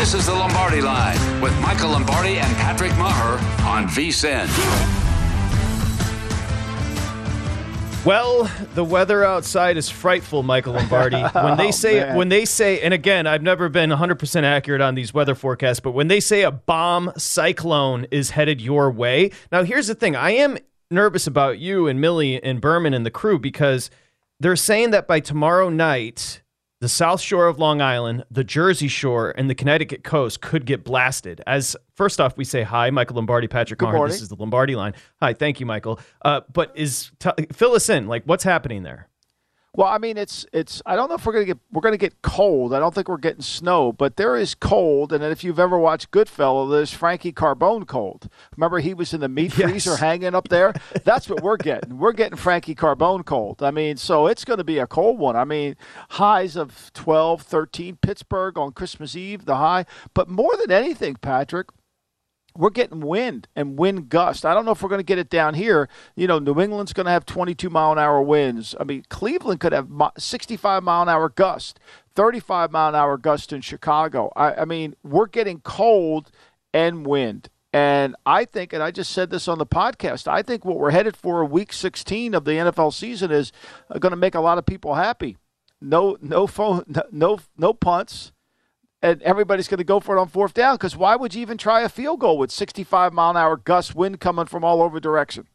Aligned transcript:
This 0.00 0.14
is 0.14 0.24
the 0.24 0.32
Lombardi 0.32 0.80
Line 0.80 1.42
with 1.42 1.52
Michael 1.60 1.90
Lombardi 1.90 2.38
and 2.38 2.56
Patrick 2.56 2.90
Meagher 2.92 3.38
on 3.66 3.86
VSIN. 3.86 4.46
Well, 8.06 8.50
the 8.74 8.82
weather 8.82 9.26
outside 9.26 9.76
is 9.76 9.90
frightful, 9.90 10.42
Michael 10.42 10.72
Lombardi. 10.72 11.20
When 11.34 11.58
they 11.58 11.68
Oh, 11.68 11.70
say 11.70 12.00
man. 12.00 12.16
when 12.16 12.30
they 12.30 12.46
say 12.46 12.80
and 12.80 12.94
again, 12.94 13.26
I've 13.26 13.42
never 13.42 13.68
been 13.68 13.90
100% 13.90 14.42
accurate 14.42 14.80
on 14.80 14.94
these 14.94 15.12
weather 15.12 15.34
forecasts, 15.34 15.80
but 15.80 15.90
when 15.90 16.08
they 16.08 16.18
say 16.20 16.44
a 16.44 16.50
bomb 16.50 17.12
cyclone 17.18 18.06
is 18.10 18.30
headed 18.30 18.62
your 18.62 18.90
way. 18.90 19.30
Now, 19.52 19.64
here's 19.64 19.86
the 19.88 19.94
thing. 19.94 20.16
I 20.16 20.30
am 20.30 20.56
nervous 20.90 21.26
about 21.26 21.58
you 21.58 21.88
and 21.88 22.00
Millie 22.00 22.42
and 22.42 22.58
Berman 22.62 22.94
and 22.94 23.04
the 23.04 23.10
crew 23.10 23.38
because 23.38 23.90
they're 24.40 24.56
saying 24.56 24.92
that 24.92 25.06
by 25.06 25.20
tomorrow 25.20 25.68
night, 25.68 26.40
the 26.80 26.88
South 26.88 27.20
Shore 27.20 27.46
of 27.46 27.58
Long 27.58 27.82
Island, 27.82 28.24
the 28.30 28.42
Jersey 28.42 28.88
Shore, 28.88 29.34
and 29.36 29.50
the 29.50 29.54
Connecticut 29.54 30.02
coast 30.02 30.40
could 30.40 30.64
get 30.64 30.82
blasted. 30.82 31.42
As 31.46 31.76
first 31.94 32.20
off, 32.20 32.36
we 32.38 32.44
say 32.44 32.62
hi, 32.62 32.88
Michael 32.90 33.16
Lombardi, 33.16 33.48
Patrick 33.48 33.80
morning. 33.82 34.06
This 34.06 34.22
is 34.22 34.28
the 34.28 34.36
Lombardi 34.36 34.74
line. 34.74 34.94
Hi, 35.20 35.34
thank 35.34 35.60
you, 35.60 35.66
Michael. 35.66 36.00
Uh, 36.22 36.40
but 36.52 36.72
is 36.74 37.10
t- 37.18 37.30
fill 37.52 37.74
us 37.74 37.90
in. 37.90 38.08
Like, 38.08 38.24
what's 38.24 38.44
happening 38.44 38.82
there? 38.82 39.09
Well, 39.72 39.86
I 39.86 39.98
mean, 39.98 40.16
it's 40.16 40.44
it's. 40.52 40.82
I 40.84 40.96
don't 40.96 41.08
know 41.08 41.14
if 41.14 41.24
we're 41.24 41.32
gonna 41.32 41.44
get 41.44 41.58
we're 41.70 41.80
gonna 41.80 41.96
get 41.96 42.22
cold. 42.22 42.74
I 42.74 42.80
don't 42.80 42.92
think 42.92 43.08
we're 43.08 43.18
getting 43.18 43.40
snow, 43.42 43.92
but 43.92 44.16
there 44.16 44.36
is 44.36 44.56
cold. 44.56 45.12
And 45.12 45.22
if 45.22 45.44
you've 45.44 45.60
ever 45.60 45.78
watched 45.78 46.10
Goodfellas, 46.10 46.72
there's 46.72 46.92
Frankie 46.92 47.32
Carbone 47.32 47.86
cold. 47.86 48.28
Remember, 48.56 48.80
he 48.80 48.94
was 48.94 49.14
in 49.14 49.20
the 49.20 49.28
meat 49.28 49.56
Yes. 49.56 49.70
freezer 49.70 49.96
hanging 49.96 50.34
up 50.34 50.48
there. 50.48 50.72
That's 51.04 51.28
what 51.30 51.42
we're 51.44 51.56
getting. 51.56 51.98
We're 51.98 52.12
getting 52.12 52.36
Frankie 52.36 52.74
Carbone 52.74 53.24
cold. 53.24 53.62
I 53.62 53.70
mean, 53.70 53.96
so 53.96 54.26
it's 54.26 54.44
going 54.44 54.58
to 54.58 54.64
be 54.64 54.78
a 54.78 54.88
cold 54.88 55.18
one. 55.20 55.36
I 55.36 55.44
mean, 55.44 55.76
highs 56.10 56.56
of 56.56 56.90
12, 56.94 57.42
13. 57.42 57.96
Pittsburgh 58.02 58.58
on 58.58 58.72
Christmas 58.72 59.14
Eve, 59.14 59.44
the 59.44 59.56
high. 59.56 59.86
But 60.14 60.28
more 60.28 60.56
than 60.56 60.72
anything, 60.72 61.14
Patrick, 61.14 61.68
we're 62.60 62.70
getting 62.70 63.00
wind 63.00 63.48
and 63.56 63.78
wind 63.78 64.10
gust. 64.10 64.44
I 64.44 64.52
don't 64.52 64.66
know 64.66 64.72
if 64.72 64.82
we're 64.82 64.90
going 64.90 65.00
to 65.00 65.04
get 65.04 65.18
it 65.18 65.30
down 65.30 65.54
here. 65.54 65.88
You 66.14 66.26
know, 66.26 66.38
New 66.38 66.60
England's 66.60 66.92
going 66.92 67.06
to 67.06 67.10
have 67.10 67.24
22 67.24 67.70
mile 67.70 67.92
an 67.92 67.98
hour 67.98 68.20
winds. 68.20 68.74
I 68.78 68.84
mean, 68.84 69.04
Cleveland 69.08 69.60
could 69.60 69.72
have 69.72 69.88
65 70.18 70.82
mile 70.82 71.02
an 71.02 71.08
hour 71.08 71.30
gust, 71.30 71.80
35 72.14 72.70
mile 72.70 72.90
an 72.90 72.94
hour 72.94 73.16
gust 73.16 73.52
in 73.52 73.62
Chicago. 73.62 74.30
I, 74.36 74.52
I 74.56 74.64
mean, 74.66 74.94
we're 75.02 75.26
getting 75.26 75.60
cold 75.60 76.30
and 76.74 77.06
wind. 77.06 77.48
And 77.72 78.14
I 78.26 78.44
think, 78.44 78.74
and 78.74 78.82
I 78.82 78.90
just 78.90 79.12
said 79.12 79.30
this 79.30 79.48
on 79.48 79.58
the 79.58 79.66
podcast, 79.66 80.28
I 80.28 80.42
think 80.42 80.64
what 80.64 80.78
we're 80.78 80.90
headed 80.90 81.16
for 81.16 81.42
week 81.44 81.72
16 81.72 82.34
of 82.34 82.44
the 82.44 82.52
NFL 82.52 82.92
season 82.92 83.30
is 83.30 83.52
uh, 83.88 83.98
going 83.98 84.10
to 84.10 84.16
make 84.16 84.34
a 84.34 84.40
lot 84.40 84.58
of 84.58 84.66
people 84.66 84.96
happy. 84.96 85.38
No, 85.80 86.18
no 86.20 86.46
phone, 86.46 86.84
no, 86.86 87.02
no, 87.10 87.38
no 87.56 87.72
punts 87.72 88.32
and 89.02 89.22
everybody's 89.22 89.68
going 89.68 89.78
to 89.78 89.84
go 89.84 90.00
for 90.00 90.16
it 90.16 90.20
on 90.20 90.28
fourth 90.28 90.54
down 90.54 90.74
because 90.74 90.96
why 90.96 91.16
would 91.16 91.34
you 91.34 91.42
even 91.42 91.58
try 91.58 91.82
a 91.82 91.88
field 91.88 92.20
goal 92.20 92.38
with 92.38 92.50
65 92.50 93.12
mile 93.12 93.30
an 93.30 93.36
hour 93.36 93.56
gust 93.56 93.94
wind 93.94 94.20
coming 94.20 94.46
from 94.46 94.64
all 94.64 94.82
over 94.82 95.00
direction? 95.00 95.46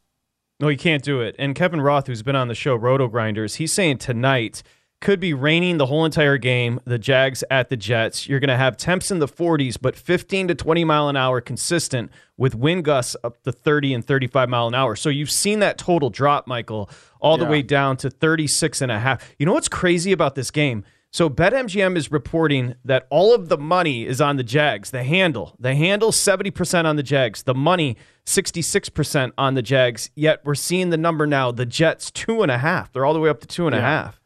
No, 0.58 0.68
you 0.68 0.78
can't 0.78 1.02
do 1.02 1.20
it. 1.20 1.36
And 1.38 1.54
Kevin 1.54 1.80
Roth, 1.80 2.06
who's 2.06 2.22
been 2.22 2.36
on 2.36 2.48
the 2.48 2.54
show 2.54 2.78
RotoGrinders, 2.78 3.56
he's 3.56 3.72
saying 3.72 3.98
tonight 3.98 4.62
could 5.02 5.20
be 5.20 5.34
raining 5.34 5.76
the 5.76 5.86
whole 5.86 6.06
entire 6.06 6.38
game. 6.38 6.80
The 6.86 6.98
Jags 6.98 7.44
at 7.50 7.68
the 7.68 7.76
Jets. 7.76 8.26
You're 8.26 8.40
going 8.40 8.48
to 8.48 8.56
have 8.56 8.78
temps 8.78 9.10
in 9.10 9.18
the 9.18 9.28
40s, 9.28 9.76
but 9.80 9.94
15 9.94 10.48
to 10.48 10.54
20 10.54 10.84
mile 10.84 11.08
an 11.08 11.16
hour 11.16 11.42
consistent 11.42 12.10
with 12.38 12.54
wind 12.54 12.84
gusts 12.84 13.14
up 13.22 13.42
to 13.42 13.52
30 13.52 13.92
and 13.94 14.04
35 14.04 14.48
mile 14.48 14.66
an 14.66 14.74
hour. 14.74 14.96
So 14.96 15.10
you've 15.10 15.30
seen 15.30 15.58
that 15.58 15.76
total 15.76 16.08
drop, 16.08 16.46
Michael, 16.46 16.88
all 17.20 17.36
the 17.36 17.44
way 17.44 17.60
down 17.60 17.98
to 17.98 18.10
36 18.10 18.80
and 18.80 18.90
a 18.90 18.98
half. 18.98 19.34
You 19.38 19.44
know 19.44 19.52
what's 19.52 19.68
crazy 19.68 20.12
about 20.12 20.34
this 20.34 20.50
game? 20.50 20.84
So 21.16 21.30
BetMGM 21.30 21.96
is 21.96 22.12
reporting 22.12 22.74
that 22.84 23.06
all 23.08 23.34
of 23.34 23.48
the 23.48 23.56
money 23.56 24.04
is 24.04 24.20
on 24.20 24.36
the 24.36 24.42
Jags. 24.42 24.90
The 24.90 25.02
handle, 25.02 25.56
the 25.58 25.74
handle, 25.74 26.12
seventy 26.12 26.50
percent 26.50 26.86
on 26.86 26.96
the 26.96 27.02
Jags. 27.02 27.44
The 27.44 27.54
money, 27.54 27.96
sixty-six 28.26 28.90
percent 28.90 29.32
on 29.38 29.54
the 29.54 29.62
Jags. 29.62 30.10
Yet 30.14 30.42
we're 30.44 30.54
seeing 30.54 30.90
the 30.90 30.98
number 30.98 31.26
now. 31.26 31.52
The 31.52 31.64
Jets 31.64 32.10
two 32.10 32.42
and 32.42 32.50
a 32.50 32.58
half. 32.58 32.92
They're 32.92 33.06
all 33.06 33.14
the 33.14 33.20
way 33.20 33.30
up 33.30 33.40
to 33.40 33.46
two 33.46 33.66
and 33.66 33.74
a 33.74 33.80
half. 33.80 34.20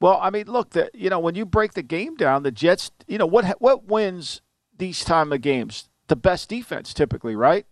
Well, 0.00 0.20
I 0.22 0.30
mean, 0.30 0.46
look, 0.46 0.70
the, 0.70 0.88
you 0.94 1.10
know, 1.10 1.18
when 1.18 1.34
you 1.34 1.44
break 1.44 1.74
the 1.74 1.82
game 1.82 2.14
down, 2.14 2.44
the 2.44 2.52
Jets, 2.52 2.92
you 3.08 3.18
know, 3.18 3.26
what 3.26 3.60
what 3.60 3.86
wins 3.86 4.40
these 4.78 5.04
time 5.04 5.32
of 5.32 5.40
games? 5.40 5.88
The 6.06 6.14
best 6.14 6.48
defense, 6.48 6.94
typically, 6.94 7.34
right? 7.34 7.66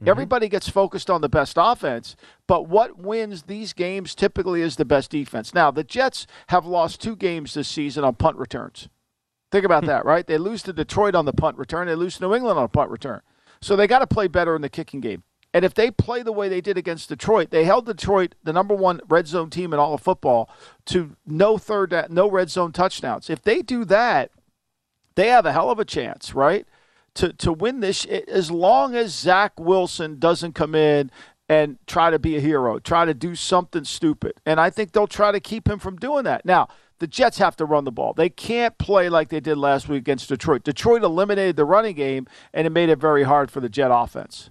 Mm-hmm. 0.00 0.10
Everybody 0.10 0.48
gets 0.48 0.68
focused 0.68 1.08
on 1.08 1.22
the 1.22 1.28
best 1.28 1.56
offense, 1.58 2.16
but 2.46 2.68
what 2.68 2.98
wins 2.98 3.44
these 3.44 3.72
games 3.72 4.14
typically 4.14 4.60
is 4.60 4.76
the 4.76 4.84
best 4.84 5.10
defense. 5.10 5.54
Now, 5.54 5.70
the 5.70 5.84
Jets 5.84 6.26
have 6.48 6.66
lost 6.66 7.00
two 7.00 7.16
games 7.16 7.54
this 7.54 7.68
season 7.68 8.04
on 8.04 8.14
punt 8.16 8.36
returns. 8.36 8.88
Think 9.50 9.64
about 9.64 9.84
hmm. 9.84 9.88
that, 9.88 10.04
right? 10.04 10.26
They 10.26 10.38
lose 10.38 10.62
to 10.64 10.72
Detroit 10.72 11.14
on 11.14 11.24
the 11.24 11.32
punt 11.32 11.56
return, 11.56 11.86
they 11.86 11.94
lose 11.94 12.16
to 12.16 12.24
New 12.24 12.34
England 12.34 12.58
on 12.58 12.64
a 12.64 12.68
punt 12.68 12.90
return. 12.90 13.22
So 13.60 13.74
they 13.74 13.86
got 13.86 14.00
to 14.00 14.06
play 14.06 14.28
better 14.28 14.54
in 14.54 14.62
the 14.62 14.68
kicking 14.68 15.00
game. 15.00 15.22
And 15.54 15.64
if 15.64 15.72
they 15.72 15.90
play 15.90 16.22
the 16.22 16.32
way 16.32 16.50
they 16.50 16.60
did 16.60 16.76
against 16.76 17.08
Detroit, 17.08 17.48
they 17.48 17.64
held 17.64 17.86
Detroit, 17.86 18.34
the 18.44 18.52
number 18.52 18.74
one 18.74 19.00
red 19.08 19.26
zone 19.26 19.48
team 19.48 19.72
in 19.72 19.78
all 19.78 19.94
of 19.94 20.02
football, 20.02 20.50
to 20.86 21.16
no 21.24 21.56
third, 21.56 21.94
no 22.10 22.30
red 22.30 22.50
zone 22.50 22.72
touchdowns. 22.72 23.30
If 23.30 23.40
they 23.40 23.62
do 23.62 23.86
that, 23.86 24.30
they 25.14 25.28
have 25.28 25.46
a 25.46 25.52
hell 25.52 25.70
of 25.70 25.78
a 25.78 25.84
chance, 25.86 26.34
right? 26.34 26.66
To 27.16 27.32
to 27.32 27.52
win 27.52 27.80
this, 27.80 28.04
as 28.04 28.50
long 28.50 28.94
as 28.94 29.14
Zach 29.14 29.58
Wilson 29.58 30.18
doesn't 30.18 30.54
come 30.54 30.74
in 30.74 31.10
and 31.48 31.78
try 31.86 32.10
to 32.10 32.18
be 32.18 32.36
a 32.36 32.40
hero, 32.40 32.78
try 32.78 33.04
to 33.04 33.14
do 33.14 33.34
something 33.34 33.84
stupid, 33.84 34.34
and 34.44 34.60
I 34.60 34.70
think 34.70 34.92
they'll 34.92 35.06
try 35.06 35.32
to 35.32 35.40
keep 35.40 35.68
him 35.68 35.78
from 35.78 35.96
doing 35.96 36.24
that. 36.24 36.44
Now, 36.44 36.68
the 36.98 37.06
Jets 37.06 37.38
have 37.38 37.56
to 37.56 37.64
run 37.64 37.84
the 37.84 37.92
ball. 37.92 38.14
They 38.14 38.28
can't 38.28 38.76
play 38.78 39.08
like 39.08 39.28
they 39.28 39.40
did 39.40 39.58
last 39.58 39.88
week 39.88 39.98
against 39.98 40.28
Detroit. 40.28 40.64
Detroit 40.64 41.02
eliminated 41.02 41.56
the 41.56 41.64
running 41.64 41.94
game, 41.94 42.26
and 42.52 42.66
it 42.66 42.70
made 42.70 42.88
it 42.88 42.98
very 42.98 43.22
hard 43.24 43.50
for 43.50 43.60
the 43.60 43.68
Jet 43.68 43.90
offense. 43.92 44.50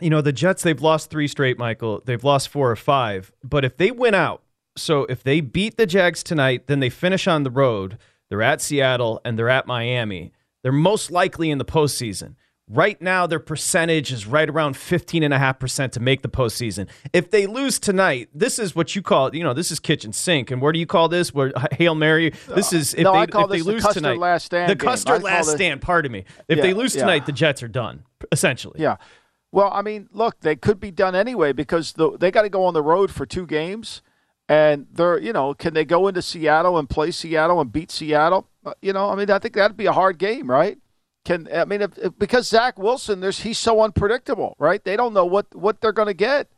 You 0.00 0.10
know, 0.10 0.20
the 0.20 0.32
Jets, 0.32 0.62
they've 0.62 0.80
lost 0.80 1.10
three 1.10 1.28
straight, 1.28 1.58
Michael. 1.58 2.02
They've 2.04 2.24
lost 2.24 2.48
four 2.48 2.70
or 2.70 2.76
five. 2.76 3.32
But 3.42 3.64
if 3.64 3.76
they 3.76 3.90
win 3.90 4.14
out, 4.14 4.42
so 4.76 5.04
if 5.04 5.22
they 5.22 5.40
beat 5.40 5.76
the 5.76 5.86
Jags 5.86 6.22
tonight, 6.22 6.66
then 6.66 6.80
they 6.80 6.90
finish 6.90 7.26
on 7.26 7.44
the 7.44 7.50
road. 7.50 7.98
They're 8.28 8.42
at 8.42 8.60
Seattle 8.60 9.20
and 9.24 9.38
they're 9.38 9.48
at 9.48 9.66
Miami. 9.66 10.32
They're 10.62 10.72
most 10.72 11.10
likely 11.10 11.50
in 11.50 11.58
the 11.58 11.64
postseason. 11.64 12.34
Right 12.68 13.00
now, 13.02 13.26
their 13.26 13.40
percentage 13.40 14.12
is 14.12 14.26
right 14.26 14.48
around 14.48 14.76
15.5% 14.76 15.90
to 15.92 16.00
make 16.00 16.22
the 16.22 16.28
postseason. 16.28 16.88
If 17.12 17.30
they 17.30 17.46
lose 17.46 17.78
tonight, 17.78 18.30
this 18.32 18.58
is 18.58 18.74
what 18.74 18.94
you 18.94 19.02
call, 19.02 19.34
you 19.34 19.42
know, 19.42 19.52
this 19.52 19.70
is 19.70 19.80
kitchen 19.80 20.12
sink. 20.12 20.50
And 20.50 20.62
where 20.62 20.72
do 20.72 20.78
you 20.78 20.86
call 20.86 21.08
this? 21.08 21.34
Where 21.34 21.52
Hail 21.72 21.94
Mary? 21.94 22.32
This 22.48 22.72
is 22.72 22.94
if 22.94 23.02
no, 23.02 23.12
they, 23.12 23.18
I 23.18 23.26
call 23.26 23.44
if 23.44 23.50
they 23.50 23.56
this 23.58 23.66
the 23.66 23.72
lose 23.72 23.82
Custer 23.82 24.00
tonight. 24.00 24.18
last 24.18 24.44
stand 24.46 24.70
the. 24.70 24.76
Custer 24.76 25.18
last 25.18 25.46
this- 25.46 25.54
stand, 25.56 25.82
pardon 25.82 26.12
me. 26.12 26.24
If 26.48 26.58
Yeah, 26.58 26.62
they 26.62 26.72
lose 26.72 26.94
yeah. 26.94 27.02
tonight, 27.02 27.26
the 27.26 27.32
Jets 27.32 27.62
are 27.62 27.68
done, 27.68 28.04
essentially. 28.30 28.80
Yeah. 28.80 28.96
Well, 29.50 29.70
I 29.70 29.82
mean, 29.82 30.08
look, 30.12 30.40
they 30.40 30.56
could 30.56 30.80
be 30.80 30.90
done 30.90 31.14
anyway 31.14 31.52
because 31.52 31.92
the, 31.94 32.16
they 32.16 32.30
got 32.30 32.42
to 32.42 32.48
go 32.48 32.64
on 32.64 32.72
the 32.74 32.82
road 32.82 33.10
for 33.10 33.26
two 33.26 33.44
games. 33.44 34.00
And 34.48 34.86
they're, 34.92 35.18
you 35.18 35.32
know, 35.32 35.54
can 35.54 35.72
they 35.74 35.84
go 35.84 36.08
into 36.08 36.20
Seattle 36.20 36.78
and 36.78 36.88
play 36.88 37.10
Seattle 37.10 37.60
and 37.60 37.72
beat 37.72 37.90
Seattle? 37.90 38.48
Uh, 38.64 38.74
you 38.82 38.92
know, 38.92 39.10
I 39.10 39.14
mean, 39.14 39.30
I 39.30 39.38
think 39.38 39.54
that'd 39.54 39.76
be 39.76 39.86
a 39.86 39.92
hard 39.92 40.18
game, 40.18 40.50
right? 40.50 40.78
Can 41.24 41.48
I 41.54 41.64
mean, 41.64 41.82
if, 41.82 41.96
if, 41.98 42.18
because 42.18 42.48
Zach 42.48 42.78
Wilson, 42.78 43.20
there's 43.20 43.40
he's 43.40 43.58
so 43.58 43.80
unpredictable, 43.80 44.56
right? 44.58 44.82
They 44.82 44.96
don't 44.96 45.14
know 45.14 45.24
what 45.24 45.54
what 45.54 45.80
they're 45.80 45.92
going 45.92 46.08
to 46.08 46.14
get. 46.14 46.48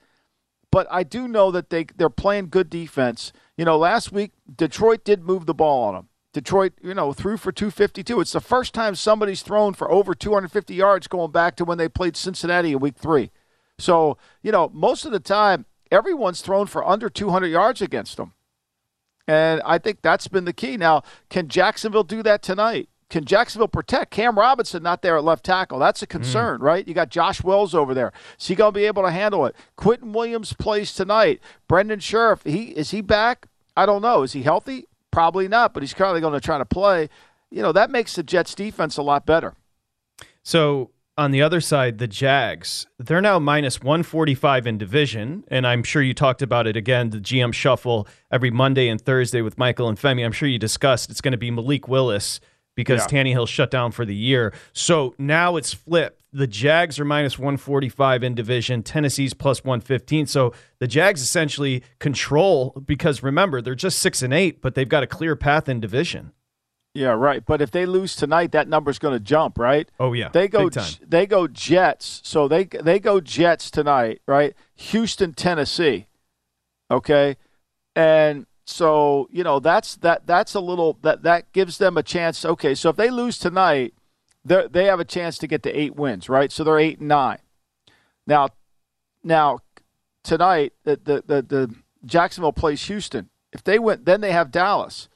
But 0.71 0.89
I 0.91 1.03
do 1.05 1.29
know 1.29 1.51
that 1.51 1.71
they 1.71 1.85
they're 1.85 2.09
playing 2.09 2.49
good 2.49 2.71
defense. 2.71 3.33
You 3.57 3.65
know, 3.65 3.77
last 3.77 4.11
week 4.11 4.33
Detroit 4.57 5.05
did 5.05 5.23
move 5.23 5.47
the 5.47 5.55
ball 5.55 5.85
on 5.85 5.95
them. 5.95 6.09
Detroit, 6.33 6.73
you 6.83 6.95
know, 6.95 7.13
threw 7.13 7.37
for 7.37 7.53
252. 7.53 8.21
It's 8.21 8.33
the 8.33 8.41
first 8.41 8.75
time 8.75 8.97
somebody's 8.97 9.43
thrown 9.43 9.73
for 9.73 9.89
over 9.91 10.15
250 10.15 10.75
yards 10.75 11.07
going 11.07 11.31
back 11.31 11.55
to 11.57 11.65
when 11.65 11.79
they 11.79 11.89
played 11.89 12.17
Cincinnati 12.17 12.73
in 12.73 12.81
week 12.81 12.97
three. 12.97 13.31
So, 13.79 14.19
you 14.43 14.51
know, 14.51 14.69
most 14.75 15.05
of 15.05 15.13
the 15.13 15.21
time, 15.21 15.65
everyone's 15.91 16.41
thrown 16.41 16.67
for 16.67 16.87
under 16.87 17.09
200 17.09 17.47
yards 17.47 17.81
against 17.83 18.17
them. 18.17 18.33
And 19.27 19.63
I 19.65 19.79
think 19.79 20.03
that's 20.03 20.29
been 20.29 20.45
the 20.45 20.53
key. 20.53 20.77
Now, 20.77 21.03
can 21.31 21.49
Jacksonville 21.49 22.05
do 22.05 22.23
that 22.23 22.43
tonight? 22.43 22.89
Can 23.11 23.25
Jacksonville 23.25 23.69
protect 23.69 24.11
Cam 24.11 24.39
Robinson 24.39 24.83
not 24.83 25.03
there 25.03 25.17
at 25.17 25.25
left 25.25 25.45
tackle? 25.45 25.79
That's 25.79 26.03
a 26.03 26.07
concern, 26.07 26.59
mm. 26.59 26.63
right? 26.63 26.87
You 26.87 26.95
got 26.95 27.11
Josh 27.11 27.43
Wells 27.43 27.75
over 27.75 27.95
there. 27.95 28.13
Is 28.39 28.49
he 28.49 28.55
going 28.55 28.73
to 28.73 28.79
be 28.79 28.87
able 28.87 29.03
to 29.03 29.11
handle 29.11 29.47
it? 29.47 29.55
Quinnen 29.79 30.13
Williams 30.13 30.53
plays 30.53 30.93
tonight. 30.93 31.41
Brendan 31.69 32.01
Scherff, 32.01 32.43
he 32.45 32.71
is 32.71 32.91
he 32.91 33.01
back? 33.01 33.47
I 33.77 33.87
don't 33.87 34.03
know. 34.03 34.23
Is 34.23 34.33
he 34.33 34.43
healthy? 34.43 34.87
Probably 35.11 35.49
not, 35.49 35.75
but 35.75 35.83
he's 35.83 35.95
currently 35.95 36.21
going 36.21 36.33
to 36.33 36.41
try 36.41 36.59
to 36.59 36.65
play. 36.65 37.09
You 37.51 37.63
know, 37.63 37.73
that 37.73 37.91
makes 37.91 38.17
the 38.17 38.23
Jets 38.23 38.55
defense 38.55 38.97
a 38.97 39.03
lot 39.03 39.27
better. 39.27 39.55
So 40.43 40.91
on 41.17 41.31
the 41.31 41.43
other 41.43 41.61
side, 41.61 41.99
the 41.99 42.09
Jags, 42.09 42.87
they're 42.99 43.21
now 43.21 43.39
minus 43.39 43.81
145 43.81 44.67
in 44.67 44.79
division. 44.79 45.45
And 45.49 45.67
I'm 45.67 45.83
sure 45.83 46.03
you 46.03 46.15
talked 46.15 46.43
about 46.43 46.67
it 46.67 46.77
again, 46.77 47.11
the 47.11 47.19
GM 47.19 47.53
shuffle 47.53 48.09
every 48.31 48.51
Monday 48.51 48.89
and 48.89 49.01
Thursday 49.01 49.41
with 49.41 49.57
Michael 49.57 49.89
and 49.89 49.99
Femi. 49.99 50.25
I'm 50.25 50.33
sure 50.33 50.49
you 50.49 50.59
discussed 50.59 51.11
it's 51.11 51.21
going 51.21 51.33
to 51.33 51.39
be 51.39 51.51
Malik 51.51 51.87
Willis 51.87 52.41
because 52.75 53.01
yeah. 53.03 53.23
Tannehill 53.23 53.47
shut 53.47 53.71
down 53.71 53.93
for 53.93 54.05
the 54.05 54.15
year. 54.15 54.53
So 54.73 55.15
now 55.17 55.57
it's 55.57 55.73
flipped. 55.73 56.25
The 56.33 56.49
Jags 56.49 56.99
are 56.99 57.05
minus 57.05 57.39
145 57.39 58.25
in 58.25 58.35
division, 58.35 58.83
Tennessee's 58.83 59.35
plus 59.35 59.63
115. 59.63 60.27
So 60.27 60.53
the 60.81 60.89
Jags 60.89 61.23
essentially 61.23 61.85
control 62.01 62.71
because 62.85 63.23
remember, 63.23 63.63
they're 63.63 63.77
just 63.77 64.01
6 64.01 64.23
and 64.23 64.35
8, 64.35 64.61
but 64.61 64.75
they've 64.75 64.89
got 64.89 65.05
a 65.05 65.07
clear 65.07 65.37
path 65.37 65.69
in 65.69 65.79
division. 65.79 66.33
Yeah, 66.95 67.09
right. 67.09 67.45
But 67.45 67.61
if 67.61 67.73
they 67.73 67.87
lose 67.87 68.15
tonight, 68.15 68.53
that 68.53 68.69
number's 68.69 69.01
going 69.01 69.15
to 69.15 69.21
jump, 69.21 69.59
right? 69.59 69.89
Oh 69.99 70.13
yeah, 70.13 70.29
they 70.29 70.47
go. 70.47 70.71
They 71.05 71.27
go 71.27 71.49
Jets. 71.49 72.21
So 72.25 72.47
they 72.47 72.65
they 72.65 73.01
go 73.01 73.21
Jets 73.21 73.69
tonight, 73.71 74.23
right? 74.27 74.55
Houston, 74.77 75.33
Tennessee. 75.35 76.07
Okay, 76.91 77.37
and 77.97 78.47
so 78.65 79.29
you 79.33 79.43
know 79.43 79.59
that's 79.59 79.97
that 79.97 80.29
that's 80.29 80.55
a 80.55 80.61
little 80.61 80.97
that 81.03 81.25
that 81.25 81.53
gives 81.53 81.79
them 81.79 81.97
a 81.97 82.03
chance. 82.05 82.45
Okay, 82.45 82.77
so 82.77 82.91
if 82.91 82.97
they 82.97 83.11
lose 83.11 83.41
tonight, 83.41 83.95
they 84.45 84.69
they 84.71 84.85
have 84.85 85.01
a 85.01 85.05
chance 85.05 85.37
to 85.39 85.49
get 85.49 85.65
to 85.65 85.73
eight 85.73 85.97
wins, 85.97 86.29
right? 86.29 86.53
So 86.53 86.63
they're 86.63 86.79
eight 86.79 87.01
and 87.01 87.09
nine. 87.09 87.39
Now, 88.25 88.51
now 89.25 89.59
tonight 90.23 90.75
the 90.85 90.95
the 90.97 91.25
the, 91.27 91.43
the 91.43 91.75
Jacksonville 92.07 92.53
plays 92.53 92.85
Houston. 92.87 93.31
If 93.53 93.65
they 93.65 93.81
win, 93.81 94.05
then 94.05 94.21
they 94.21 94.33
have 94.33 94.53
Dallas. 94.53 95.09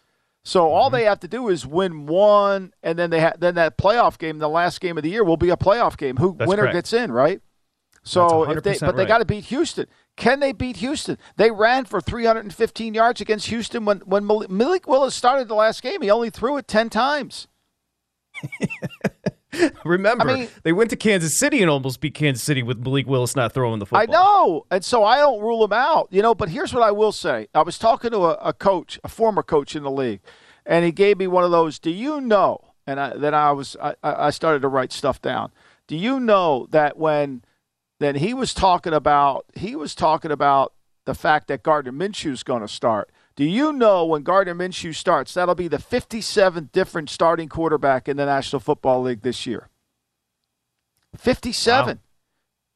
So 0.48 0.70
all 0.70 0.86
mm-hmm. 0.86 0.96
they 0.96 1.04
have 1.04 1.20
to 1.20 1.28
do 1.28 1.50
is 1.50 1.66
win 1.66 2.06
one, 2.06 2.72
and 2.82 2.98
then 2.98 3.10
they 3.10 3.20
ha- 3.20 3.34
then 3.38 3.56
that 3.56 3.76
playoff 3.76 4.16
game, 4.16 4.38
the 4.38 4.48
last 4.48 4.80
game 4.80 4.96
of 4.96 5.02
the 5.02 5.10
year, 5.10 5.22
will 5.22 5.36
be 5.36 5.50
a 5.50 5.58
playoff 5.58 5.98
game. 5.98 6.16
Who 6.16 6.34
That's 6.38 6.48
winner 6.48 6.62
correct. 6.62 6.74
gets 6.74 6.94
in, 6.94 7.12
right? 7.12 7.42
So 8.02 8.50
if 8.50 8.62
they, 8.62 8.78
but 8.78 8.96
they 8.96 9.04
got 9.04 9.18
to 9.18 9.26
beat 9.26 9.44
Houston. 9.44 9.84
Can 10.16 10.40
they 10.40 10.52
beat 10.52 10.76
Houston? 10.76 11.18
They 11.36 11.50
ran 11.50 11.84
for 11.84 12.00
315 12.00 12.94
yards 12.94 13.20
against 13.20 13.48
Houston 13.48 13.84
when 13.84 13.98
when 13.98 14.26
Malik 14.26 14.88
Willis 14.88 15.14
started 15.14 15.48
the 15.48 15.54
last 15.54 15.82
game. 15.82 16.00
He 16.00 16.10
only 16.10 16.30
threw 16.30 16.56
it 16.56 16.66
10 16.66 16.88
times. 16.88 17.46
Remember, 19.84 20.28
I 20.28 20.34
mean, 20.34 20.48
they 20.62 20.72
went 20.72 20.90
to 20.90 20.96
Kansas 20.96 21.34
City 21.34 21.60
and 21.60 21.70
almost 21.70 22.00
beat 22.00 22.14
Kansas 22.14 22.42
City 22.42 22.62
with 22.62 22.78
Malik 22.78 23.06
Willis 23.06 23.36
not 23.36 23.52
throwing 23.52 23.78
the 23.78 23.86
football. 23.86 24.02
I 24.02 24.06
know, 24.06 24.66
and 24.70 24.84
so 24.84 25.04
I 25.04 25.18
don't 25.18 25.40
rule 25.40 25.64
him 25.64 25.72
out, 25.72 26.08
you 26.10 26.22
know. 26.22 26.34
But 26.34 26.48
here's 26.48 26.72
what 26.72 26.82
I 26.82 26.90
will 26.90 27.12
say: 27.12 27.48
I 27.54 27.62
was 27.62 27.78
talking 27.78 28.10
to 28.10 28.18
a, 28.18 28.32
a 28.34 28.52
coach, 28.52 28.98
a 29.04 29.08
former 29.08 29.42
coach 29.42 29.74
in 29.76 29.82
the 29.82 29.90
league, 29.90 30.20
and 30.66 30.84
he 30.84 30.92
gave 30.92 31.18
me 31.18 31.26
one 31.26 31.44
of 31.44 31.50
those. 31.50 31.78
Do 31.78 31.90
you 31.90 32.20
know? 32.20 32.60
And 32.86 32.98
I, 32.98 33.16
then 33.16 33.34
I 33.34 33.52
was 33.52 33.76
I, 33.82 33.94
I 34.02 34.30
started 34.30 34.62
to 34.62 34.68
write 34.68 34.92
stuff 34.92 35.20
down. 35.20 35.52
Do 35.86 35.96
you 35.96 36.20
know 36.20 36.66
that 36.70 36.96
when 36.96 37.42
then 38.00 38.16
he 38.16 38.34
was 38.34 38.54
talking 38.54 38.92
about 38.92 39.46
he 39.54 39.76
was 39.76 39.94
talking 39.94 40.30
about 40.30 40.72
the 41.04 41.14
fact 41.14 41.48
that 41.48 41.62
Gardner 41.62 41.92
Minshew 41.92 42.32
is 42.32 42.42
going 42.42 42.60
to 42.60 42.68
start. 42.68 43.10
Do 43.38 43.44
you 43.44 43.72
know 43.72 44.04
when 44.04 44.24
Gardner 44.24 44.52
Minshew 44.52 44.92
starts, 44.92 45.32
that'll 45.32 45.54
be 45.54 45.68
the 45.68 45.76
57th 45.76 46.72
different 46.72 47.08
starting 47.08 47.48
quarterback 47.48 48.08
in 48.08 48.16
the 48.16 48.26
National 48.26 48.58
Football 48.58 49.02
League 49.02 49.22
this 49.22 49.46
year? 49.46 49.68
57. 51.16 51.98
Wow. 51.98 52.02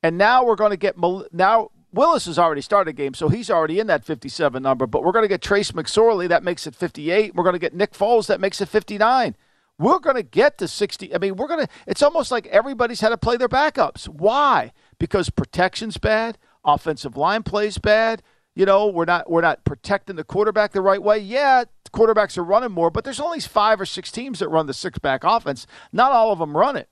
And 0.05 0.17
now 0.17 0.45
we're 0.45 0.55
going 0.55 0.71
to 0.71 0.77
get 0.77 0.95
now 1.33 1.71
Willis 1.93 2.27
has 2.27 2.39
already 2.39 2.61
started 2.61 2.91
a 2.91 2.93
game, 2.93 3.13
so 3.13 3.29
he's 3.29 3.51
already 3.51 3.81
in 3.81 3.89
that 3.89 4.05
57 4.05 4.63
number. 4.63 4.87
But 4.87 5.03
we're 5.03 5.11
going 5.11 5.25
to 5.25 5.29
get 5.29 5.43
Trace 5.43 5.73
McSorley, 5.73 6.29
that 6.29 6.45
makes 6.45 6.65
it 6.69 6.77
58. 6.77 7.35
We're 7.35 7.43
going 7.43 7.55
to 7.55 7.59
get 7.59 7.75
Nick 7.75 7.93
Foles, 7.93 8.29
that 8.29 8.41
makes 8.41 8.61
it 8.61 8.69
59. 8.69 9.35
We're 9.81 9.99
going 9.99 10.15
to 10.15 10.23
get 10.23 10.59
to 10.59 10.69
60. 10.69 11.13
I 11.13 11.19
mean, 11.19 11.35
we're 11.35 11.49
going 11.49 11.67
to, 11.67 11.73
it's 11.89 12.05
almost 12.05 12.31
like 12.31 12.47
everybody's 12.47 13.01
had 13.01 13.09
to 13.09 13.19
play 13.19 13.37
their 13.37 13.49
backups. 13.49 14.09
Why? 14.09 14.71
Because 15.01 15.29
protection's 15.29 15.99
bad, 15.99 16.39
offensive 16.65 17.17
line 17.17 17.43
plays 17.43 17.79
bad, 17.79 18.23
you 18.55 18.67
know, 18.67 18.87
we're 18.89 19.07
not 19.07 19.31
we're 19.31 19.41
not 19.41 19.65
protecting 19.65 20.17
the 20.17 20.25
quarterback 20.25 20.73
the 20.73 20.83
right 20.83 21.03
way. 21.03 21.19
Yeah, 21.19 21.65
quarterbacks 21.93 22.37
are 22.37 22.45
running 22.45 22.73
more, 22.73 22.91
but 22.91 23.05
there's 23.05 23.21
only 23.21 23.41
five 23.41 23.81
or 23.81 23.87
six 23.87 24.13
teams 24.13 24.41
that 24.41 24.49
run 24.49 24.67
the 24.67 24.75
six 24.75 24.99
back 24.99 25.25
offense. 25.25 25.67
Not 25.93 26.13
all 26.13 26.33
of 26.33 26.39
them 26.39 26.57
run 26.57 26.77
it. 26.77 26.89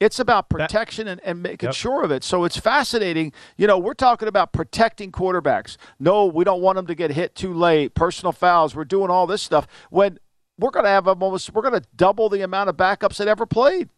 It's 0.00 0.18
about 0.18 0.48
protection 0.48 1.06
and, 1.06 1.20
and 1.22 1.44
making 1.44 1.68
yep. 1.68 1.76
sure 1.76 2.02
of 2.02 2.10
it. 2.10 2.24
So 2.24 2.42
it's 2.42 2.56
fascinating. 2.56 3.32
You 3.56 3.68
know, 3.68 3.78
we're 3.78 3.94
talking 3.94 4.26
about 4.26 4.52
protecting 4.52 5.12
quarterbacks. 5.12 5.76
No, 6.00 6.26
we 6.26 6.42
don't 6.42 6.60
want 6.60 6.74
them 6.74 6.88
to 6.88 6.96
get 6.96 7.12
hit 7.12 7.36
too 7.36 7.54
late. 7.54 7.94
Personal 7.94 8.32
fouls. 8.32 8.74
We're 8.74 8.84
doing 8.84 9.10
all 9.10 9.28
this 9.28 9.42
stuff. 9.42 9.68
When 9.90 10.18
we're 10.58 10.72
going 10.72 10.86
to 10.86 10.90
have 10.90 11.06
almost, 11.06 11.54
we're 11.54 11.62
going 11.62 11.80
to 11.80 11.86
double 11.94 12.28
the 12.28 12.40
amount 12.42 12.68
of 12.68 12.76
backups 12.76 13.18
that 13.18 13.28
ever 13.28 13.46
played. 13.46 13.90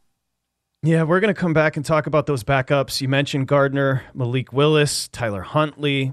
Yeah, 0.82 1.04
we're 1.04 1.20
going 1.20 1.34
to 1.34 1.40
come 1.40 1.54
back 1.54 1.78
and 1.78 1.86
talk 1.86 2.06
about 2.06 2.26
those 2.26 2.44
backups. 2.44 3.00
You 3.00 3.08
mentioned 3.08 3.48
Gardner, 3.48 4.02
Malik 4.12 4.52
Willis, 4.52 5.08
Tyler 5.08 5.40
Huntley. 5.40 6.12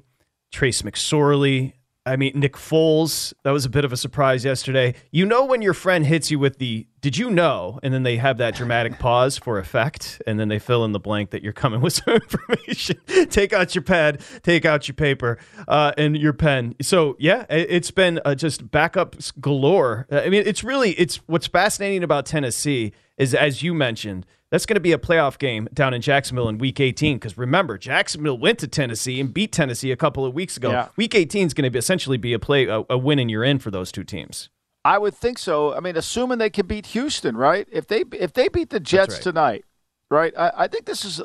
Trace 0.51 0.81
McSorley. 0.81 1.73
I 2.03 2.15
mean, 2.15 2.31
Nick 2.33 2.53
Foles, 2.53 3.31
that 3.43 3.51
was 3.51 3.63
a 3.63 3.69
bit 3.69 3.85
of 3.85 3.93
a 3.93 3.97
surprise 3.97 4.43
yesterday. 4.43 4.95
You 5.11 5.23
know, 5.23 5.45
when 5.45 5.61
your 5.61 5.75
friend 5.75 6.03
hits 6.03 6.31
you 6.31 6.39
with 6.39 6.57
the, 6.57 6.87
did 6.99 7.15
you 7.15 7.29
know? 7.29 7.79
And 7.83 7.93
then 7.93 8.01
they 8.01 8.17
have 8.17 8.39
that 8.39 8.55
dramatic 8.55 8.97
pause 8.99 9.37
for 9.37 9.59
effect. 9.59 10.19
And 10.25 10.39
then 10.39 10.47
they 10.47 10.57
fill 10.57 10.83
in 10.83 10.93
the 10.93 10.99
blank 10.99 11.29
that 11.29 11.43
you're 11.43 11.53
coming 11.53 11.79
with 11.81 11.93
some 11.93 12.15
information. 12.15 12.97
take 13.29 13.53
out 13.53 13.75
your 13.75 13.83
pad, 13.83 14.21
take 14.41 14.65
out 14.65 14.87
your 14.87 14.95
paper, 14.95 15.37
uh, 15.67 15.91
and 15.95 16.17
your 16.17 16.33
pen. 16.33 16.75
So, 16.81 17.15
yeah, 17.19 17.45
it's 17.49 17.91
been 17.91 18.19
uh, 18.25 18.33
just 18.33 18.71
backups 18.71 19.31
galore. 19.39 20.07
I 20.11 20.29
mean, 20.29 20.43
it's 20.45 20.63
really, 20.63 20.91
it's 20.93 21.17
what's 21.27 21.47
fascinating 21.47 22.03
about 22.03 22.25
Tennessee 22.25 22.93
is, 23.21 23.35
as 23.35 23.61
you 23.61 23.73
mentioned, 23.73 24.25
that's 24.49 24.65
going 24.65 24.75
to 24.75 24.81
be 24.81 24.91
a 24.91 24.97
playoff 24.97 25.37
game 25.37 25.69
down 25.73 25.93
in 25.93 26.01
Jacksonville 26.01 26.49
in 26.49 26.57
Week 26.57 26.79
18. 26.79 27.17
Because 27.17 27.37
remember, 27.37 27.77
Jacksonville 27.77 28.37
went 28.37 28.59
to 28.59 28.67
Tennessee 28.67 29.19
and 29.21 29.33
beat 29.33 29.51
Tennessee 29.51 29.91
a 29.91 29.95
couple 29.95 30.25
of 30.25 30.33
weeks 30.33 30.57
ago. 30.57 30.71
Yeah. 30.71 30.87
Week 30.97 31.13
18 31.15 31.47
is 31.47 31.53
going 31.53 31.63
to 31.63 31.69
be 31.69 31.79
essentially 31.79 32.17
be 32.17 32.33
a 32.33 32.39
play 32.39 32.65
a, 32.65 32.83
a 32.89 32.97
win 32.97 33.19
and 33.19 33.29
you're 33.29 33.43
in 33.43 33.59
for 33.59 33.71
those 33.71 33.91
two 33.91 34.03
teams. 34.03 34.49
I 34.83 34.97
would 34.97 35.13
think 35.13 35.37
so. 35.37 35.73
I 35.75 35.79
mean, 35.79 35.95
assuming 35.95 36.39
they 36.39 36.49
can 36.49 36.65
beat 36.65 36.87
Houston, 36.87 37.37
right? 37.37 37.67
If 37.71 37.87
they 37.87 38.03
if 38.13 38.33
they 38.33 38.47
beat 38.49 38.71
the 38.71 38.79
Jets 38.79 39.13
right. 39.15 39.21
tonight, 39.21 39.65
right? 40.09 40.33
I, 40.35 40.51
I, 40.57 40.67
think 40.67 40.85
this 40.85 41.05
is 41.05 41.21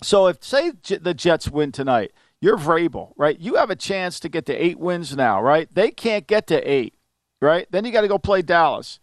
so. 0.00 0.26
If 0.28 0.44
say 0.44 0.70
the 0.70 1.14
Jets 1.14 1.50
win 1.50 1.72
tonight, 1.72 2.12
you're 2.40 2.56
Vrabel, 2.56 3.12
right? 3.16 3.36
You 3.40 3.56
have 3.56 3.70
a 3.70 3.76
chance 3.76 4.20
to 4.20 4.28
get 4.28 4.46
to 4.46 4.54
eight 4.54 4.78
wins 4.78 5.16
now, 5.16 5.42
right? 5.42 5.68
They 5.74 5.90
can't 5.90 6.28
get 6.28 6.46
to 6.46 6.60
eight, 6.62 6.94
right? 7.42 7.66
Then 7.72 7.84
you 7.84 7.90
got 7.90 8.02
to 8.02 8.08
go 8.08 8.18
play 8.18 8.40
Dallas 8.40 9.00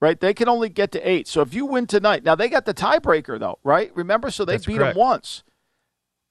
right? 0.00 0.18
They 0.18 0.34
can 0.34 0.48
only 0.48 0.68
get 0.68 0.92
to 0.92 1.08
eight. 1.08 1.28
So 1.28 1.40
if 1.40 1.54
you 1.54 1.66
win 1.66 1.86
tonight, 1.86 2.24
now 2.24 2.34
they 2.34 2.48
got 2.48 2.64
the 2.64 2.74
tiebreaker 2.74 3.38
though, 3.38 3.58
right? 3.64 3.90
Remember, 3.94 4.30
so 4.30 4.44
they 4.44 4.54
That's 4.54 4.66
beat 4.66 4.78
correct. 4.78 4.94
them 4.94 5.00
once, 5.00 5.42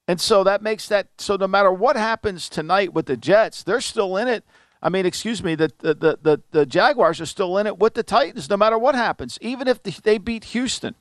and 0.07 0.21
so 0.21 0.43
that 0.43 0.61
makes 0.61 0.87
that 0.87 1.07
so 1.17 1.35
no 1.35 1.47
matter 1.47 1.71
what 1.71 1.95
happens 1.95 2.49
tonight 2.49 2.93
with 2.93 3.07
the 3.07 3.17
Jets, 3.17 3.63
they're 3.63 3.81
still 3.81 4.17
in 4.17 4.27
it. 4.27 4.43
I 4.81 4.89
mean, 4.89 5.05
excuse 5.05 5.43
me, 5.43 5.55
the 5.55 5.71
the 5.79 5.93
the 5.93 6.19
the, 6.21 6.41
the 6.51 6.65
Jaguars 6.65 7.19
are 7.19 7.25
still 7.25 7.57
in 7.57 7.67
it 7.67 7.79
with 7.79 7.95
the 7.95 8.03
Titans, 8.03 8.49
no 8.49 8.57
matter 8.57 8.77
what 8.77 8.95
happens, 8.95 9.37
even 9.41 9.67
if 9.67 9.81
they 9.81 10.17
beat 10.17 10.45
Houston. 10.45 10.95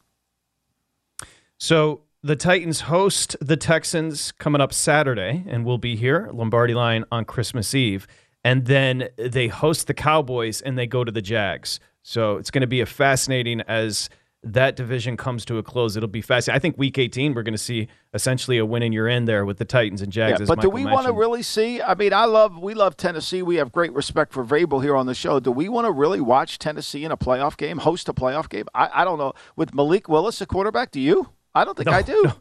So 1.59 2.03
the 2.23 2.37
Titans 2.37 2.83
host 2.83 3.37
the 3.41 3.59
Texans 3.59 4.33
coming 4.33 4.63
up 4.63 4.73
Saturday, 4.73 5.45
and 5.47 5.67
we'll 5.67 5.79
be 5.79 5.97
here 5.97 6.31
Lombardi 6.33 6.73
Line 6.73 7.05
on 7.13 7.27
Christmas 7.27 7.75
Eve, 7.75 8.07
and 8.43 8.65
then 8.65 9.09
they 9.19 9.49
host 9.49 9.87
the 9.87 9.95
Cowboys 9.95 10.63
and 10.63 10.79
they 10.79 10.87
go 10.87 11.05
to 11.05 11.13
the 11.13 11.21
Jags. 11.21 11.81
So 12.07 12.37
it's 12.37 12.51
going 12.51 12.61
to 12.61 12.67
be 12.67 12.83
a 12.83 12.87
fascinating 12.87 13.63
as 13.63 14.11
that 14.43 14.77
division 14.77 15.17
comes 15.17 15.47
to 15.47 15.57
a 15.57 15.63
close, 15.63 15.97
it'll 15.97 16.07
be 16.07 16.21
fascinating. 16.21 16.57
I 16.57 16.61
think 16.61 16.77
Week 16.77 16.99
18, 16.99 17.33
we're 17.33 17.43
going 17.43 17.55
to 17.55 17.59
see 17.59 17.89
essentially 18.13 18.59
a 18.59 18.67
win 18.67 18.83
and 18.83 18.93
you're 18.93 19.09
in 19.09 19.25
there 19.25 19.47
with 19.47 19.57
the 19.57 19.65
Titans 19.65 20.03
and 20.03 20.13
Jags. 20.13 20.41
Yeah, 20.41 20.47
but 20.47 20.59
Michael 20.59 20.71
do 20.71 20.75
we 20.75 20.85
want 20.85 21.07
to 21.07 21.15
really 21.15 21.43
see? 21.43 21.81
I 21.81 21.95
mean, 21.95 22.13
I 22.13 22.27
love 22.27 22.59
we 22.59 22.75
love 22.75 22.95
Tennessee. 22.99 23.43
We 23.43 23.57
have 23.57 23.73
great 23.73 23.95
respect 23.95 24.35
for 24.35 24.45
Vrabel 24.45 24.83
here 24.83 24.97
on 24.97 25.07
the 25.07 25.15
show. 25.15 25.41
Do 25.41 25.51
we 25.51 25.71
want 25.71 25.87
to 25.87 25.93
really 25.93 26.21
watch 26.21 26.59
Tennessee 26.59 27.05
in 27.05 27.11
a 27.11 27.17
playoff 27.17 27.57
game, 27.57 27.79
host 27.79 28.07
a 28.11 28.13
playoff 28.13 28.51
game? 28.51 28.67
I, 28.75 28.91
I 28.93 29.05
don't 29.05 29.19
know. 29.19 29.33
With 29.57 29.75
Malik 29.75 30.09
Willis, 30.09 30.43
a 30.43 30.47
quarterback, 30.47 30.91
do 30.91 31.01
you? 31.01 31.31
I 31.55 31.65
don't 31.65 31.75
think 31.75 31.87
No, 31.87 31.93
I 31.93 32.03
do. 32.03 32.23
no. 32.25 32.35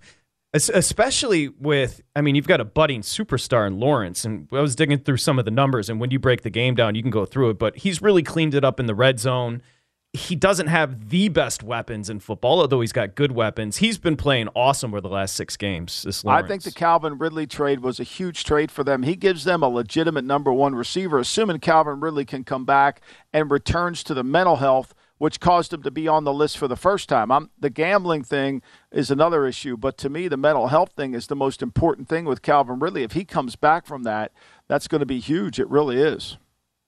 Es- 0.54 0.70
Especially 0.70 1.50
with, 1.50 2.02
I 2.16 2.22
mean, 2.22 2.36
you've 2.36 2.48
got 2.48 2.62
a 2.62 2.66
budding 2.66 3.02
superstar 3.02 3.66
in 3.66 3.80
Lawrence, 3.80 4.24
and 4.24 4.48
I 4.52 4.62
was 4.62 4.76
digging 4.76 5.00
through 5.00 5.18
some 5.18 5.40
of 5.40 5.46
the 5.46 5.52
numbers, 5.52 5.90
and 5.90 6.00
when 6.00 6.12
you 6.12 6.20
break 6.20 6.44
the 6.44 6.50
game 6.50 6.76
down, 6.76 6.96
you 6.96 7.02
can 7.02 7.12
go 7.12 7.26
through 7.26 7.52
it, 7.52 7.60
but 7.60 7.78
he's 7.78 8.02
really 8.02 8.24
cleaned 8.24 8.54
it 8.54 8.64
up 8.64 8.80
in 8.80 8.86
the 8.86 8.96
red 8.96 9.20
zone. 9.20 9.62
He 10.16 10.36
doesn't 10.36 10.68
have 10.68 11.10
the 11.10 11.30
best 11.30 11.64
weapons 11.64 12.08
in 12.08 12.20
football, 12.20 12.62
although 12.62 12.82
he's 12.82 12.92
got 12.92 13.16
good 13.16 13.32
weapons. 13.32 13.78
He's 13.78 13.98
been 13.98 14.16
playing 14.16 14.48
awesome 14.56 14.92
over 14.94 15.02
the 15.02 15.10
last 15.10 15.36
six 15.36 15.58
games. 15.58 16.04
This 16.04 16.24
Lawrence. 16.24 16.46
I 16.46 16.48
think 16.48 16.62
the 16.62 16.72
Calvin 16.72 17.18
Ridley 17.18 17.48
trade 17.48 17.80
was 17.80 18.00
a 18.00 18.04
huge 18.04 18.44
trade 18.44 18.70
for 18.70 18.84
them. 18.84 19.02
He 19.02 19.16
gives 19.16 19.44
them 19.44 19.64
a 19.64 19.68
legitimate 19.68 20.24
number 20.24 20.54
one 20.54 20.76
receiver, 20.76 21.18
assuming 21.18 21.62
Calvin 21.62 22.00
Ridley 22.00 22.26
can 22.26 22.44
come 22.44 22.64
back 22.64 23.02
and 23.34 23.50
returns 23.50 24.04
to 24.04 24.14
the 24.14 24.24
mental 24.24 24.58
health, 24.58 24.94
which 25.24 25.40
caused 25.40 25.72
him 25.72 25.82
to 25.82 25.90
be 25.90 26.06
on 26.06 26.26
the 26.26 26.34
list 26.34 26.58
for 26.58 26.68
the 26.68 26.76
first 26.76 27.08
time. 27.08 27.32
I'm, 27.32 27.50
the 27.58 27.70
gambling 27.70 28.26
thing 28.26 28.62
is 28.92 29.10
another 29.10 29.48
issue, 29.48 29.78
but 29.78 29.98
to 30.00 30.10
me, 30.10 30.28
the 30.28 30.36
mental 30.36 30.68
health 30.68 30.92
thing 30.98 31.14
is 31.14 31.28
the 31.28 31.36
most 31.36 31.62
important 31.62 32.10
thing 32.10 32.26
with 32.26 32.42
Calvin 32.42 32.78
Ridley. 32.78 33.04
If 33.04 33.14
he 33.14 33.24
comes 33.24 33.56
back 33.56 33.86
from 33.86 34.04
that, 34.04 34.34
that's 34.68 34.90
going 34.90 35.00
to 35.00 35.06
be 35.06 35.20
huge. 35.22 35.62
It 35.62 35.70
really 35.70 35.96
is. 35.96 36.36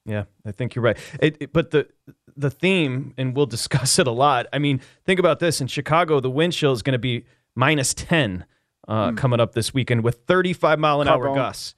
Yeah, 0.05 0.25
I 0.45 0.51
think 0.51 0.75
you're 0.75 0.83
right. 0.83 0.97
It, 1.21 1.37
it- 1.39 1.53
but 1.53 1.71
the 1.71 1.87
the 2.35 2.49
theme, 2.51 3.13
and 3.17 3.33
we'll 3.37 3.45
discuss 3.57 3.97
it 3.99 4.05
a 4.05 4.11
lot. 4.11 4.47
I 4.51 4.59
mean, 4.59 4.81
think 5.05 5.17
about 5.17 5.39
this: 5.39 5.61
in 5.61 5.67
Chicago, 5.67 6.19
the 6.19 6.29
wind 6.29 6.51
chill 6.51 6.73
is 6.73 6.81
going 6.81 6.91
to 6.91 6.99
be 6.99 7.23
minus 7.55 7.93
ten 7.93 8.43
uh, 8.85 9.13
coming 9.13 9.39
up 9.39 9.53
this 9.53 9.73
weekend 9.73 10.03
with 10.03 10.23
35 10.27 10.77
mile 10.77 10.99
an 10.99 11.07
hour 11.07 11.33
gusts. 11.33 11.75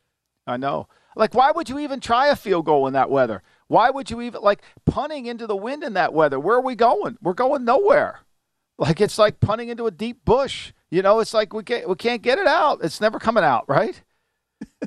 I 0.48 0.58
know. 0.58 0.88
Like, 1.16 1.36
why 1.36 1.52
would 1.52 1.70
you 1.70 1.78
even 1.78 2.00
try 2.00 2.30
a 2.30 2.36
field 2.36 2.66
goal 2.66 2.88
in 2.88 2.94
that 2.94 3.12
weather? 3.12 3.44
Why 3.68 3.90
would 3.90 4.10
you 4.10 4.22
even 4.22 4.42
like 4.42 4.62
punting 4.86 5.26
into 5.26 5.48
the 5.48 5.56
wind 5.56 5.84
in 5.84 5.94
that 5.94 6.14
weather? 6.14 6.40
Where 6.40 6.56
are 6.58 6.62
we 6.62 6.76
going? 6.76 7.18
We're 7.22 7.34
going 7.34 7.66
nowhere. 7.66 8.20
Like 8.78 9.02
it's 9.02 9.18
like 9.18 9.40
punting 9.40 9.70
into 9.70 9.88
a 9.88 9.92
deep 9.92 10.24
bush. 10.24 10.72
You 10.90 11.02
know, 11.02 11.20
it's 11.20 11.34
like 11.34 11.54
we 11.54 11.64
can't 11.64 11.90
we 11.90 11.96
can't 11.96 12.22
get 12.22 12.38
it 12.38 12.48
out. 12.48 12.80
It's 12.84 13.02
never 13.02 13.20
coming 13.20 13.44
out, 13.44 13.66
right? 13.68 14.02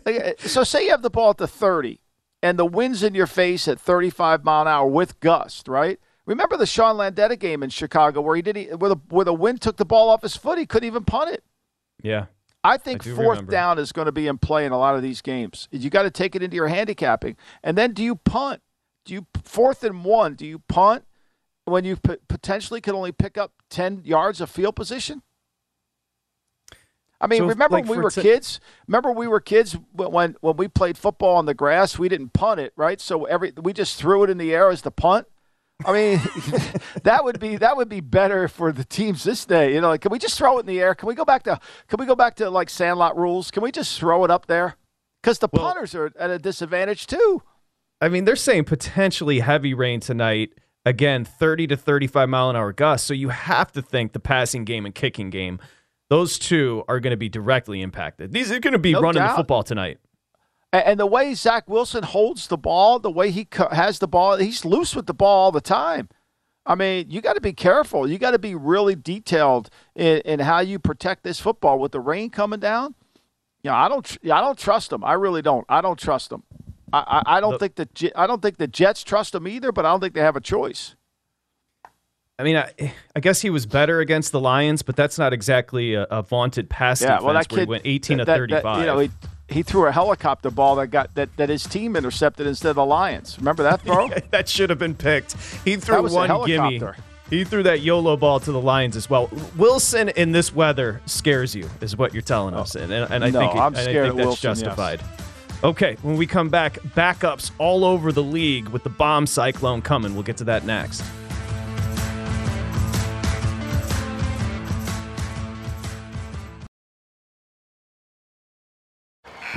Eh, 0.04 0.32
so 0.38 0.64
say 0.64 0.84
you 0.84 0.90
have 0.90 1.02
the 1.02 1.10
ball 1.10 1.30
at 1.30 1.36
the 1.36 1.46
30 1.46 2.00
and 2.42 2.58
the 2.58 2.64
wind's 2.66 3.02
in 3.04 3.14
your 3.14 3.26
face 3.26 3.68
at 3.68 3.78
35 3.78 4.44
mile 4.44 4.62
an 4.62 4.68
hour 4.68 4.86
with 4.86 5.20
gust, 5.20 5.68
right? 5.68 5.98
Remember 6.26 6.56
the 6.56 6.66
Sean 6.66 6.96
Landeta 6.96 7.38
game 7.38 7.62
in 7.62 7.70
Chicago 7.70 8.20
where 8.20 8.36
he 8.36 8.42
did 8.42 8.56
he, 8.56 8.64
where 8.66 8.88
the 8.90 8.96
where 9.08 9.24
the 9.24 9.34
wind 9.34 9.60
took 9.60 9.76
the 9.76 9.84
ball 9.84 10.10
off 10.10 10.22
his 10.22 10.36
foot, 10.36 10.58
he 10.58 10.66
couldn't 10.66 10.86
even 10.86 11.04
punt 11.04 11.30
it. 11.30 11.44
Yeah, 12.02 12.26
I 12.62 12.76
think 12.76 13.06
I 13.06 13.10
fourth 13.10 13.38
remember. 13.38 13.52
down 13.52 13.78
is 13.78 13.92
going 13.92 14.06
to 14.06 14.12
be 14.12 14.26
in 14.26 14.38
play 14.38 14.64
in 14.64 14.72
a 14.72 14.78
lot 14.78 14.96
of 14.96 15.02
these 15.02 15.22
games. 15.22 15.68
You 15.70 15.90
got 15.90 16.02
to 16.02 16.10
take 16.10 16.34
it 16.36 16.42
into 16.42 16.56
your 16.56 16.68
handicapping, 16.68 17.36
and 17.62 17.76
then 17.76 17.92
do 17.92 18.02
you 18.02 18.16
punt? 18.16 18.62
Do 19.10 19.14
you 19.14 19.26
fourth 19.42 19.82
and 19.82 20.04
one? 20.04 20.34
Do 20.34 20.46
you 20.46 20.60
punt 20.60 21.04
when 21.64 21.84
you 21.84 21.96
p- 21.96 22.18
potentially 22.28 22.80
could 22.80 22.94
only 22.94 23.10
pick 23.10 23.36
up 23.36 23.50
ten 23.68 24.02
yards 24.04 24.40
of 24.40 24.48
field 24.48 24.76
position? 24.76 25.22
I 27.20 27.26
mean, 27.26 27.40
So, 27.40 27.46
remember 27.46 27.78
like, 27.78 27.86
when 27.88 27.98
we 27.98 28.04
were 28.04 28.12
t- 28.12 28.22
kids? 28.22 28.60
Remember 28.86 29.10
we 29.10 29.26
were 29.26 29.40
kids 29.40 29.76
when 29.90 30.12
when 30.12 30.36
when 30.42 30.56
we 30.56 30.68
played 30.68 30.96
football 30.96 31.34
on 31.34 31.46
the 31.46 31.54
grass. 31.54 31.98
We 31.98 32.08
didn't 32.08 32.34
punt 32.34 32.60
it, 32.60 32.72
right? 32.76 33.00
So 33.00 33.24
every 33.24 33.52
we 33.60 33.72
just 33.72 33.96
threw 33.98 34.22
it 34.22 34.30
in 34.30 34.38
the 34.38 34.54
air 34.54 34.70
as 34.70 34.82
the 34.82 34.92
punt. 34.92 35.26
I 35.84 35.92
mean, 35.92 36.20
that 37.02 37.24
would 37.24 37.40
be 37.40 37.56
that 37.56 37.76
would 37.76 37.88
be 37.88 38.00
better 38.00 38.46
for 38.46 38.70
the 38.70 38.84
teams 38.84 39.24
this 39.24 39.44
day. 39.44 39.74
You 39.74 39.80
know, 39.80 39.88
like, 39.88 40.02
can 40.02 40.12
we 40.12 40.20
just 40.20 40.38
throw 40.38 40.58
it 40.58 40.60
in 40.60 40.66
the 40.66 40.80
air? 40.80 40.94
Can 40.94 41.08
we 41.08 41.16
go 41.16 41.24
back 41.24 41.42
to 41.42 41.58
can 41.88 41.98
we 41.98 42.06
go 42.06 42.14
back 42.14 42.36
to 42.36 42.48
like 42.48 42.70
sandlot 42.70 43.16
rules? 43.16 43.50
Can 43.50 43.64
we 43.64 43.72
just 43.72 43.98
throw 43.98 44.22
it 44.22 44.30
up 44.30 44.46
there? 44.46 44.76
Because 45.20 45.40
the 45.40 45.48
Well- 45.52 45.64
punters 45.64 45.96
are 45.96 46.12
at 46.16 46.30
a 46.30 46.38
disadvantage 46.38 47.08
too. 47.08 47.42
I 48.00 48.08
mean, 48.08 48.24
they're 48.24 48.36
saying 48.36 48.64
potentially 48.64 49.40
heavy 49.40 49.74
rain 49.74 50.00
tonight. 50.00 50.50
Again, 50.86 51.24
30 51.24 51.66
to 51.68 51.76
35 51.76 52.28
mile 52.28 52.50
an 52.50 52.56
hour 52.56 52.72
gusts. 52.72 53.06
So 53.06 53.12
you 53.12 53.28
have 53.28 53.70
to 53.72 53.82
think 53.82 54.12
the 54.12 54.20
passing 54.20 54.64
game 54.64 54.86
and 54.86 54.94
kicking 54.94 55.28
game, 55.28 55.60
those 56.08 56.38
two 56.38 56.84
are 56.88 56.98
going 57.00 57.10
to 57.10 57.18
be 57.18 57.28
directly 57.28 57.82
impacted. 57.82 58.32
These 58.32 58.50
are 58.50 58.58
going 58.60 58.72
to 58.72 58.78
be 58.78 58.92
No 58.92 59.00
running 59.00 59.20
doubt. 59.22 59.32
the 59.32 59.36
football 59.36 59.62
tonight. 59.62 59.98
And, 60.72 61.00
the 61.00 61.06
way 61.06 61.34
Zach 61.34 61.68
Wilson 61.68 62.04
holds 62.04 62.46
the 62.46 62.56
ball, 62.56 63.00
the 63.00 63.10
way 63.10 63.30
he 63.32 63.48
has 63.72 63.98
the 63.98 64.06
ball, 64.06 64.36
he's 64.36 64.64
loose 64.64 64.94
with 64.94 65.06
the 65.06 65.14
ball 65.14 65.44
all 65.46 65.52
the 65.52 65.60
time. 65.60 66.08
I 66.64 66.76
mean, 66.76 67.10
you 67.10 67.20
got 67.20 67.32
to 67.34 67.40
be 67.40 67.52
careful. 67.52 68.08
You 68.08 68.18
got 68.18 68.30
to 68.30 68.38
be 68.38 68.54
really 68.54 68.94
detailed 68.94 69.68
in, 69.96 70.18
in 70.20 70.40
how 70.40 70.60
you 70.60 70.78
protect 70.78 71.24
this 71.24 71.40
football 71.40 71.78
with 71.80 71.90
the 71.90 71.98
rain 72.00 72.30
coming 72.30 72.60
down. 72.60 72.94
You 73.64 73.70
know, 73.70 73.76
I 73.76 73.88
don't, 73.88 74.16
I 74.24 74.40
don't 74.40 74.56
trust 74.58 74.90
them. 74.90 75.04
I 75.04 75.14
really 75.14 75.42
don't. 75.42 75.66
I 75.68 75.80
don't 75.80 75.98
trust 75.98 76.30
them. 76.30 76.44
I, 76.92 77.22
I, 77.26 77.36
I 77.36 77.40
don't 77.40 77.52
The- 77.52 77.58
think 77.58 77.74
the, 77.76 78.12
I 78.14 78.26
don't 78.26 78.40
think 78.42 78.56
the 78.58 78.66
Jets 78.68 79.02
trust 79.04 79.32
them 79.32 79.46
either. 79.48 79.72
But 79.72 79.86
I 79.86 79.90
don't 79.90 80.00
think 80.00 80.14
they 80.14 80.20
have 80.20 80.36
a 80.36 80.40
choice. 80.40 80.94
I 82.38 82.42
mean, 82.42 82.56
I, 82.56 82.72
I 83.14 83.20
guess 83.20 83.42
he 83.42 83.50
was 83.50 83.66
better 83.66 84.00
against 84.00 84.32
the 84.32 84.40
Lions, 84.40 84.80
but 84.80 84.96
that's 84.96 85.18
not 85.18 85.34
exactly 85.34 85.92
a, 85.94 86.04
a 86.04 86.22
vaunted 86.22 86.70
pass 86.70 87.02
Yeah, 87.02 87.08
defense 87.08 87.24
well, 87.24 87.34
that 87.34 87.52
where 87.52 87.58
kid 87.58 87.64
he 87.66 87.70
went 87.70 87.82
18 87.84 88.16
that- 88.18 88.24
to 88.24 88.30
that- 88.30 88.62
35. 88.62 88.80
you 88.80 88.86
know, 88.86 88.98
he, 88.98 89.10
he 89.48 89.62
threw 89.62 89.86
a 89.86 89.92
helicopter 89.92 90.50
ball 90.50 90.76
that 90.76 90.86
got 90.86 91.14
that, 91.16 91.36
that 91.36 91.48
his 91.50 91.64
team 91.64 91.96
intercepted 91.96 92.46
instead 92.46 92.70
of 92.70 92.76
the 92.76 92.84
Lions. 92.86 93.36
Remember 93.38 93.62
that 93.64 93.82
throw? 93.82 94.08
that 94.30 94.48
should 94.48 94.70
have 94.70 94.78
been 94.78 94.94
picked. 94.94 95.34
He 95.66 95.76
threw 95.76 95.96
That 95.96 96.02
was 96.02 96.14
a 96.14 96.16
one 96.16 96.46
gimme. 96.46 96.80
He 97.28 97.44
threw 97.44 97.62
that 97.64 97.80
YOLO 97.80 98.16
ball 98.16 98.40
to 98.40 98.50
the 98.52 98.60
Lions 98.60 98.96
as 98.96 99.10
well. 99.10 99.28
Wilson 99.56 100.08
in 100.08 100.32
this 100.32 100.52
weather 100.54 101.00
scares 101.06 101.54
you, 101.54 101.68
is 101.82 101.94
what 101.96 102.12
you're 102.14 102.22
telling 102.22 102.54
us, 102.54 102.74
oh. 102.74 102.80
and, 102.80 102.90
and, 102.92 103.12
and 103.12 103.24
I 103.24 103.28
Oh. 103.28 103.30
No, 103.32 103.38
think 103.40 103.54
it- 103.54 103.58
I'm 103.58 103.74
and 103.74 103.76
I 103.78 103.84
think 103.84 104.04
that's 104.04 104.14
Wilson, 104.16 104.64
yes. 104.64 104.76
Okay, 105.62 105.98
when 106.00 106.16
we 106.16 106.26
come 106.26 106.48
back, 106.48 106.74
backups 106.96 107.50
all 107.58 107.84
over 107.84 108.12
the 108.12 108.22
league 108.22 108.68
with 108.68 108.82
the 108.82 108.88
bomb 108.88 109.26
cyclone 109.26 109.82
coming. 109.82 110.14
We'll 110.14 110.22
get 110.22 110.38
to 110.38 110.44
that 110.44 110.64
next. 110.64 111.04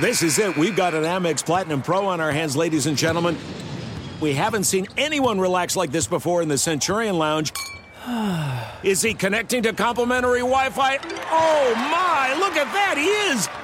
This 0.00 0.22
is 0.22 0.38
it. 0.38 0.56
We've 0.58 0.76
got 0.76 0.92
an 0.92 1.04
Amex 1.04 1.44
Platinum 1.46 1.80
Pro 1.80 2.06
on 2.06 2.20
our 2.20 2.32
hands, 2.32 2.54
ladies 2.54 2.86
and 2.86 2.98
gentlemen. 2.98 3.38
We 4.20 4.34
haven't 4.34 4.64
seen 4.64 4.86
anyone 4.98 5.40
relax 5.40 5.76
like 5.76 5.90
this 5.90 6.06
before 6.06 6.42
in 6.42 6.48
the 6.48 6.58
Centurion 6.58 7.16
Lounge. 7.16 7.52
Is 8.82 9.00
he 9.00 9.14
connecting 9.14 9.62
to 9.62 9.72
complimentary 9.72 10.40
Wi 10.40 10.68
Fi? 10.68 10.98
Oh 11.30 11.74
my, 11.76 12.36
look 12.38 12.56
at 12.56 12.70
that, 12.74 12.96
he 12.98 13.06
is! 13.06 13.63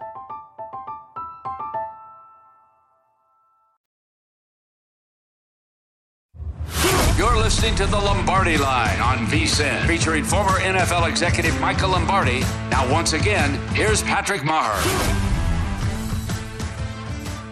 You're 7.17 7.37
listening 7.37 7.75
to 7.75 7.85
the 7.85 7.97
Lombardi 7.97 8.57
Line 8.57 8.99
on 9.01 9.27
VSIN, 9.27 9.85
featuring 9.85 10.23
former 10.23 10.59
NFL 10.59 11.09
executive 11.09 11.59
Michael 11.59 11.89
Lombardi. 11.89 12.39
Now, 12.69 12.91
once 12.91 13.13
again, 13.13 13.53
here's 13.75 14.01
Patrick 14.01 14.41
Meagher. 14.41 15.31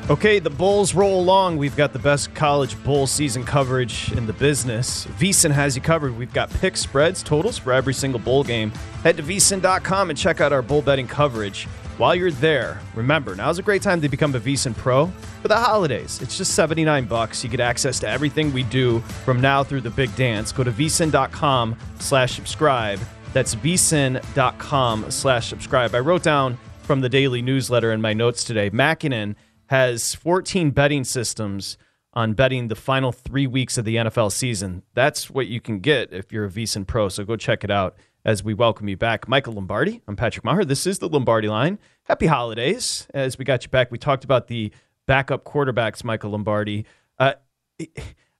Okay, 0.09 0.39
the 0.39 0.49
Bulls 0.49 0.95
roll 0.95 1.19
along. 1.19 1.57
We've 1.57 1.75
got 1.75 1.93
the 1.93 1.99
best 1.99 2.33
college 2.33 2.81
bowl 2.83 3.05
season 3.05 3.43
coverage 3.43 4.11
in 4.13 4.25
the 4.25 4.33
business. 4.33 5.05
VSIN 5.19 5.51
has 5.51 5.75
you 5.75 5.83
covered. 5.83 6.17
We've 6.17 6.33
got 6.33 6.49
pick 6.49 6.75
spreads, 6.75 7.21
totals 7.21 7.59
for 7.59 7.73
every 7.73 7.93
single 7.93 8.19
bowl 8.19 8.43
game. 8.43 8.71
Head 9.03 9.17
to 9.17 9.23
VSIN.com 9.23 10.09
and 10.09 10.17
check 10.17 10.41
out 10.41 10.51
our 10.51 10.63
bowl 10.63 10.81
betting 10.81 11.07
coverage. 11.07 11.67
While 11.99 12.15
you're 12.15 12.31
there, 12.31 12.81
remember, 12.95 13.35
now's 13.35 13.59
a 13.59 13.61
great 13.61 13.83
time 13.83 14.01
to 14.01 14.09
become 14.09 14.33
a 14.33 14.39
VSIN 14.39 14.75
Pro 14.75 15.05
for 15.41 15.47
the 15.47 15.55
holidays. 15.55 16.19
It's 16.21 16.35
just 16.35 16.55
79 16.55 17.05
bucks. 17.05 17.43
You 17.43 17.49
get 17.51 17.59
access 17.59 17.99
to 17.99 18.09
everything 18.09 18.51
we 18.51 18.63
do 18.63 19.01
from 19.23 19.39
now 19.39 19.63
through 19.63 19.81
the 19.81 19.91
big 19.91 20.15
dance. 20.15 20.51
Go 20.51 20.63
to 20.63 20.71
VSIN.com 20.71 21.77
slash 21.99 22.33
subscribe. 22.33 22.99
That's 23.33 23.53
VSIN.com 23.53 25.11
slash 25.11 25.49
subscribe. 25.49 25.93
I 25.93 25.99
wrote 25.99 26.23
down 26.23 26.57
from 26.81 27.01
the 27.01 27.09
daily 27.09 27.43
newsletter 27.43 27.91
in 27.91 28.01
my 28.01 28.13
notes 28.13 28.43
today, 28.43 28.71
Makinen– 28.71 29.35
has 29.69 30.15
14 30.15 30.71
betting 30.71 31.03
systems 31.03 31.77
on 32.13 32.33
betting 32.33 32.69
the 32.69 32.75
final 32.75 33.11
three 33.11 33.45
weeks 33.45 33.77
of 33.77 33.85
the 33.85 33.97
NFL 33.97 34.31
season. 34.31 34.81
That's 34.95 35.29
what 35.29 35.45
you 35.45 35.61
can 35.61 35.79
get 35.79 36.11
if 36.11 36.31
you're 36.31 36.45
a 36.45 36.49
VSIN 36.49 36.87
Pro. 36.87 37.07
So 37.07 37.23
go 37.23 37.35
check 37.35 37.63
it 37.63 37.69
out 37.69 37.95
as 38.29 38.43
we 38.43 38.53
welcome 38.53 38.87
you 38.87 38.95
back. 38.95 39.27
Michael 39.27 39.53
Lombardi, 39.53 40.03
I'm 40.07 40.15
Patrick 40.15 40.45
Meagher. 40.45 40.67
This 40.67 40.85
is 40.85 40.99
the 40.99 41.09
Lombardi 41.09 41.47
line. 41.47 41.79
Happy 42.03 42.27
holidays. 42.27 43.07
As 43.11 43.39
we 43.39 43.43
got 43.43 43.63
you 43.63 43.69
back, 43.69 43.89
we 43.89 43.97
talked 43.97 44.23
about 44.23 44.45
the 44.45 44.71
backup 45.07 45.43
quarterbacks, 45.45 46.03
Michael 46.03 46.29
Lombardi. 46.29 46.85
Uh, 47.17 47.33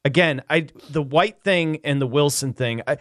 again, 0.06 0.44
I 0.48 0.68
the 0.92 1.02
White 1.02 1.42
thing 1.42 1.80
and 1.84 2.00
the 2.00 2.06
Wilson 2.06 2.54
thing. 2.54 2.84
I, 2.86 2.98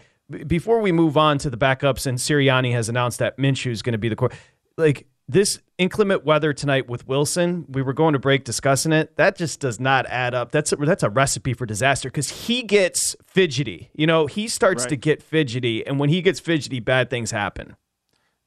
before 0.47 0.81
we 0.81 0.91
move 0.91 1.15
on 1.15 1.37
to 1.37 1.51
the 1.51 1.57
backups, 1.57 2.07
and 2.07 2.17
Sirianni 2.17 2.71
has 2.71 2.89
announced 2.89 3.19
that 3.19 3.37
Minshew 3.37 3.69
is 3.69 3.83
going 3.83 3.93
to 3.93 3.99
be 3.99 4.09
the 4.09 4.15
core. 4.15 4.31
Like 4.75 5.05
this 5.29 5.59
inclement 5.77 6.25
weather 6.25 6.53
tonight 6.53 6.89
with 6.89 7.07
Wilson, 7.07 7.63
we 7.69 7.83
were 7.83 7.93
going 7.93 8.13
to 8.13 8.19
break 8.19 8.43
discussing 8.43 8.91
it. 8.91 9.15
That 9.15 9.37
just 9.37 9.59
does 9.59 9.79
not 9.79 10.07
add 10.07 10.33
up. 10.33 10.51
That's 10.51 10.71
a, 10.71 10.75
that's 10.75 11.03
a 11.03 11.09
recipe 11.09 11.53
for 11.53 11.67
disaster 11.67 12.09
because 12.09 12.47
he 12.47 12.63
gets 12.63 13.15
fidgety. 13.23 13.91
You 13.93 14.07
know, 14.07 14.25
he 14.25 14.47
starts 14.47 14.83
right. 14.83 14.89
to 14.89 14.95
get 14.95 15.21
fidgety, 15.21 15.85
and 15.85 15.99
when 15.99 16.09
he 16.09 16.23
gets 16.23 16.39
fidgety, 16.39 16.79
bad 16.79 17.11
things 17.11 17.29
happen. 17.29 17.75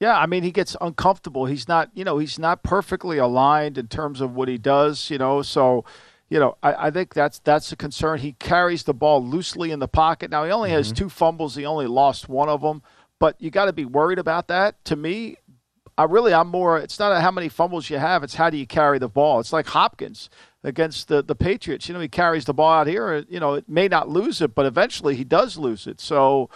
Yeah, 0.01 0.19
I 0.19 0.27
mean, 0.27 0.43
he 0.43 0.51
gets 0.51 0.77
uncomfortable. 0.81 1.47
He's 1.47 1.69
not, 1.69 1.89
you 1.95 2.03
know, 2.03 2.19
he's 2.19 2.37
not 2.37 2.65
perfectly 2.65 3.19
aligned 3.19 3.79
in 3.79 3.87
terms 3.87 4.21
of 4.21 4.35
what 4.35 4.49
he 4.49 4.59
does. 4.59 5.09
You 5.09 5.19
know, 5.19 5.41
so. 5.41 5.85
You 6.29 6.39
know, 6.39 6.57
I, 6.63 6.87
I 6.87 6.91
think 6.91 7.13
that's 7.13 7.41
that's 7.41 7.73
a 7.73 7.77
concern. 7.77 8.21
He 8.21 8.33
carries 8.33 8.85
the 8.85 8.95
ball 8.95 9.23
loosely 9.23 9.71
in 9.71 9.81
the 9.81 9.87
pocket. 9.87 10.31
Now 10.31 10.47
he 10.47 10.51
only 10.51 10.71
mm-hmm. 10.71 10.79
has 10.79 10.91
two 10.91 11.11
fumbles. 11.11 11.57
He 11.57 11.67
only 11.67 11.87
lost 11.87 12.27
one 12.27 12.49
of 12.49 12.63
them 12.63 12.81
but 13.23 13.41
you 13.41 13.53
got 13.53 13.67
to 13.67 13.73
be 13.73 13.85
worried 13.85 14.19
about 14.19 14.49
that. 14.49 14.85
To 14.87 14.97
me, 14.97 15.37
I 15.99 16.05
really 16.05 16.33
I'm 16.33 16.49
more. 16.49 16.79
It's 16.79 16.99
not 16.99 17.21
how 17.21 17.31
many 17.31 17.49
fumbles 17.49 17.91
you 17.91 17.99
have; 17.99 18.23
it's 18.23 18.35
how 18.35 18.51
do 18.51 18.57
you 18.57 18.67
carry 18.67 18.99
the 18.99 19.09
ball. 19.09 19.41
It's 19.41 19.53
like 19.53 19.67
Hopkins 19.67 20.31
against 20.65 21.09
the 21.09 21.23
the 21.23 21.35
Patriots. 21.35 21.89
You 21.89 21.95
know, 21.95 22.01
he 22.01 22.09
carries 22.09 22.45
the 22.45 22.55
ball 22.55 22.73
out 22.73 22.87
here. 22.87 23.25
You 23.29 23.41
know, 23.41 23.55
it 23.55 23.69
may 23.69 23.89
not 23.89 24.09
lose 24.09 24.41
it, 24.41 24.55
but 24.55 24.67
eventually 24.67 25.17
he 25.17 25.25
does 25.25 25.59
lose 25.59 25.87
it. 25.87 26.01
So 26.01 26.49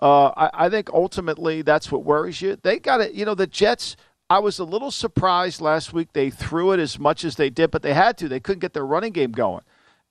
uh, 0.00 0.28
I, 0.36 0.66
I 0.66 0.68
think 0.68 0.90
ultimately 0.90 1.62
that's 1.62 1.90
what 1.90 2.04
worries 2.04 2.40
you. 2.40 2.56
They 2.62 2.78
got 2.78 3.00
it. 3.00 3.14
You 3.14 3.24
know, 3.24 3.34
the 3.34 3.46
Jets. 3.46 3.96
I 4.30 4.38
was 4.38 4.58
a 4.58 4.64
little 4.64 4.90
surprised 4.90 5.60
last 5.60 5.92
week 5.92 6.14
they 6.14 6.30
threw 6.30 6.72
it 6.72 6.80
as 6.80 6.98
much 6.98 7.24
as 7.24 7.36
they 7.36 7.50
did, 7.50 7.70
but 7.70 7.82
they 7.82 7.92
had 7.92 8.16
to. 8.18 8.28
They 8.28 8.40
couldn't 8.40 8.60
get 8.60 8.72
their 8.72 8.86
running 8.86 9.12
game 9.12 9.32
going 9.32 9.62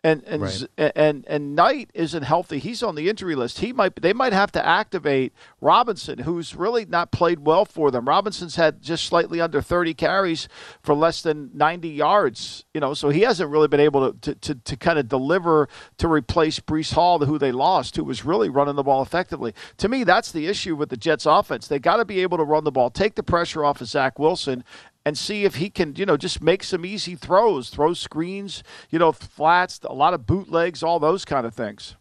and 0.03 0.21
and 0.25 0.41
right. 0.41 0.63
and 0.77 1.25
and 1.27 1.55
Knight 1.55 1.89
isn't 1.93 2.23
healthy. 2.23 2.59
He's 2.59 2.83
on 2.83 2.95
the 2.95 3.09
injury 3.09 3.35
list. 3.35 3.59
He 3.59 3.71
might 3.71 3.95
they 4.01 4.11
might 4.11 4.33
have 4.33 4.51
to 4.51 4.65
activate 4.65 5.33
Robinson, 5.61 6.19
who's 6.19 6.55
really 6.55 6.85
not 6.85 7.11
played 7.11 7.39
well 7.39 7.63
for 7.63 7.89
them. 7.89 8.07
Robinson's 8.07 8.57
had 8.57 8.81
just 8.81 9.05
slightly 9.05 9.39
under 9.39 9.61
30 9.61 9.93
carries 9.93 10.49
for 10.81 10.93
less 10.93 11.21
than 11.21 11.51
90 11.53 11.87
yards. 11.87 12.65
You 12.73 12.81
know, 12.81 12.93
so 12.93 13.09
he 13.09 13.21
hasn't 13.21 13.49
really 13.49 13.69
been 13.69 13.79
able 13.79 14.11
to 14.11 14.33
to, 14.33 14.35
to, 14.35 14.55
to 14.55 14.77
kind 14.77 14.99
of 14.99 15.07
deliver 15.07 15.69
to 15.97 16.07
replace 16.09 16.59
Breece 16.59 16.93
Hall, 16.93 17.19
who 17.19 17.37
they 17.37 17.53
lost, 17.53 17.95
who 17.95 18.03
was 18.03 18.25
really 18.25 18.49
running 18.49 18.75
the 18.75 18.83
ball 18.83 19.01
effectively. 19.01 19.53
To 19.77 19.87
me, 19.87 20.03
that's 20.03 20.31
the 20.31 20.47
issue 20.47 20.75
with 20.75 20.89
the 20.89 20.97
Jets' 20.97 21.25
offense. 21.25 21.67
They 21.67 21.79
got 21.79 21.97
to 21.97 22.05
be 22.05 22.19
able 22.19 22.37
to 22.37 22.43
run 22.43 22.65
the 22.65 22.71
ball, 22.71 22.89
take 22.89 23.15
the 23.15 23.23
pressure 23.23 23.63
off 23.63 23.79
of 23.79 23.87
Zach 23.87 24.19
Wilson, 24.19 24.65
and 25.05 25.17
see 25.17 25.43
if 25.43 25.55
he 25.55 25.69
can, 25.69 25.95
you 25.95 26.05
know, 26.05 26.17
just 26.17 26.41
make 26.41 26.63
some 26.63 26.85
easy 26.85 27.15
throws, 27.15 27.69
throw 27.69 27.93
screens, 27.93 28.63
you 28.89 28.99
know, 28.99 29.11
flats, 29.11 29.79
a 29.83 29.93
lot 29.93 30.13
of 30.13 30.25
bootlegs, 30.25 30.81
all 30.81 30.99
those 30.99 31.25
kind 31.25 31.45
of 31.45 31.53
things. 31.53 31.95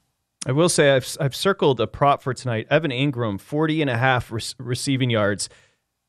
I 0.46 0.52
will 0.52 0.68
say 0.68 0.94
I've, 0.94 1.16
I've 1.20 1.36
circled 1.36 1.80
a 1.80 1.86
prop 1.86 2.22
for 2.22 2.34
tonight. 2.34 2.66
Evan 2.70 2.90
Engram, 2.90 3.40
40 3.40 3.82
and 3.82 3.90
a 3.90 3.96
half 3.96 4.32
re- 4.32 4.40
receiving 4.58 5.10
yards. 5.10 5.48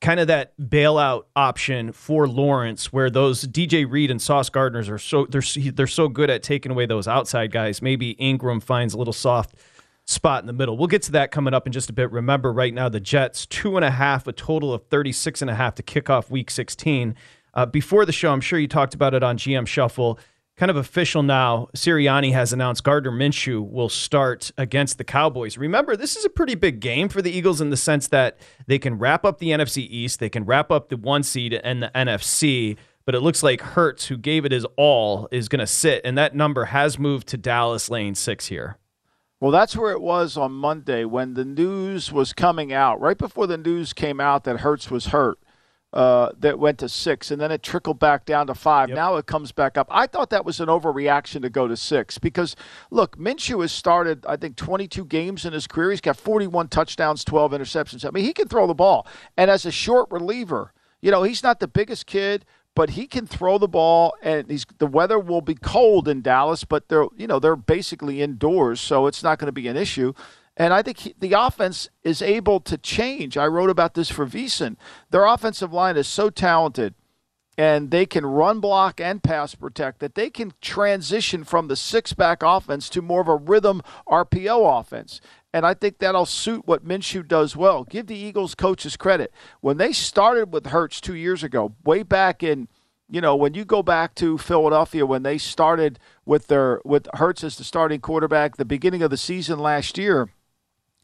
Kind 0.02 0.20
of 0.20 0.28
that 0.28 0.58
bailout 0.60 1.26
option 1.36 1.94
for 1.94 2.28
Lawrence, 2.28 2.92
where 2.92 3.10
those 3.10 3.46
DJ 3.46 3.90
Reed 3.90 4.12
and 4.12 4.22
Sauce 4.22 4.50
Gardners 4.50 4.90
are 4.90 4.98
so 4.98 5.26
they're 5.28 5.72
they're 5.72 5.88
so 5.88 6.10
good 6.10 6.30
at 6.30 6.44
taking 6.44 6.74
away 6.74 6.86
those 6.86 7.08
outside 7.08 7.54
guys. 7.54 7.82
Maybe 7.82 8.16
Engram 8.16 8.62
finds 8.62 8.94
a 8.94 8.98
little 8.98 9.14
soft 9.14 9.56
spot 10.06 10.44
in 10.44 10.48
the 10.48 10.54
middle. 10.54 10.78
We'll 10.78 10.88
get 10.88 11.02
to 11.04 11.12
that 11.14 11.32
coming 11.32 11.54
up 11.54 11.66
in 11.66 11.74
just 11.74 11.90
a 11.90 11.94
bit. 11.94 12.12
Remember, 12.12 12.52
right 12.52 12.74
now, 12.74 12.90
the 12.90 13.00
Jets, 13.00 13.46
two 13.46 13.76
and 13.76 13.86
a 13.86 13.92
half, 13.92 14.28
a 14.28 14.34
total 14.34 14.74
of 14.74 14.84
36 14.88 15.42
and 15.42 15.50
a 15.50 15.56
half 15.56 15.76
to 15.76 15.84
kick 15.84 16.10
off 16.10 16.30
week 16.30 16.52
16. 16.52 17.16
Uh, 17.54 17.66
before 17.66 18.06
the 18.06 18.12
show, 18.12 18.32
I'm 18.32 18.42
sure 18.42 18.60
you 18.60 18.68
talked 18.68 18.94
about 18.94 19.14
it 19.14 19.24
on 19.24 19.38
GM 19.38 19.68
Shuffle. 19.68 20.20
Kind 20.56 20.70
of 20.70 20.76
official 20.76 21.24
now, 21.24 21.70
Sirianni 21.76 22.32
has 22.34 22.54
announced 22.54 22.84
Gardner 22.84 23.12
Minshew 23.12 23.68
will 23.68 23.90
start 23.90 24.52
against 24.58 25.00
the 25.00 25.04
Cowboys. 25.04 25.58
Remember, 25.58 25.96
this 25.96 26.16
is 26.16 26.26
a 26.26 26.30
pretty 26.30 26.54
big 26.54 26.80
game 26.80 27.10
for 27.10 27.24
the 27.24 27.32
Eagles 27.32 27.60
in 27.60 27.72
the 27.72 27.78
sense 27.78 28.08
that 28.10 28.38
they 28.68 28.78
can 28.78 29.00
wrap 29.00 29.26
up 29.26 29.40
the 29.40 29.50
NFC 29.50 29.88
East, 29.90 30.20
they 30.20 30.30
can 30.30 30.46
wrap 30.46 30.70
up 30.70 30.90
the 30.90 30.98
one 30.98 31.24
seed 31.24 31.54
and 31.54 31.82
the 31.82 31.92
NFC 31.96 32.78
but 33.06 33.16
it 33.16 33.22
looks 33.22 33.44
like 33.44 33.62
Hurts, 33.62 34.08
who 34.08 34.18
gave 34.18 34.46
it 34.46 34.52
his 34.52 34.66
all, 34.78 35.28
is 35.32 35.50
going 35.50 35.60
to 35.60 35.68
sit, 35.68 36.02
and 36.06 36.18
that 36.18 36.36
number 36.36 36.66
has 36.66 36.98
moved 36.98 37.28
to 37.30 37.38
Dallas 37.38 37.90
lane 37.90 38.16
six 38.16 38.48
here. 38.48 38.78
Well, 39.44 39.52
that's 39.52 39.76
where 39.76 39.92
it 39.92 40.00
was 40.00 40.38
on 40.38 40.54
Monday 40.54 41.04
when 41.04 41.34
the 41.34 41.44
news 41.44 42.14
was 42.14 42.32
coming 42.32 42.72
out. 42.72 43.02
Right 43.02 43.18
before 43.18 43.46
the 43.46 43.58
news 43.58 43.92
came 43.92 44.22
out 44.22 44.46
that 44.46 44.62
Hurts 44.62 44.90
was 44.90 45.08
hurt, 45.08 45.38
uh, 45.92 46.30
that 46.40 46.60
went 46.60 46.78
to 46.78 46.88
six, 46.88 47.30
and 47.30 47.42
then 47.42 47.52
it 47.52 47.62
trickled 47.62 48.00
back 48.00 48.24
down 48.26 48.48
to 48.48 48.56
five. 48.56 48.88
Yep. 48.88 48.96
Now 48.96 49.18
it 49.18 49.26
comes 49.26 49.52
back 49.52 49.78
up. 49.78 49.86
I 49.92 50.08
thought 50.08 50.30
that 50.30 50.46
was 50.46 50.62
an 50.62 50.70
overreaction 50.70 51.42
to 51.42 51.50
go 51.50 51.68
to 51.68 51.76
six 51.76 52.18
because, 52.18 52.56
look, 52.90 53.18
Minshew 53.18 53.60
has 53.60 53.74
started, 53.74 54.26
I 54.26 54.38
think, 54.38 54.56
22 54.56 55.04
games 55.04 55.44
in 55.44 55.52
his 55.52 55.68
career. 55.68 55.92
He's 55.92 56.00
got 56.00 56.16
41 56.16 56.70
touchdowns, 56.70 57.26
12 57.26 57.52
interceptions. 57.52 58.06
I 58.06 58.12
mean, 58.12 58.24
he 58.24 58.32
can 58.32 58.48
throw 58.48 58.66
the 58.66 58.74
ball. 58.74 59.06
And 59.36 59.52
as 59.52 59.66
a 59.66 59.72
short 59.72 60.10
reliever, 60.10 60.72
you 61.02 61.12
know, 61.12 61.24
he's 61.24 61.44
not 61.44 61.60
the 61.60 61.68
biggest 61.68 62.06
kid, 62.06 62.46
but 62.76 62.92
he 62.92 63.08
can 63.08 63.28
throw 63.28 63.58
the 63.58 63.68
ball 63.68 64.16
and 64.22 64.50
he's 64.50 64.66
the 64.78 64.88
weather 64.88 65.20
will 65.20 65.42
be 65.42 65.56
cold 65.56 66.08
in 66.08 66.22
Dallas 66.22 66.64
but 66.64 66.90
they're 66.90 67.06
you 67.16 67.28
know 67.28 67.40
they're 67.40 67.56
basically 67.56 68.22
indoors 68.22 68.82
so 68.82 69.08
it's 69.08 69.24
not 69.24 69.40
going 69.40 69.48
to 69.48 69.52
be 69.52 69.68
an 69.68 69.78
issue. 69.78 70.14
And 70.56 70.72
I 70.72 70.84
think 70.84 71.00
he, 71.00 71.16
the 71.20 71.34
offense 71.34 71.90
is 72.04 72.22
able 72.22 72.60
to 72.60 72.78
change. 72.78 73.38
I 73.38 73.48
wrote 73.48 73.72
about 73.72 73.94
this 73.96 74.10
for 74.10 74.26
VSIN 74.26 74.76
their 75.12 75.26
offensive 75.26 75.74
line 75.74 75.98
is 75.98 76.08
so 76.08 76.30
talented 76.30 76.96
and 77.58 77.92
they 77.92 78.06
can 78.06 78.26
run 78.26 78.60
block 78.60 79.00
and 79.00 79.22
pass 79.22 79.54
protect 79.56 80.00
that 80.00 80.16
they 80.16 80.30
can 80.30 80.54
transition 80.62 81.44
from 81.44 81.68
the 81.68 81.76
six 81.76 82.14
back 82.14 82.42
offense 82.42 82.90
to 82.90 83.02
more 83.02 83.22
of 83.22 83.28
a 83.28 83.36
rhythm 83.36 83.82
RPO 84.08 84.80
offense 84.80 85.22
and 85.54 85.66
I 85.68 85.76
think 85.76 86.00
that'll 86.00 86.26
suit 86.26 86.64
what 86.66 86.86
Minshew 86.86 87.28
does 87.28 87.56
well. 87.56 87.84
Give 87.84 88.08
the 88.08 88.18
Eagles 88.18 88.56
coaches 88.56 88.98
credit. 88.98 89.32
When 89.62 89.78
they 89.78 89.92
started 89.92 90.52
with 90.52 90.68
Hurts 90.68 91.00
two 91.00 91.14
years 91.14 91.44
ago, 91.44 91.76
way 91.86 92.02
back 92.02 92.42
in, 92.42 92.68
you 93.08 93.22
know, 93.22 93.36
when 93.36 93.54
you 93.54 93.64
go 93.64 93.84
back 93.84 94.16
to 94.16 94.40
Philadelphia 94.40 95.06
when 95.06 95.22
they 95.22 95.38
started 95.38 96.00
with 96.26 96.48
their 96.48 96.82
with 96.84 97.08
Hurts 97.14 97.44
as 97.44 97.58
the 97.58 97.64
starting 97.64 98.02
quarterback, 98.02 98.58
the 98.58 98.66
beginning 98.66 99.04
of 99.04 99.12
the 99.12 99.18
season 99.18 99.60
last 99.60 99.98
year, 100.00 100.30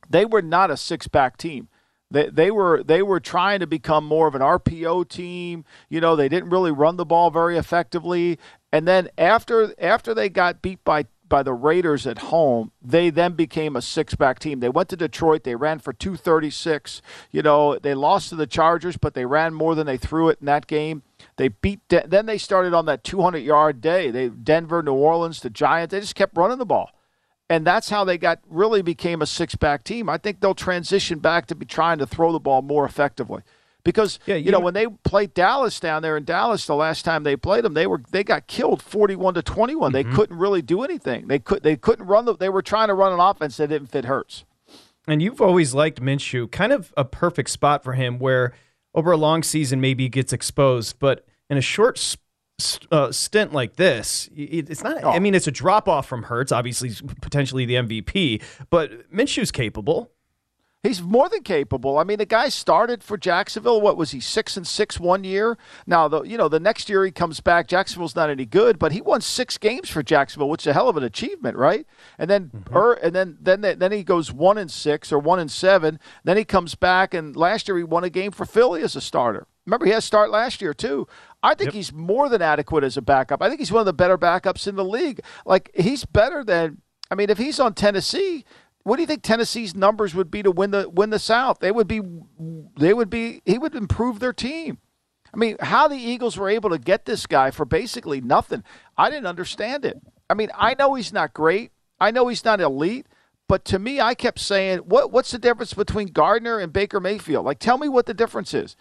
they 0.10 0.26
were 0.26 0.42
not 0.42 0.72
a 0.72 0.78
six 0.78 1.08
back 1.08 1.38
team. 1.38 1.70
They, 2.12 2.28
they 2.28 2.50
were 2.50 2.82
they 2.82 3.04
were 3.04 3.20
trying 3.20 3.60
to 3.60 3.68
become 3.68 4.04
more 4.04 4.28
of 4.28 4.34
an 4.34 4.42
RPO 4.42 5.10
team. 5.10 5.64
You 5.90 6.02
know, 6.02 6.16
they 6.16 6.28
didn't 6.28 6.50
really 6.50 6.72
run 6.72 6.98
the 6.98 7.06
ball 7.06 7.30
very 7.30 7.56
effectively. 7.56 8.40
And 8.72 8.88
then 8.88 9.10
after 9.16 9.76
after 9.80 10.16
they 10.16 10.30
got 10.30 10.64
beat 10.64 10.84
by 10.84 11.06
by 11.30 11.44
the 11.44 11.54
Raiders 11.54 12.06
at 12.06 12.18
home, 12.18 12.72
they 12.82 13.10
then 13.10 13.34
became 13.34 13.76
a 13.76 13.82
six 13.82 14.16
back 14.16 14.40
team. 14.40 14.60
They 14.60 14.70
went 14.70 14.90
to 14.90 14.98
Detroit, 14.98 15.44
they 15.44 15.56
ran 15.56 15.80
for 15.80 15.94
236. 15.94 17.02
You 17.32 17.42
know, 17.42 17.78
they 17.78 17.94
lost 17.94 18.30
to 18.30 18.36
the 18.36 18.48
Chargers, 18.48 18.98
but 18.98 19.14
they 19.14 19.26
ran 19.26 19.54
more 19.54 19.76
than 19.76 19.88
they 19.88 19.98
threw 19.98 20.30
it 20.30 20.40
in 20.40 20.48
that 20.48 20.68
game. 20.68 21.04
They 21.38 21.50
beat 21.50 21.88
De- 21.88 22.08
then 22.08 22.26
they 22.26 22.38
started 22.38 22.74
on 22.74 22.86
that 22.88 23.04
200 23.04 23.40
yard 23.40 23.80
day. 23.80 24.12
They 24.12 24.30
Denver, 24.30 24.82
New 24.82 24.94
Orleans, 24.94 25.42
the 25.42 25.50
Giants, 25.50 25.92
they 25.92 26.00
just 26.00 26.16
kept 26.16 26.36
running 26.36 26.58
the 26.58 26.66
ball. 26.66 26.92
And 27.52 27.66
that's 27.66 27.90
how 27.90 28.04
they 28.04 28.18
got 28.18 28.40
really 28.48 28.82
became 28.82 29.22
a 29.22 29.26
six 29.26 29.56
back 29.56 29.84
team. 29.84 30.10
I 30.10 30.18
think 30.18 30.40
they'll 30.40 30.54
transition 30.54 31.20
back 31.20 31.48
to 31.48 31.56
be 31.56 31.66
trying 31.66 31.98
to 31.98 32.06
throw 32.06 32.32
the 32.32 32.40
ball 32.40 32.62
more 32.62 32.86
effectively 32.86 33.42
because 33.90 34.20
Yeah, 34.26 34.36
you, 34.36 34.46
you 34.46 34.52
know 34.52 34.60
know- 34.60 34.66
when 34.66 34.74
they 34.74 34.88
played 35.04 35.34
Dallas 35.34 35.80
down 35.80 36.02
there 36.02 36.16
in 36.18 36.24
Dallas 36.24 36.66
the 36.66 36.76
last 36.76 37.04
time 37.06 37.24
they 37.24 37.36
played 37.36 37.64
them, 37.66 37.74
they 37.74 37.88
were 37.88 38.02
they 38.12 38.24
got 38.24 38.48
killed 38.48 38.82
forty-one 38.82 39.34
to 39.34 39.42
21 39.42 39.92
Mm-hmm. 39.92 40.10
They 40.10 40.16
couldn't 40.16 40.38
really 40.38 40.62
do 40.62 40.84
anything. 40.84 41.28
They 41.28 41.40
could 41.40 41.64
they 41.64 41.76
couldn't 41.76 42.06
run 42.08 42.26
the. 42.26 42.36
They 42.36 42.50
were 42.50 42.62
trying 42.62 42.88
to 42.90 42.94
run 42.94 43.12
an 43.14 43.20
offense 43.20 43.58
that 43.58 43.68
didn't 43.68 43.88
fit 43.88 44.06
Hurts. 44.06 44.46
And 45.08 45.22
you've 45.22 45.42
always 45.42 45.74
liked 45.74 46.02
Minshew, 46.02 46.52
kind 46.52 46.72
of 46.72 46.94
a 46.96 47.04
perfect 47.06 47.50
spot 47.50 47.84
for 47.84 47.94
him 47.94 48.20
where 48.20 48.54
over 48.94 49.12
a 49.12 49.18
long 49.18 49.42
season 49.44 49.82
maybe 49.82 50.04
he 50.04 50.10
gets 50.10 50.32
exposed, 50.34 51.00
but 51.00 51.26
in 51.50 51.58
a 51.58 51.62
short 51.62 51.98
s- 51.98 52.18
s- 52.60 52.80
uh, 52.92 53.12
stint 53.12 53.52
like 53.54 53.76
this, 53.76 54.30
it's 54.36 54.84
not, 54.84 55.04
I 55.04 55.18
mean, 55.20 55.34
it's 55.34 55.48
a 55.48 55.52
drop 55.52 55.88
off 55.88 56.06
from 56.08 56.24
Hurts, 56.24 56.52
obviously, 56.52 56.92
potentially 57.22 57.66
the 57.66 57.76
MVP, 57.76 58.42
but 58.70 59.12
Minshew's 59.12 59.52
capable. 59.52 60.12
He's 60.82 61.02
more 61.02 61.28
than 61.28 61.44
capable. 61.44 61.98
I 61.98 62.06
mean, 62.06 62.20
the 62.20 62.26
guy 62.26 62.48
started 62.48 63.04
for 63.04 63.18
Jacksonville. 63.18 63.82
What 63.82 63.98
was 63.98 64.12
he 64.12 64.22
six 64.22 64.56
and 64.56 64.66
six 64.66 64.98
one 64.98 65.26
year? 65.26 65.58
Now, 65.86 66.08
the 66.08 66.22
you 66.22 66.38
know 66.38 66.48
the 66.48 66.60
next 66.60 66.88
year 66.88 67.04
he 67.04 67.12
comes 67.12 67.42
back. 67.42 67.68
Jacksonville's 67.68 68.16
not 68.16 68.30
any 68.30 68.46
good, 68.46 68.80
but 68.80 68.94
he 68.94 69.02
won 69.02 69.20
six 69.20 69.58
games 69.58 69.90
for 69.90 70.02
Jacksonville, 70.02 70.48
which 70.48 70.64
is 70.64 70.68
a 70.68 70.74
hell 70.74 70.88
of 70.88 70.96
an 70.96 71.04
achievement, 71.04 71.58
right? 71.58 71.86
And 72.18 72.30
then, 72.30 72.52
er, 72.74 72.94
and 72.94 73.14
then 73.14 73.38
then 73.42 73.60
then 73.60 73.92
he 73.92 74.04
goes 74.04 74.32
one 74.32 74.58
and 74.58 74.72
six 74.72 75.12
or 75.12 75.20
one 75.20 75.38
and 75.38 75.52
seven. 75.52 76.00
Then 76.24 76.38
he 76.38 76.46
comes 76.46 76.76
back, 76.76 77.14
and 77.14 77.36
last 77.36 77.68
year 77.68 77.76
he 77.76 77.84
won 77.84 78.06
a 78.06 78.10
game 78.10 78.32
for 78.32 78.46
Philly 78.46 78.82
as 78.82 78.96
a 78.96 79.02
starter. 79.02 79.48
Remember, 79.66 79.86
he 79.86 79.92
had 79.92 80.00
a 80.00 80.02
start 80.02 80.32
last 80.32 80.62
year 80.62 80.74
too. 80.74 81.10
I 81.44 81.56
think 81.56 81.74
he's 81.74 81.92
more 81.92 82.30
than 82.30 82.42
adequate 82.42 82.86
as 82.86 82.96
a 82.96 83.02
backup. 83.02 83.42
I 83.42 83.50
think 83.50 83.60
he's 83.60 83.72
one 83.72 83.82
of 83.82 83.86
the 83.86 83.92
better 83.92 84.18
backups 84.18 84.66
in 84.66 84.78
the 84.78 84.86
league. 84.86 85.20
Like 85.46 85.72
he's 85.76 86.06
better 86.06 86.42
than. 86.42 86.82
I 87.12 87.16
mean, 87.16 87.30
if 87.30 87.38
he's 87.38 87.60
on 87.60 87.74
Tennessee, 87.74 88.46
what 88.90 88.96
do 88.96 89.04
you 89.04 89.08
think 89.08 89.22
Tennessee's 89.22 89.76
numbers 89.76 90.16
would 90.16 90.32
be 90.32 90.42
to 90.42 90.50
win 90.50 90.72
the 90.72 90.90
win 90.90 91.12
the 91.12 91.20
South? 91.20 91.60
They 91.60 91.72
would 91.72 91.88
be 91.88 92.02
they 92.78 92.94
would 92.94 93.10
be 93.10 93.42
he 93.46 93.60
would 93.60 93.76
improve 93.76 94.20
their 94.20 94.34
team. 94.34 94.80
I 95.32 95.38
mean, 95.38 95.58
how 95.60 95.88
the 95.88 95.96
Eagles 95.96 96.38
were 96.38 96.50
able 96.50 96.72
to 96.72 96.80
get 96.80 97.06
this 97.06 97.28
guy 97.28 97.52
for 97.52 97.66
basically 97.66 98.20
nothing, 98.20 98.64
I 98.98 99.12
didn't 99.12 99.28
understand 99.28 99.86
it. 99.86 100.02
I 100.28 100.34
mean, 100.34 100.50
I 100.58 100.74
know 100.74 100.96
he's 100.96 101.14
not 101.14 101.36
great. 101.36 101.72
I 102.00 102.10
know 102.10 102.28
he's 102.30 102.44
not 102.44 102.62
elite, 102.62 103.06
but 103.48 103.64
to 103.66 103.78
me, 103.78 104.02
I 104.02 104.16
kept 104.16 104.40
saying, 104.40 104.80
"What 104.80 105.12
what's 105.12 105.30
the 105.32 105.38
difference 105.38 105.76
between 105.76 106.08
Gardner 106.08 106.58
and 106.58 106.74
Baker 106.74 107.00
Mayfield? 107.00 107.46
Like, 107.46 107.60
tell 107.60 107.78
me 107.78 107.90
what 107.90 108.08
the 108.08 108.16
difference 108.16 108.56
is." 108.56 108.76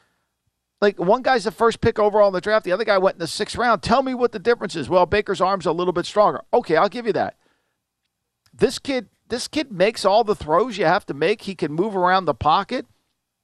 Like 0.80 0.98
one 0.98 1.22
guy's 1.22 1.44
the 1.44 1.50
first 1.50 1.80
pick 1.82 1.98
overall 1.98 2.28
in 2.28 2.34
the 2.34 2.40
draft, 2.40 2.64
the 2.64 2.72
other 2.72 2.84
guy 2.84 2.96
went 2.98 3.16
in 3.16 3.20
the 3.20 3.26
sixth 3.26 3.56
round. 3.56 3.82
Tell 3.82 4.02
me 4.02 4.14
what 4.14 4.32
the 4.32 4.38
difference 4.38 4.74
is. 4.74 4.88
Well, 4.88 5.06
Baker's 5.06 5.40
arm's 5.40 5.66
a 5.66 5.72
little 5.72 5.92
bit 5.92 6.06
stronger. 6.06 6.42
Okay, 6.54 6.76
I'll 6.76 6.88
give 6.88 7.06
you 7.06 7.12
that. 7.14 7.36
This 8.54 8.78
kid, 8.78 9.08
this 9.28 9.48
kid 9.48 9.70
makes 9.72 10.04
all 10.04 10.24
the 10.24 10.34
throws 10.34 10.78
you 10.78 10.84
have 10.84 11.06
to 11.06 11.14
make. 11.14 11.42
He 11.42 11.54
can 11.54 11.72
move 11.72 11.96
around 11.96 12.24
the 12.24 12.34
pocket. 12.34 12.86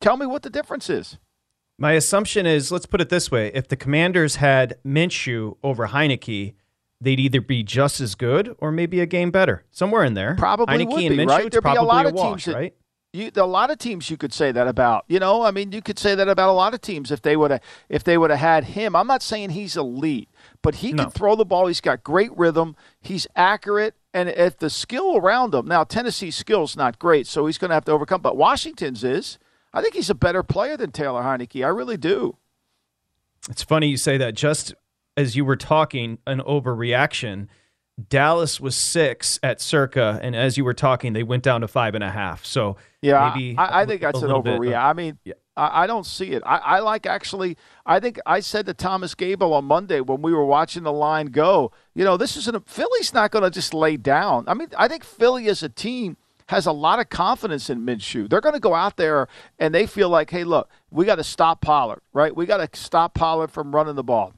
Tell 0.01 0.17
me 0.17 0.27
what 0.27 0.43
the 0.43 0.51
difference 0.51 0.91
is. 0.91 1.19
My 1.79 1.93
assumption 1.93 2.47
is, 2.47 2.71
let's 2.71 2.87
put 2.87 3.01
it 3.01 3.09
this 3.09 3.31
way: 3.31 3.51
if 3.55 3.69
the 3.69 3.77
Commanders 3.77 4.37
had 4.37 4.77
Minshew 4.87 5.57
over 5.63 5.89
Heinicke, 5.89 6.55
they'd 7.01 7.21
either 7.21 7.41
be 7.41 7.63
just 7.63 8.01
as 8.01 8.15
good 8.15 8.55
or 8.59 8.71
maybe 8.71 9.01
a 9.01 9.07
game 9.07 9.31
better, 9.31 9.65
somewhere 9.71 10.05
in 10.05 10.15
there. 10.15 10.37
Probably 10.37 10.85
Heinicke 10.85 10.93
would 10.93 11.05
and 11.05 11.21
Minshew, 11.21 11.29
right. 11.29 11.51
There'd 11.51 11.65
be 11.65 11.71
a 11.71 11.83
lot 11.83 12.07
of 12.07 12.13
wash, 12.13 12.45
teams 12.45 12.45
that, 12.45 12.55
right? 12.55 12.75
You, 13.13 13.31
a 13.37 13.47
lot 13.47 13.71
of 13.71 13.79
teams 13.79 14.11
you 14.11 14.17
could 14.17 14.33
say 14.33 14.53
that 14.53 14.67
about. 14.67 15.05
You 15.09 15.19
know, 15.21 15.43
I 15.43 15.51
mean, 15.51 15.73
you 15.73 15.83
could 15.83 15.99
say 15.99 16.15
that 16.15 16.29
about 16.29 16.49
a 16.49 16.53
lot 16.53 16.75
of 16.75 16.81
teams 16.81 17.11
if 17.11 17.23
they 17.23 17.37
would 17.37 17.51
have 17.51 17.61
if 17.89 18.05
they 18.05 18.19
would 18.19 18.31
have 18.31 18.41
had 18.41 18.65
him. 18.65 18.95
I'm 18.97 19.07
not 19.07 19.23
saying 19.23 19.51
he's 19.51 19.77
elite, 19.77 20.29
but 20.65 20.77
he 20.77 20.93
No. 20.93 21.05
can 21.05 21.13
throw 21.13 21.37
the 21.37 21.45
ball. 21.45 21.69
He's 21.69 21.81
got 21.81 22.03
great 22.03 22.37
rhythm. 22.37 22.75
He's 23.01 23.29
accurate, 23.37 23.95
and 24.13 24.29
if 24.29 24.59
the 24.59 24.71
skill 24.71 25.17
around 25.17 25.55
him 25.55 25.67
now, 25.67 25.85
Tennessee's 25.85 26.35
skill's 26.35 26.77
not 26.77 26.99
great, 26.99 27.29
so 27.29 27.47
he's 27.47 27.59
going 27.59 27.69
to 27.69 27.75
have 27.75 27.85
to 27.85 27.93
overcome. 27.93 28.21
But 28.23 28.37
Washington's 28.37 29.05
is. 29.05 29.39
I 29.73 29.83
think 29.83 29.95
he's 29.95 30.11
a 30.11 30.15
better 30.15 30.43
player 30.43 30.77
than 30.77 30.91
Taylor 30.91 31.23
Heinicke. 31.23 31.65
I 31.65 31.69
really 31.69 31.97
do. 31.97 32.37
It's 33.51 33.63
funny 33.63 33.89
you 33.89 33.97
say 33.97 34.17
that. 34.19 34.35
Just 34.35 34.75
as 35.17 35.37
you 35.37 35.45
were 35.45 35.57
talking, 35.57 36.19
an 36.27 36.41
overreaction. 36.41 37.47
Dallas 38.09 38.61
was 38.61 38.75
six 38.75 39.39
at 39.43 39.61
circa, 39.61 40.19
and 40.23 40.35
as 40.35 40.57
you 40.59 40.65
were 40.65 40.75
talking, 40.75 41.13
they 41.13 41.23
went 41.23 41.45
down 41.45 41.61
to 41.61 41.69
five 41.69 41.95
and 41.95 42.03
a 42.03 42.11
half. 42.11 42.45
So 42.45 42.77
Yeah, 43.03 43.33
maybe 43.33 43.57
I, 43.57 43.83
I 43.83 43.87
think 43.87 44.01
that's 44.01 44.21
an 44.23 44.31
overreaction. 44.31 44.83
I 44.83 44.93
mean, 44.95 45.19
Yeah. 45.25 45.35
I, 45.57 45.85
I 45.85 45.87
don't 45.87 46.07
see 46.07 46.33
it. 46.33 46.43
I, 46.45 46.57
I 46.59 46.79
like 46.81 47.07
actually. 47.07 47.57
I 47.87 48.01
think 48.01 48.19
I 48.27 48.41
said 48.41 48.67
to 48.67 48.75
Thomas 48.75 49.15
Gable 49.15 49.53
on 49.53 49.65
Monday 49.65 50.01
when 50.01 50.23
we 50.23 50.33
were 50.33 50.45
watching 50.45 50.83
the 50.83 50.93
line 50.93 51.27
go. 51.27 51.73
You 51.95 52.05
know, 52.05 52.17
this 52.17 52.37
isn't 52.37 52.69
Philly's 52.69 53.15
not 53.15 53.31
going 53.31 53.45
to 53.45 53.51
just 53.51 53.75
lay 53.75 53.97
down. 53.97 54.45
I 54.47 54.55
mean, 54.55 54.69
I 54.77 54.89
think 54.89 55.05
Philly 55.05 55.49
as 55.49 55.63
a 55.63 55.69
team 55.69 56.17
has 56.49 56.67
a 56.67 56.73
lot 56.73 57.01
of 57.01 57.09
confidence 57.09 57.71
in 57.71 57.81
Minshew. 57.87 58.29
They're 58.29 58.41
going 58.41 58.55
to 58.55 58.61
go 58.61 58.75
out 58.75 58.97
there 58.97 59.29
and 59.59 59.75
they 59.75 59.87
feel 59.87 60.11
like, 60.11 60.31
hey, 60.31 60.45
look, 60.45 60.69
we 60.91 61.07
got 61.07 61.17
to 61.17 61.25
stop 61.25 61.61
Pollard, 61.61 62.01
right? 62.13 62.35
We 62.37 62.47
got 62.47 62.59
to 62.59 62.79
stop 62.79 63.15
Pollard 63.15 63.51
from 63.51 63.75
running 63.75 63.95
the 63.95 64.03
ball. 64.03 64.35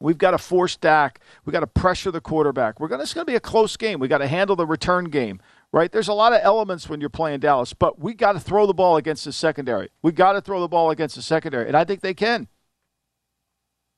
We've 0.00 0.18
got 0.18 0.32
to 0.32 0.38
force 0.38 0.76
Dak. 0.76 1.20
We 1.44 1.52
got 1.52 1.60
to 1.60 1.66
pressure 1.66 2.10
the 2.10 2.20
quarterback. 2.20 2.78
We're 2.78 2.88
going. 2.88 2.98
To, 2.98 3.04
it's 3.04 3.14
going 3.14 3.26
to 3.26 3.30
be 3.30 3.36
a 3.36 3.40
close 3.40 3.76
game. 3.76 4.00
We 4.00 4.08
got 4.08 4.18
to 4.18 4.26
handle 4.26 4.54
the 4.54 4.66
return 4.66 5.06
game, 5.06 5.40
right? 5.74 5.90
There's 5.90 6.08
a 6.08 6.14
lot 6.14 6.32
of 6.32 6.40
elements 6.44 6.88
when 6.88 7.00
you're 7.00 7.10
playing 7.10 7.40
Dallas, 7.40 7.72
but 7.72 7.98
we 7.98 8.14
got 8.14 8.34
to 8.34 8.40
throw 8.40 8.64
the 8.64 8.72
ball 8.72 8.96
against 8.96 9.24
the 9.24 9.32
secondary. 9.32 9.88
We 10.02 10.12
got 10.12 10.34
to 10.34 10.40
throw 10.40 10.60
the 10.60 10.68
ball 10.68 10.90
against 10.90 11.16
the 11.16 11.22
secondary, 11.22 11.66
and 11.66 11.76
I 11.76 11.84
think 11.84 12.00
they 12.00 12.14
can. 12.14 12.46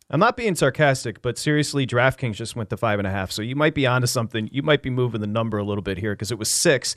I'm 0.08 0.18
not 0.18 0.38
being 0.38 0.54
sarcastic, 0.54 1.20
but 1.20 1.36
seriously, 1.36 1.86
DraftKings 1.86 2.36
just 2.36 2.56
went 2.56 2.70
to 2.70 2.78
five 2.78 2.98
and 2.98 3.06
a 3.06 3.10
half. 3.10 3.30
So 3.30 3.42
you 3.42 3.56
might 3.56 3.74
be 3.74 3.86
onto 3.86 4.06
something. 4.06 4.48
You 4.50 4.62
might 4.62 4.82
be 4.82 4.88
moving 4.88 5.20
the 5.20 5.26
number 5.26 5.58
a 5.58 5.64
little 5.64 5.82
bit 5.82 5.98
here 5.98 6.14
because 6.14 6.32
it 6.32 6.38
was 6.38 6.50
six. 6.50 6.96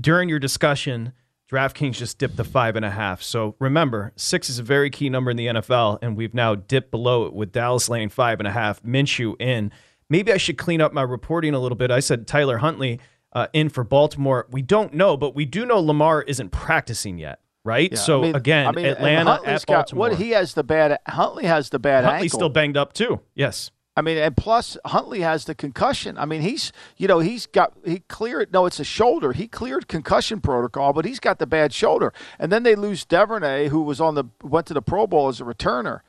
During 0.00 0.28
your 0.28 0.38
discussion, 0.38 1.14
DraftKings 1.50 1.94
just 1.94 2.18
dipped 2.18 2.36
to 2.36 2.44
five 2.44 2.76
and 2.76 2.84
a 2.84 2.90
half. 2.90 3.22
So 3.22 3.56
remember, 3.58 4.12
six 4.14 4.48
is 4.48 4.60
a 4.60 4.62
very 4.62 4.90
key 4.90 5.08
number 5.08 5.32
in 5.32 5.36
the 5.36 5.46
NFL, 5.46 5.98
and 6.00 6.16
we've 6.16 6.34
now 6.34 6.54
dipped 6.54 6.92
below 6.92 7.24
it 7.24 7.32
with 7.32 7.50
Dallas 7.50 7.88
laying 7.88 8.08
five 8.08 8.38
and 8.38 8.46
a 8.46 8.52
half, 8.52 8.82
Minshew 8.84 9.34
in. 9.40 9.72
Maybe 10.08 10.32
I 10.32 10.36
should 10.36 10.58
clean 10.58 10.80
up 10.80 10.92
my 10.92 11.02
reporting 11.02 11.54
a 11.54 11.58
little 11.58 11.74
bit. 11.74 11.90
I 11.90 12.00
said 12.00 12.28
Tyler 12.28 12.58
Huntley 12.58 13.00
uh, 13.32 13.46
in 13.52 13.68
for 13.68 13.84
Baltimore. 13.84 14.46
We 14.50 14.62
don't 14.62 14.94
know, 14.94 15.16
but 15.16 15.34
we 15.34 15.44
do 15.44 15.64
know 15.66 15.78
Lamar 15.80 16.22
isn't 16.22 16.50
practicing 16.50 17.18
yet, 17.18 17.40
right? 17.64 17.90
Yeah, 17.92 17.98
so 17.98 18.20
I 18.20 18.22
mean- 18.22 18.36
again, 18.36 18.66
I 18.66 18.72
mean, 18.72 18.86
Atlanta 18.86 19.40
at 19.44 19.66
got- 19.66 19.66
Baltimore. 19.66 20.08
what 20.10 20.18
he 20.18 20.30
has 20.30 20.54
the 20.54 20.64
bad. 20.64 20.98
Huntley 21.06 21.44
has 21.46 21.70
the 21.70 21.78
bad 21.78 22.04
Huntley's 22.04 22.32
ankle. 22.32 22.38
still 22.38 22.48
banged 22.48 22.76
up 22.76 22.92
too. 22.92 23.20
Yes. 23.34 23.70
I 23.94 24.00
mean, 24.00 24.16
and 24.16 24.34
plus 24.34 24.78
Huntley 24.86 25.20
has 25.20 25.44
the 25.44 25.54
concussion. 25.54 26.16
I 26.16 26.24
mean, 26.24 26.40
he's 26.40 26.72
you 26.96 27.06
know 27.06 27.18
he's 27.18 27.44
got 27.44 27.74
he 27.84 27.98
cleared. 28.08 28.50
No, 28.50 28.64
it's 28.64 28.80
a 28.80 28.84
shoulder. 28.84 29.32
He 29.32 29.46
cleared 29.46 29.86
concussion 29.86 30.40
protocol, 30.40 30.94
but 30.94 31.04
he's 31.04 31.20
got 31.20 31.38
the 31.38 31.46
bad 31.46 31.74
shoulder. 31.74 32.10
And 32.38 32.50
then 32.50 32.62
they 32.62 32.74
lose 32.74 33.04
Duvernay, 33.04 33.68
who 33.68 33.82
was 33.82 34.00
on 34.00 34.14
the 34.14 34.24
went 34.42 34.66
to 34.68 34.74
the 34.74 34.80
Pro 34.80 35.06
Bowl 35.06 35.28
as 35.28 35.42
a 35.42 35.44
returner. 35.44 36.00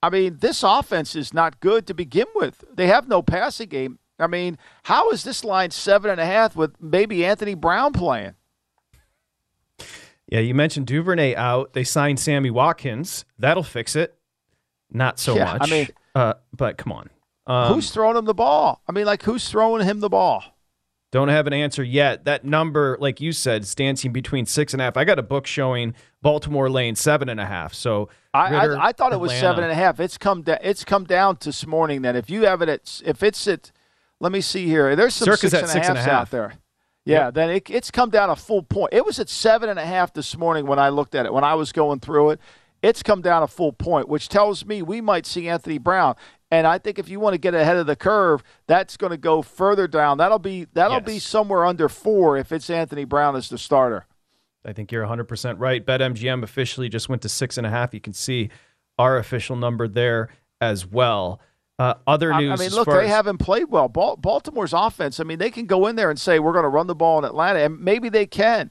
I 0.00 0.10
mean, 0.10 0.36
this 0.40 0.62
offense 0.62 1.16
is 1.16 1.34
not 1.34 1.58
good 1.58 1.88
to 1.88 1.94
begin 1.94 2.26
with. 2.36 2.62
They 2.72 2.86
have 2.86 3.08
no 3.08 3.20
passing 3.20 3.68
game. 3.68 3.98
I 4.18 4.26
mean, 4.26 4.58
how 4.84 5.10
is 5.10 5.24
this 5.24 5.42
line 5.44 5.70
seven 5.70 6.10
and 6.10 6.20
a 6.20 6.26
half 6.26 6.54
with 6.56 6.80
maybe 6.80 7.24
Anthony 7.24 7.54
Brown 7.54 7.92
playing? 7.92 8.34
Yeah, 10.28 10.40
you 10.40 10.54
mentioned 10.54 10.86
Duvernay 10.86 11.34
out. 11.34 11.72
They 11.74 11.84
signed 11.84 12.18
Sammy 12.18 12.50
Watkins. 12.50 13.24
That'll 13.38 13.62
fix 13.62 13.94
it. 13.94 14.14
Not 14.90 15.18
so 15.18 15.34
Yeah, 15.36 15.58
I 15.60 15.66
mean- 15.66 15.88
uh, 16.14 16.34
but 16.52 16.78
come 16.78 16.92
on. 16.92 17.10
Um, 17.46 17.74
who's 17.74 17.90
throwing 17.90 18.16
him 18.16 18.24
the 18.24 18.34
ball? 18.34 18.80
I 18.88 18.92
mean, 18.92 19.04
like 19.04 19.22
who's 19.24 19.48
throwing 19.48 19.84
him 19.84 20.00
the 20.00 20.08
ball? 20.08 20.42
Don't 21.12 21.28
have 21.28 21.46
an 21.46 21.52
answer 21.52 21.84
yet. 21.84 22.24
That 22.24 22.44
number, 22.44 22.96
like 23.00 23.20
you 23.20 23.30
said, 23.32 23.62
is 23.62 23.74
dancing 23.74 24.12
between 24.12 24.46
six 24.46 24.72
and 24.72 24.80
a 24.80 24.86
half. 24.86 24.96
I 24.96 25.04
got 25.04 25.18
a 25.18 25.22
book 25.22 25.46
showing 25.46 25.94
Baltimore 26.22 26.68
laying 26.70 26.96
seven 26.96 27.28
and 27.28 27.38
a 27.38 27.44
half. 27.46 27.72
So 27.74 28.08
I, 28.32 28.50
Ridder, 28.50 28.78
I, 28.78 28.86
I 28.86 28.92
thought 28.92 29.12
it 29.12 29.20
was 29.20 29.30
Atlanta. 29.30 29.46
seven 29.54 29.64
and 29.64 29.72
a 29.72 29.76
half. 29.76 30.00
It's 30.00 30.16
come 30.18 30.42
down. 30.42 30.58
It's 30.62 30.84
come 30.84 31.04
down 31.04 31.36
this 31.40 31.66
morning. 31.66 32.02
Then 32.02 32.16
if 32.16 32.30
you 32.30 32.46
have 32.46 32.62
it 32.62 32.68
at, 32.68 33.02
if 33.04 33.22
it's 33.22 33.46
at, 33.46 33.70
let 34.20 34.32
me 34.32 34.40
see 34.40 34.66
here. 34.66 34.94
There's 34.96 35.14
some 35.14 35.26
six 35.36 35.52
and 35.52 35.64
a 35.64 35.68
six 35.68 35.88
and 35.88 35.98
a 35.98 36.02
half. 36.02 36.10
out 36.10 36.30
there. 36.30 36.54
Yeah, 37.06 37.30
then 37.30 37.50
it, 37.50 37.68
it's 37.68 37.90
come 37.90 38.08
down 38.08 38.30
a 38.30 38.36
full 38.36 38.62
point. 38.62 38.94
It 38.94 39.04
was 39.04 39.18
at 39.20 39.28
seven 39.28 39.68
and 39.68 39.78
a 39.78 39.84
half 39.84 40.14
this 40.14 40.36
morning 40.38 40.66
when 40.66 40.78
I 40.78 40.88
looked 40.88 41.14
at 41.14 41.26
it. 41.26 41.32
When 41.34 41.44
I 41.44 41.54
was 41.54 41.70
going 41.70 42.00
through 42.00 42.30
it, 42.30 42.40
it's 42.82 43.02
come 43.02 43.20
down 43.20 43.42
a 43.42 43.46
full 43.46 43.72
point, 43.72 44.08
which 44.08 44.28
tells 44.28 44.64
me 44.64 44.80
we 44.80 45.00
might 45.00 45.26
see 45.26 45.48
Anthony 45.48 45.78
Brown. 45.78 46.16
And 46.50 46.66
I 46.66 46.78
think 46.78 46.98
if 46.98 47.08
you 47.08 47.20
want 47.20 47.34
to 47.34 47.38
get 47.38 47.54
ahead 47.54 47.76
of 47.76 47.86
the 47.86 47.96
curve, 47.96 48.42
that's 48.66 48.96
going 48.96 49.10
to 49.10 49.16
go 49.16 49.42
further 49.42 49.86
down. 49.86 50.18
That'll 50.18 50.38
be 50.38 50.66
that'll 50.72 51.00
be 51.00 51.18
somewhere 51.18 51.66
under 51.66 51.88
four 51.88 52.36
if 52.38 52.52
it's 52.52 52.70
Anthony 52.70 53.04
Brown 53.04 53.36
as 53.36 53.48
the 53.48 53.58
starter. 53.58 54.06
I 54.64 54.72
think 54.72 54.90
you're 54.90 55.04
100% 55.04 55.56
right. 55.58 55.84
BetMGM 55.84 56.42
officially 56.42 56.88
just 56.88 57.08
went 57.10 57.20
to 57.22 57.28
six 57.28 57.58
and 57.58 57.66
a 57.66 57.70
half. 57.70 57.92
You 57.92 58.00
can 58.00 58.14
see 58.14 58.48
our 58.98 59.18
official 59.18 59.56
number 59.56 59.88
there 59.88 60.30
as 60.60 60.86
well. 60.86 61.40
Uh, 61.78 61.94
other 62.06 62.32
news. 62.34 62.60
I 62.60 62.62
mean, 62.62 62.72
look, 62.72 62.88
they 62.88 63.08
haven't 63.08 63.38
played 63.38 63.64
well. 63.68 63.88
Bal- 63.88 64.16
Baltimore's 64.16 64.72
offense. 64.72 65.18
I 65.18 65.24
mean, 65.24 65.38
they 65.38 65.50
can 65.50 65.66
go 65.66 65.88
in 65.88 65.96
there 65.96 66.08
and 66.08 66.18
say 66.18 66.38
we're 66.38 66.52
going 66.52 66.62
to 66.64 66.68
run 66.68 66.86
the 66.86 66.94
ball 66.94 67.18
in 67.18 67.24
Atlanta, 67.24 67.60
and 67.60 67.80
maybe 67.80 68.08
they 68.08 68.26
can, 68.26 68.70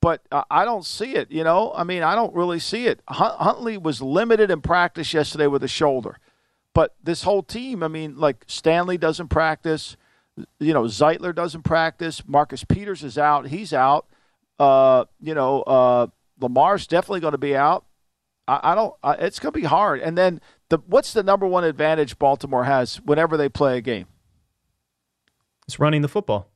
but 0.00 0.22
uh, 0.30 0.44
I 0.48 0.64
don't 0.64 0.84
see 0.84 1.16
it. 1.16 1.32
You 1.32 1.42
know, 1.42 1.72
I 1.74 1.82
mean, 1.82 2.04
I 2.04 2.14
don't 2.14 2.32
really 2.34 2.60
see 2.60 2.86
it. 2.86 3.00
Hun- 3.08 3.36
Huntley 3.38 3.76
was 3.76 4.00
limited 4.00 4.52
in 4.52 4.60
practice 4.60 5.12
yesterday 5.12 5.48
with 5.48 5.64
a 5.64 5.68
shoulder, 5.68 6.20
but 6.72 6.94
this 7.02 7.24
whole 7.24 7.42
team. 7.42 7.82
I 7.82 7.88
mean, 7.88 8.16
like 8.16 8.44
Stanley 8.46 8.96
doesn't 8.96 9.26
practice. 9.28 9.96
You 10.60 10.72
know, 10.72 10.82
Zeitler 10.82 11.34
doesn't 11.34 11.62
practice. 11.62 12.22
Marcus 12.28 12.62
Peters 12.62 13.02
is 13.02 13.18
out. 13.18 13.48
He's 13.48 13.72
out. 13.72 14.06
Uh, 14.60 15.06
you 15.20 15.34
know, 15.34 15.62
uh, 15.62 16.06
Lamar's 16.40 16.86
definitely 16.86 17.20
going 17.20 17.32
to 17.32 17.38
be 17.38 17.56
out. 17.56 17.86
I, 18.46 18.60
I 18.62 18.74
don't. 18.76 18.94
It's 19.18 19.40
going 19.40 19.52
to 19.52 19.58
be 19.58 19.66
hard. 19.66 20.00
And 20.00 20.16
then 20.16 20.40
the 20.68 20.78
what's 20.86 21.12
the 21.12 21.22
number 21.22 21.46
one 21.46 21.64
advantage 21.64 22.18
Baltimore 22.18 22.64
has 22.64 22.96
whenever 22.96 23.36
they 23.36 23.48
play 23.48 23.78
a 23.78 23.80
game? 23.80 24.06
It's 25.66 25.78
running 25.78 26.02
the 26.02 26.08
football. 26.08 26.48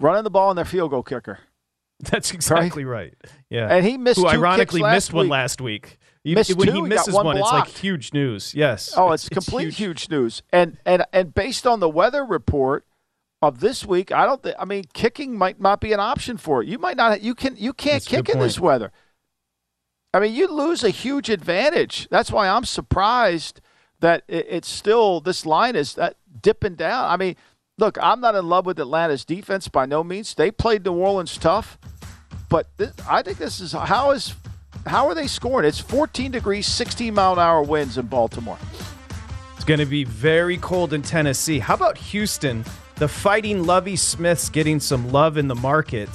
Running 0.00 0.24
the 0.24 0.30
ball 0.30 0.50
and 0.50 0.58
their 0.58 0.64
field 0.64 0.90
goal 0.90 1.02
kicker. 1.02 1.40
That's 2.00 2.32
exactly 2.32 2.84
right. 2.84 3.14
right. 3.22 3.32
Yeah. 3.48 3.68
And 3.68 3.86
he 3.86 3.96
missed 3.96 4.20
Who 4.20 4.26
ironically 4.26 4.82
missed 4.82 5.12
week. 5.12 5.16
one 5.16 5.28
last 5.28 5.60
week. 5.60 5.98
Missed 6.24 6.56
when 6.56 6.68
two, 6.68 6.74
he 6.74 6.82
misses 6.82 7.12
one, 7.12 7.26
one, 7.26 7.36
it's 7.36 7.52
like 7.52 7.68
huge 7.68 8.14
news. 8.14 8.54
Yes. 8.54 8.94
Oh, 8.96 9.12
it's, 9.12 9.26
it's 9.26 9.34
complete 9.34 9.64
huge. 9.64 9.76
huge. 9.76 10.10
news. 10.10 10.42
And 10.52 10.78
and 10.86 11.04
and 11.12 11.34
based 11.34 11.66
on 11.66 11.80
the 11.80 11.88
weather 11.88 12.24
report 12.24 12.86
of 13.42 13.60
this 13.60 13.84
week, 13.84 14.10
I 14.10 14.24
don't 14.24 14.42
think 14.42 14.56
I 14.58 14.64
mean 14.64 14.84
kicking 14.94 15.36
might 15.36 15.60
not 15.60 15.80
be 15.80 15.92
an 15.92 16.00
option 16.00 16.38
for 16.38 16.62
it. 16.62 16.68
You 16.68 16.78
might 16.78 16.96
not 16.96 17.20
you 17.20 17.34
can 17.34 17.56
you 17.56 17.74
can't 17.74 17.96
That's 18.02 18.08
kick 18.08 18.30
in 18.30 18.38
this 18.38 18.58
weather. 18.58 18.90
I 20.14 20.20
mean, 20.20 20.32
you 20.32 20.46
lose 20.46 20.84
a 20.84 20.90
huge 20.90 21.28
advantage. 21.28 22.06
That's 22.08 22.30
why 22.30 22.48
I'm 22.48 22.64
surprised 22.64 23.60
that 23.98 24.22
it, 24.28 24.46
it's 24.48 24.68
still 24.68 25.20
this 25.20 25.44
line 25.44 25.74
is 25.74 25.94
that 25.94 26.16
dipping 26.40 26.76
down. 26.76 27.10
I 27.10 27.16
mean, 27.16 27.34
look, 27.78 27.98
I'm 28.00 28.20
not 28.20 28.36
in 28.36 28.48
love 28.48 28.64
with 28.64 28.78
Atlanta's 28.78 29.24
defense 29.24 29.66
by 29.66 29.86
no 29.86 30.04
means. 30.04 30.34
They 30.34 30.52
played 30.52 30.84
New 30.84 30.92
Orleans 30.92 31.36
tough, 31.36 31.78
but 32.48 32.68
this, 32.76 32.92
I 33.10 33.22
think 33.22 33.38
this 33.38 33.60
is 33.60 33.72
how 33.72 34.12
is 34.12 34.34
how 34.86 35.08
are 35.08 35.16
they 35.16 35.26
scoring? 35.26 35.66
It's 35.66 35.80
14 35.80 36.30
degrees, 36.30 36.68
16 36.68 37.12
mile 37.12 37.32
an 37.32 37.40
hour 37.40 37.62
winds 37.62 37.98
in 37.98 38.06
Baltimore. 38.06 38.58
It's 39.56 39.64
going 39.64 39.80
to 39.80 39.86
be 39.86 40.04
very 40.04 40.58
cold 40.58 40.92
in 40.92 41.02
Tennessee. 41.02 41.58
How 41.58 41.74
about 41.74 41.98
Houston? 41.98 42.64
The 42.96 43.08
Fighting 43.08 43.64
Lovie 43.64 43.96
Smiths 43.96 44.48
getting 44.48 44.78
some 44.78 45.10
love 45.10 45.38
in 45.38 45.48
the 45.48 45.56
market. 45.56 46.08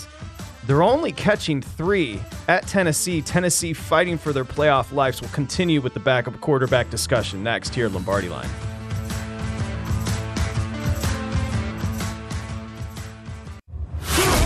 They're 0.70 0.84
only 0.84 1.12
catching 1.12 1.64
three 1.64 2.22
at 2.48 2.68
Tennessee. 2.68 3.24
Tennessee 3.24 3.74
fighting 3.74 4.20
for 4.20 4.32
their 4.32 4.46
playoff 4.46 4.92
lives. 4.92 5.20
We'll 5.20 5.32
continue 5.32 5.82
with 5.82 5.96
the 5.96 6.00
backup 6.00 6.40
quarterback 6.42 6.92
discussion 6.92 7.42
next 7.42 7.74
here 7.74 7.88
at 7.88 7.92
Lombardi 7.92 8.30
Line. 8.30 8.48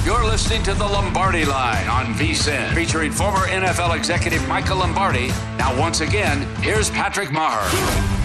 You're 0.05 0.23
listening 0.23 0.63
to 0.63 0.73
the 0.73 0.85
Lombardi 0.85 1.43
Line 1.43 1.89
on 1.89 2.13
VSIN, 2.13 2.73
featuring 2.73 3.11
former 3.11 3.45
NFL 3.47 3.93
executive 3.93 4.47
Michael 4.47 4.77
Lombardi. 4.77 5.27
Now, 5.57 5.77
once 5.77 5.99
again, 5.99 6.43
here's 6.61 6.89
Patrick 6.89 7.31
Meagher. 7.31 8.22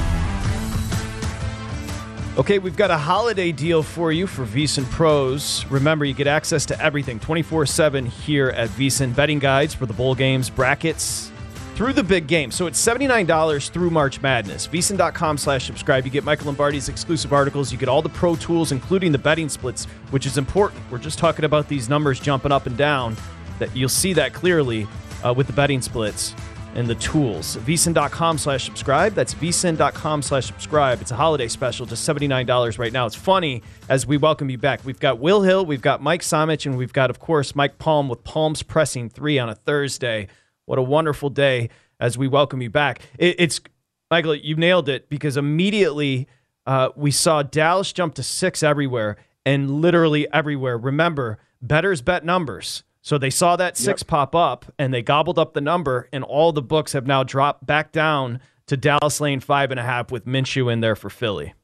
Okay, 2.38 2.61
we've 2.61 2.77
got 2.77 2.92
a 2.92 2.96
holiday 2.96 3.51
deal 3.51 3.83
for 3.83 4.12
you 4.12 4.29
for 4.29 4.46
VSIN 4.46 4.88
Pros. 4.92 5.66
Remember, 5.66 6.05
you 6.05 6.14
get 6.14 6.29
access 6.29 6.64
to 6.66 6.81
everything 6.81 7.18
24 7.18 7.66
7 7.66 8.07
here 8.07 8.51
at 8.51 8.68
VSIN. 8.70 9.12
Betting 9.12 9.40
guides 9.40 9.74
for 9.74 9.87
the 9.87 9.92
bowl 9.92 10.14
games, 10.14 10.48
brackets, 10.48 11.33
through 11.74 11.94
the 11.94 12.05
big 12.05 12.29
game. 12.29 12.53
So 12.53 12.68
it's 12.68 12.81
$79 12.81 13.70
through 13.70 13.90
March 13.90 14.22
Madness. 14.22 14.68
VSIN.com 14.68 15.37
slash 15.37 15.66
subscribe. 15.66 16.05
You 16.05 16.12
get 16.12 16.22
Michael 16.22 16.46
Lombardi's 16.46 16.88
exclusive 16.88 17.33
articles. 17.33 17.72
You 17.72 17.79
get 17.79 17.88
all 17.88 18.03
the 18.03 18.09
pro 18.09 18.37
tools, 18.37 18.70
including 18.70 19.11
the 19.11 19.18
betting 19.18 19.48
splits, 19.48 19.87
which 20.12 20.24
is 20.24 20.38
important. 20.38 20.81
We're 20.92 20.98
just 20.98 21.18
talking 21.18 21.44
about 21.44 21.66
these 21.66 21.88
numbers 21.88 22.20
jumping 22.20 22.53
up 22.53 22.66
and 22.66 22.77
down. 22.77 23.16
That 23.59 23.74
You'll 23.74 23.88
see 23.88 24.12
that 24.12 24.33
clearly 24.33 24.87
uh, 25.24 25.35
with 25.35 25.48
the 25.48 25.53
betting 25.53 25.83
splits 25.83 26.37
and 26.78 26.88
the 26.88 26.94
tools. 26.94 27.56
vsin.com 27.56 28.38
slash 28.38 28.64
subscribe. 28.64 29.12
That's 29.12 29.34
vsin.com 29.34 30.22
slash 30.22 30.46
subscribe. 30.46 31.00
It's 31.00 31.10
a 31.10 31.16
holiday 31.16 31.48
special, 31.48 31.86
just 31.86 32.08
$79 32.08 32.78
right 32.78 32.92
now. 32.92 33.04
It's 33.04 33.16
funny 33.16 33.64
as 33.88 34.06
we 34.06 34.16
welcome 34.16 34.48
you 34.48 34.58
back. 34.58 34.84
We've 34.84 35.00
got 35.00 35.18
Will 35.18 35.42
Hill, 35.42 35.66
we've 35.66 35.82
got 35.82 36.00
Mike 36.00 36.22
Somich, 36.22 36.66
and 36.66 36.78
we've 36.78 36.92
got, 36.92 37.10
of 37.10 37.18
course, 37.18 37.56
Mike 37.56 37.78
Palm 37.78 38.08
with 38.08 38.22
Palms 38.22 38.62
Pressing 38.62 39.10
3 39.10 39.40
on 39.40 39.48
a 39.48 39.56
Thursday. 39.56 40.28
What 40.66 40.78
a 40.78 40.82
wonderful 40.82 41.30
day 41.30 41.70
as 41.98 42.16
we 42.16 42.28
welcome 42.28 42.62
you 42.62 42.70
back. 42.70 43.02
It, 43.18 43.34
it's, 43.38 43.60
Michael, 44.08 44.36
you 44.36 44.54
nailed 44.54 44.88
it 44.88 45.08
because 45.08 45.36
immediately 45.36 46.28
uh, 46.64 46.90
we 46.94 47.10
saw 47.10 47.42
Dallas 47.42 47.92
jump 47.92 48.14
to 48.14 48.22
six 48.22 48.62
everywhere 48.62 49.16
and 49.44 49.80
literally 49.82 50.32
everywhere. 50.32 50.78
Remember, 50.78 51.40
bettors 51.60 52.02
bet 52.02 52.24
numbers. 52.24 52.84
So 53.08 53.16
they 53.16 53.30
saw 53.30 53.56
that 53.56 53.78
six 53.78 54.02
yep. 54.02 54.06
pop 54.06 54.34
up 54.34 54.66
and 54.78 54.92
they 54.92 55.00
gobbled 55.00 55.38
up 55.38 55.54
the 55.54 55.62
number, 55.62 56.10
and 56.12 56.22
all 56.22 56.52
the 56.52 56.60
books 56.60 56.92
have 56.92 57.06
now 57.06 57.22
dropped 57.24 57.64
back 57.64 57.90
down 57.90 58.38
to 58.66 58.76
Dallas 58.76 59.18
Lane 59.18 59.40
five 59.40 59.70
and 59.70 59.80
a 59.80 59.82
half 59.82 60.12
with 60.12 60.26
Minshew 60.26 60.70
in 60.70 60.80
there 60.80 60.94
for 60.94 61.08
Philly. 61.08 61.54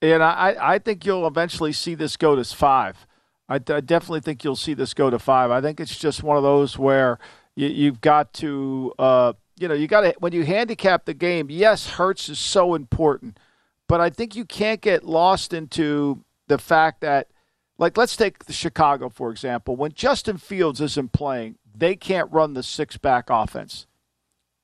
And 0.00 0.22
I, 0.22 0.54
I 0.60 0.78
think 0.78 1.04
you'll 1.04 1.26
eventually 1.26 1.72
see 1.72 1.96
this 1.96 2.16
go 2.16 2.36
to 2.36 2.44
five. 2.44 3.08
I, 3.48 3.56
I 3.56 3.80
definitely 3.80 4.20
think 4.20 4.44
you'll 4.44 4.54
see 4.54 4.74
this 4.74 4.94
go 4.94 5.10
to 5.10 5.18
five. 5.18 5.50
I 5.50 5.60
think 5.60 5.80
it's 5.80 5.98
just 5.98 6.22
one 6.22 6.36
of 6.36 6.44
those 6.44 6.78
where 6.78 7.18
you, 7.56 7.86
have 7.86 8.00
got 8.00 8.32
to, 8.34 8.94
uh, 8.96 9.32
you 9.58 9.66
know, 9.66 9.74
you 9.74 9.88
got 9.88 10.02
to, 10.02 10.14
when 10.20 10.32
you 10.32 10.44
handicap 10.44 11.06
the 11.06 11.14
game, 11.14 11.48
yes, 11.50 11.88
Hurts 11.88 12.28
is 12.28 12.38
so 12.38 12.76
important, 12.76 13.40
but 13.88 14.00
I 14.00 14.08
think 14.08 14.36
you 14.36 14.44
can't 14.44 14.80
get 14.80 15.02
lost 15.02 15.52
into 15.52 16.22
the 16.46 16.58
fact 16.58 17.00
that 17.00 17.26
like, 17.78 17.96
let's 17.96 18.16
take 18.16 18.44
the 18.44 18.52
Chicago, 18.52 19.08
for 19.08 19.30
example. 19.30 19.76
When 19.76 19.92
Justin 19.92 20.36
Fields 20.36 20.80
isn't 20.80 21.12
playing, 21.12 21.56
they 21.74 21.96
can't 21.96 22.30
run 22.30 22.54
the 22.54 22.62
six 22.62 22.96
back 22.96 23.26
offense. 23.28 23.86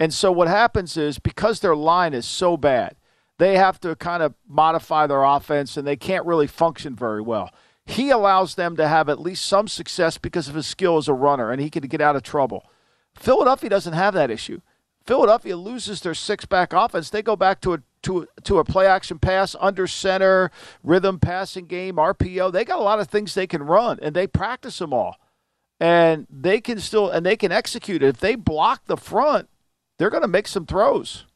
And 0.00 0.14
so 0.14 0.30
what 0.30 0.48
happens 0.48 0.96
is 0.96 1.18
because 1.18 1.60
their 1.60 1.74
line 1.74 2.14
is 2.14 2.26
so 2.26 2.56
bad, 2.56 2.96
they 3.38 3.56
have 3.56 3.80
to 3.80 3.96
kind 3.96 4.22
of 4.22 4.34
modify 4.46 5.06
their 5.06 5.24
offense 5.24 5.76
and 5.76 5.86
they 5.86 5.96
can't 5.96 6.26
really 6.26 6.46
function 6.46 6.94
very 6.94 7.20
well. 7.20 7.50
He 7.86 8.10
allows 8.10 8.54
them 8.54 8.76
to 8.76 8.86
have 8.86 9.08
at 9.08 9.20
least 9.20 9.46
some 9.46 9.66
success 9.66 10.18
because 10.18 10.48
of 10.48 10.54
his 10.54 10.66
skill 10.66 10.98
as 10.98 11.08
a 11.08 11.14
runner 11.14 11.50
and 11.50 11.60
he 11.60 11.70
can 11.70 11.82
get 11.84 12.00
out 12.00 12.16
of 12.16 12.22
trouble. 12.22 12.64
Philadelphia 13.14 13.70
doesn't 13.70 13.94
have 13.94 14.14
that 14.14 14.30
issue. 14.30 14.60
Philadelphia 15.04 15.56
loses 15.56 16.02
their 16.02 16.14
six 16.14 16.44
back 16.44 16.72
offense. 16.72 17.08
They 17.08 17.22
go 17.22 17.34
back 17.34 17.60
to 17.62 17.72
a 17.72 17.82
to 18.02 18.26
to 18.44 18.58
a 18.58 18.64
play 18.64 18.86
action 18.86 19.18
pass 19.18 19.56
under 19.58 19.86
center, 19.86 20.50
rhythm 20.82 21.18
passing 21.18 21.66
game, 21.66 21.96
RPO. 21.96 22.52
They 22.52 22.64
got 22.64 22.78
a 22.78 22.82
lot 22.82 23.00
of 23.00 23.08
things 23.08 23.34
they 23.34 23.46
can 23.46 23.62
run, 23.62 23.98
and 24.02 24.14
they 24.14 24.26
practice 24.26 24.78
them 24.78 24.92
all, 24.92 25.16
and 25.80 26.26
they 26.30 26.60
can 26.60 26.80
still 26.80 27.10
and 27.10 27.24
they 27.24 27.36
can 27.36 27.52
execute 27.52 28.02
it. 28.02 28.08
If 28.08 28.20
they 28.20 28.34
block 28.34 28.86
the 28.86 28.96
front, 28.96 29.48
they're 29.98 30.10
going 30.10 30.22
to 30.22 30.28
make 30.28 30.48
some 30.48 30.66
throws. 30.66 31.26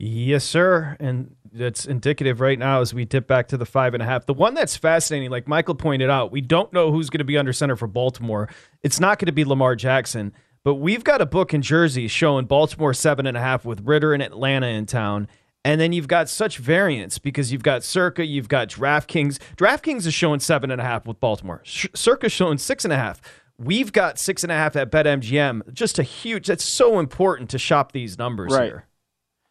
Yes, 0.00 0.44
sir, 0.44 0.96
and 1.00 1.34
that's 1.52 1.84
indicative 1.84 2.40
right 2.40 2.58
now 2.58 2.80
as 2.80 2.94
we 2.94 3.04
dip 3.04 3.26
back 3.26 3.48
to 3.48 3.56
the 3.56 3.66
five 3.66 3.94
and 3.94 4.02
a 4.02 4.06
half. 4.06 4.26
The 4.26 4.34
one 4.34 4.54
that's 4.54 4.76
fascinating, 4.76 5.30
like 5.30 5.48
Michael 5.48 5.74
pointed 5.74 6.08
out, 6.08 6.30
we 6.30 6.40
don't 6.40 6.72
know 6.72 6.92
who's 6.92 7.10
going 7.10 7.18
to 7.18 7.24
be 7.24 7.36
under 7.36 7.52
center 7.52 7.74
for 7.74 7.88
Baltimore. 7.88 8.48
It's 8.84 9.00
not 9.00 9.18
going 9.18 9.26
to 9.26 9.32
be 9.32 9.44
Lamar 9.44 9.74
Jackson. 9.74 10.32
But 10.68 10.74
we've 10.74 11.02
got 11.02 11.22
a 11.22 11.24
book 11.24 11.54
in 11.54 11.62
Jersey 11.62 12.08
showing 12.08 12.44
Baltimore 12.44 12.92
seven 12.92 13.26
and 13.26 13.38
a 13.38 13.40
half 13.40 13.64
with 13.64 13.80
Ridder 13.86 14.12
and 14.12 14.22
Atlanta 14.22 14.66
in 14.66 14.84
town. 14.84 15.26
And 15.64 15.80
then 15.80 15.94
you've 15.94 16.08
got 16.08 16.28
such 16.28 16.58
variance 16.58 17.16
because 17.16 17.50
you've 17.50 17.62
got 17.62 17.82
Circa, 17.82 18.26
you've 18.26 18.50
got 18.50 18.68
DraftKings. 18.68 19.38
DraftKings 19.56 20.06
is 20.06 20.12
showing 20.12 20.40
seven 20.40 20.70
and 20.70 20.78
a 20.78 20.84
half 20.84 21.06
with 21.06 21.20
Baltimore. 21.20 21.62
Circa's 21.64 22.32
showing 22.32 22.58
six 22.58 22.84
and 22.84 22.92
a 22.92 22.98
half. 22.98 23.22
We've 23.56 23.90
got 23.94 24.18
six 24.18 24.42
and 24.42 24.52
a 24.52 24.56
half 24.56 24.76
at 24.76 24.90
BetMGM. 24.92 25.72
Just 25.72 25.98
a 25.98 26.02
huge. 26.02 26.48
That's 26.48 26.64
so 26.64 26.98
important 26.98 27.48
to 27.48 27.58
shop 27.58 27.92
these 27.92 28.18
numbers 28.18 28.52
right. 28.52 28.66
here. 28.66 28.84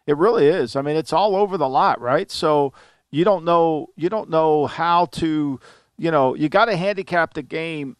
It 0.05 0.17
really 0.17 0.45
is. 0.45 0.75
I 0.75 0.83
mean, 0.83 0.97
it's 0.97 1.13
all 1.13 1.35
over 1.35 1.57
the 1.57 1.67
lot, 1.67 1.99
right? 1.99 2.29
So 2.29 2.73
you 3.09 3.23
don't 3.23 3.43
know. 3.43 3.87
You 3.95 4.09
don't 4.09 4.29
know 4.29 4.67
how 4.67 5.07
to. 5.13 5.59
You 5.97 6.11
know, 6.11 6.35
you 6.35 6.47
got 6.47 6.65
to 6.65 6.77
handicap 6.77 7.33
the 7.33 7.41
game 7.41 7.97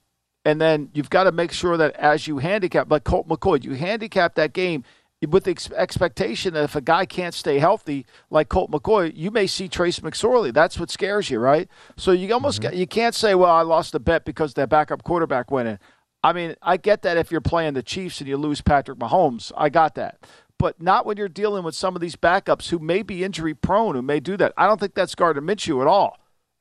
and 0.48 0.62
then 0.62 0.90
you've 0.94 1.10
got 1.10 1.26
to 1.26 1.34
make 1.34 1.52
sure 1.52 1.76
that 1.76 1.94
as 1.98 2.26
you 2.26 2.38
handicap, 2.38 2.90
like 2.90 3.04
Colt 3.04 3.28
McCoy, 3.28 3.62
you 3.66 3.74
handicap 3.74 4.36
that 4.36 4.54
game 4.54 4.86
with 5.28 5.44
the 5.44 5.52
ex- 5.52 5.70
expectation 5.72 6.54
that 6.54 6.64
if 6.64 6.74
a 6.74 6.80
guy 6.80 7.06
can't 7.06 7.34
stay 7.34 7.60
healthy, 7.60 8.06
like 8.30 8.48
Colt 8.48 8.72
McCoy, 8.72 9.12
you 9.14 9.30
may 9.30 9.46
see 9.46 9.68
Trace 9.68 10.00
McSorley. 10.00 10.54
That's 10.54 10.80
what 10.80 10.90
scares 10.90 11.30
you, 11.30 11.40
right? 11.40 11.68
So 11.98 12.14
you 12.14 12.34
almost 12.34 12.62
mm-hmm. 12.62 12.78
you 12.78 12.88
can't 12.88 13.14
say, 13.14 13.36
well, 13.36 13.52
I 13.52 13.64
lost 13.64 13.94
a 13.94 14.00
bet 14.00 14.24
because 14.24 14.54
that 14.54 14.70
backup 14.70 15.04
quarterback 15.04 15.52
went 15.52 15.68
in. 15.68 15.80
I 16.24 16.32
mean, 16.32 16.56
I 16.62 16.78
get 16.78 17.02
that 17.02 17.18
if 17.18 17.30
you're 17.30 17.42
playing 17.42 17.74
the 17.74 17.84
Chiefs 17.84 18.22
and 18.22 18.30
you 18.30 18.38
lose 18.38 18.62
Patrick 18.62 19.00
Mahomes, 19.00 19.52
I 19.58 19.68
got 19.68 19.96
that. 19.96 20.26
But 20.58 20.82
not 20.82 21.06
when 21.06 21.18
you're 21.18 21.28
dealing 21.28 21.66
with 21.66 21.76
some 21.76 21.94
of 21.94 22.02
these 22.02 22.16
backups 22.16 22.70
who 22.70 22.80
may 22.80 23.02
be 23.02 23.26
injury 23.26 23.54
prone, 23.54 23.96
who 23.96 24.02
may 24.02 24.22
do 24.22 24.38
that. 24.38 24.54
I 24.56 24.66
don't 24.66 24.80
think 24.80 24.94
that's 24.94 25.14
Gardner 25.14 25.42
Minshew 25.42 25.82
at 25.82 25.88
all. 25.88 26.18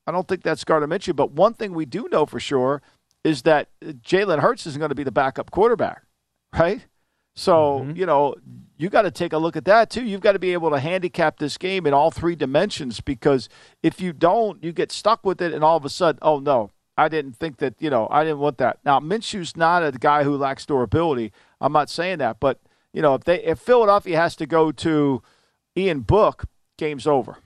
I 0.08 0.10
don't 0.10 0.26
think 0.26 0.42
that's 0.42 0.64
Gardner 0.64 0.88
Minshew. 0.88 1.14
But 1.14 1.30
one 1.30 1.54
thing 1.54 1.72
we 1.72 1.84
do 1.84 2.08
know 2.10 2.26
for 2.26 2.40
sure– 2.40 2.82
is 3.26 3.42
that 3.42 3.68
Jalen 3.82 4.38
Hurts 4.38 4.68
isn't 4.68 4.78
going 4.78 4.90
to 4.90 4.94
be 4.94 5.02
the 5.02 5.10
backup 5.10 5.50
quarterback, 5.50 6.04
right? 6.56 6.86
So, 7.34 7.80
mm-hmm. 7.80 7.96
you 7.96 8.06
know, 8.06 8.36
you 8.78 8.88
got 8.88 9.02
to 9.02 9.10
take 9.10 9.32
a 9.32 9.38
look 9.38 9.56
at 9.56 9.64
that 9.64 9.90
too. 9.90 10.04
You've 10.04 10.20
got 10.20 10.32
to 10.32 10.38
be 10.38 10.52
able 10.52 10.70
to 10.70 10.78
handicap 10.78 11.38
this 11.38 11.58
game 11.58 11.88
in 11.88 11.92
all 11.92 12.12
three 12.12 12.36
dimensions 12.36 13.00
because 13.00 13.48
if 13.82 14.00
you 14.00 14.12
don't, 14.12 14.62
you 14.62 14.72
get 14.72 14.92
stuck 14.92 15.26
with 15.26 15.42
it 15.42 15.52
and 15.52 15.64
all 15.64 15.76
of 15.76 15.84
a 15.84 15.88
sudden, 15.88 16.20
oh 16.22 16.38
no, 16.38 16.70
I 16.96 17.08
didn't 17.08 17.34
think 17.34 17.56
that, 17.56 17.74
you 17.80 17.90
know, 17.90 18.06
I 18.12 18.22
didn't 18.22 18.38
want 18.38 18.58
that. 18.58 18.78
Now, 18.84 19.00
Minshew's 19.00 19.56
not 19.56 19.82
a 19.82 19.90
guy 19.90 20.22
who 20.22 20.36
lacks 20.36 20.64
durability. 20.64 21.32
I'm 21.60 21.72
not 21.72 21.90
saying 21.90 22.18
that, 22.18 22.38
but 22.38 22.60
you 22.92 23.02
know, 23.02 23.14
if 23.14 23.24
they 23.24 23.42
if 23.42 23.58
Philadelphia 23.58 24.16
has 24.16 24.36
to 24.36 24.46
go 24.46 24.70
to 24.70 25.20
Ian 25.76 26.00
Book, 26.00 26.44
game's 26.78 27.08
over. 27.08 27.38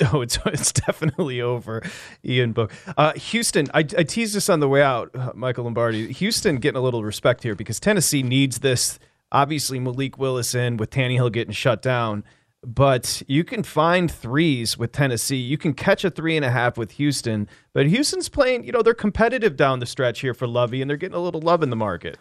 No, 0.00 0.20
it's 0.22 0.38
it's 0.46 0.72
definitely 0.72 1.40
over, 1.40 1.82
Ian 2.24 2.52
Book. 2.52 2.72
Uh, 2.96 3.12
Houston, 3.14 3.68
I, 3.74 3.80
I 3.80 4.02
teased 4.04 4.34
this 4.34 4.48
on 4.48 4.60
the 4.60 4.68
way 4.68 4.82
out, 4.82 5.10
uh, 5.14 5.32
Michael 5.34 5.64
Lombardi. 5.64 6.12
Houston 6.12 6.56
getting 6.56 6.78
a 6.78 6.82
little 6.82 7.04
respect 7.04 7.42
here 7.42 7.54
because 7.54 7.80
Tennessee 7.80 8.22
needs 8.22 8.58
this 8.60 8.98
Obviously, 9.32 9.78
Malik 9.78 10.18
Willis 10.18 10.54
in 10.54 10.76
with 10.76 10.90
Tannehill 10.90 11.30
getting 11.30 11.52
shut 11.52 11.82
down, 11.82 12.24
but 12.66 13.22
you 13.28 13.44
can 13.44 13.62
find 13.62 14.10
threes 14.10 14.76
with 14.76 14.90
Tennessee. 14.90 15.36
You 15.36 15.56
can 15.56 15.72
catch 15.72 16.04
a 16.04 16.10
three 16.10 16.34
and 16.34 16.44
a 16.44 16.50
half 16.50 16.76
with 16.76 16.92
Houston, 16.92 17.48
but 17.72 17.86
Houston's 17.86 18.28
playing, 18.28 18.64
you 18.64 18.72
know, 18.72 18.82
they're 18.82 18.92
competitive 18.92 19.56
down 19.56 19.78
the 19.78 19.86
stretch 19.86 20.20
here 20.20 20.34
for 20.34 20.48
Lovie, 20.48 20.80
and 20.80 20.90
they're 20.90 20.96
getting 20.96 21.16
a 21.16 21.20
little 21.20 21.40
love 21.40 21.62
in 21.62 21.70
the 21.70 21.76
market. 21.76 22.18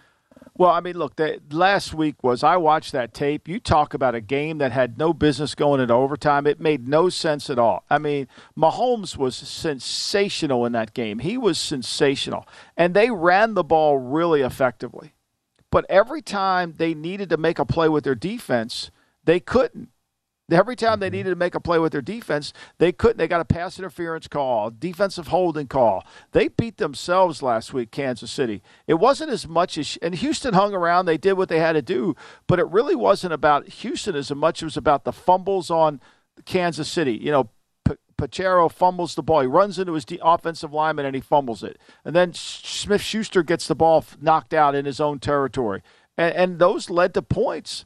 Well, 0.59 0.71
I 0.71 0.81
mean, 0.81 0.97
look, 0.97 1.15
the, 1.15 1.39
last 1.51 1.93
week 1.93 2.21
was 2.21 2.43
I 2.43 2.57
watched 2.57 2.91
that 2.91 3.13
tape. 3.13 3.47
You 3.47 3.61
talk 3.61 3.93
about 3.93 4.13
a 4.13 4.19
game 4.19 4.57
that 4.57 4.73
had 4.73 4.97
no 4.97 5.13
business 5.13 5.55
going 5.55 5.79
into 5.79 5.93
overtime. 5.93 6.45
It 6.45 6.59
made 6.59 6.85
no 6.85 7.07
sense 7.07 7.49
at 7.49 7.57
all. 7.57 7.85
I 7.89 7.97
mean, 7.97 8.27
Mahomes 8.57 9.15
was 9.15 9.37
sensational 9.37 10.65
in 10.65 10.73
that 10.73 10.93
game. 10.93 11.19
He 11.19 11.37
was 11.37 11.57
sensational. 11.57 12.45
And 12.75 12.93
they 12.93 13.09
ran 13.09 13.53
the 13.53 13.63
ball 13.63 13.99
really 13.99 14.41
effectively. 14.41 15.13
But 15.71 15.85
every 15.87 16.21
time 16.21 16.73
they 16.75 16.93
needed 16.93 17.29
to 17.29 17.37
make 17.37 17.57
a 17.57 17.63
play 17.63 17.87
with 17.87 18.03
their 18.03 18.13
defense, 18.13 18.91
they 19.23 19.39
couldn't. 19.39 19.87
Every 20.51 20.75
time 20.75 20.99
they 20.99 21.07
mm-hmm. 21.07 21.15
needed 21.17 21.29
to 21.31 21.35
make 21.35 21.55
a 21.55 21.59
play 21.59 21.79
with 21.79 21.91
their 21.91 22.01
defense, 22.01 22.53
they 22.77 22.91
couldn't. 22.91 23.17
They 23.17 23.27
got 23.27 23.41
a 23.41 23.45
pass 23.45 23.77
interference 23.77 24.27
call, 24.27 24.71
defensive 24.71 25.27
holding 25.27 25.67
call. 25.67 26.05
They 26.31 26.47
beat 26.47 26.77
themselves 26.77 27.41
last 27.41 27.73
week, 27.73 27.91
Kansas 27.91 28.31
City. 28.31 28.61
It 28.87 28.95
wasn't 28.95 29.31
as 29.31 29.47
much 29.47 29.77
as, 29.77 29.97
and 30.01 30.15
Houston 30.15 30.53
hung 30.53 30.73
around. 30.73 31.05
They 31.05 31.17
did 31.17 31.33
what 31.33 31.49
they 31.49 31.59
had 31.59 31.73
to 31.73 31.81
do, 31.81 32.15
but 32.47 32.59
it 32.59 32.67
really 32.67 32.95
wasn't 32.95 33.33
about 33.33 33.67
Houston 33.67 34.15
as 34.15 34.31
much 34.33 34.59
as 34.59 34.61
it 34.61 34.65
was 34.65 34.77
about 34.77 35.03
the 35.03 35.13
fumbles 35.13 35.69
on 35.69 35.99
Kansas 36.45 36.89
City. 36.89 37.13
You 37.13 37.31
know, 37.31 37.49
P- 37.85 37.95
Piñeiro 38.17 38.71
fumbles 38.71 39.15
the 39.15 39.23
ball. 39.23 39.41
He 39.41 39.47
runs 39.47 39.79
into 39.79 39.93
his 39.93 40.05
offensive 40.21 40.73
lineman 40.73 41.05
and 41.05 41.15
he 41.15 41.21
fumbles 41.21 41.63
it. 41.63 41.79
And 42.03 42.15
then 42.15 42.33
Smith 42.33 43.01
Schuster 43.01 43.43
gets 43.43 43.67
the 43.67 43.75
ball 43.75 44.05
knocked 44.21 44.53
out 44.53 44.75
in 44.75 44.85
his 44.85 44.99
own 44.99 45.19
territory. 45.19 45.81
And, 46.17 46.35
and 46.35 46.59
those 46.59 46.89
led 46.89 47.13
to 47.13 47.21
points 47.21 47.85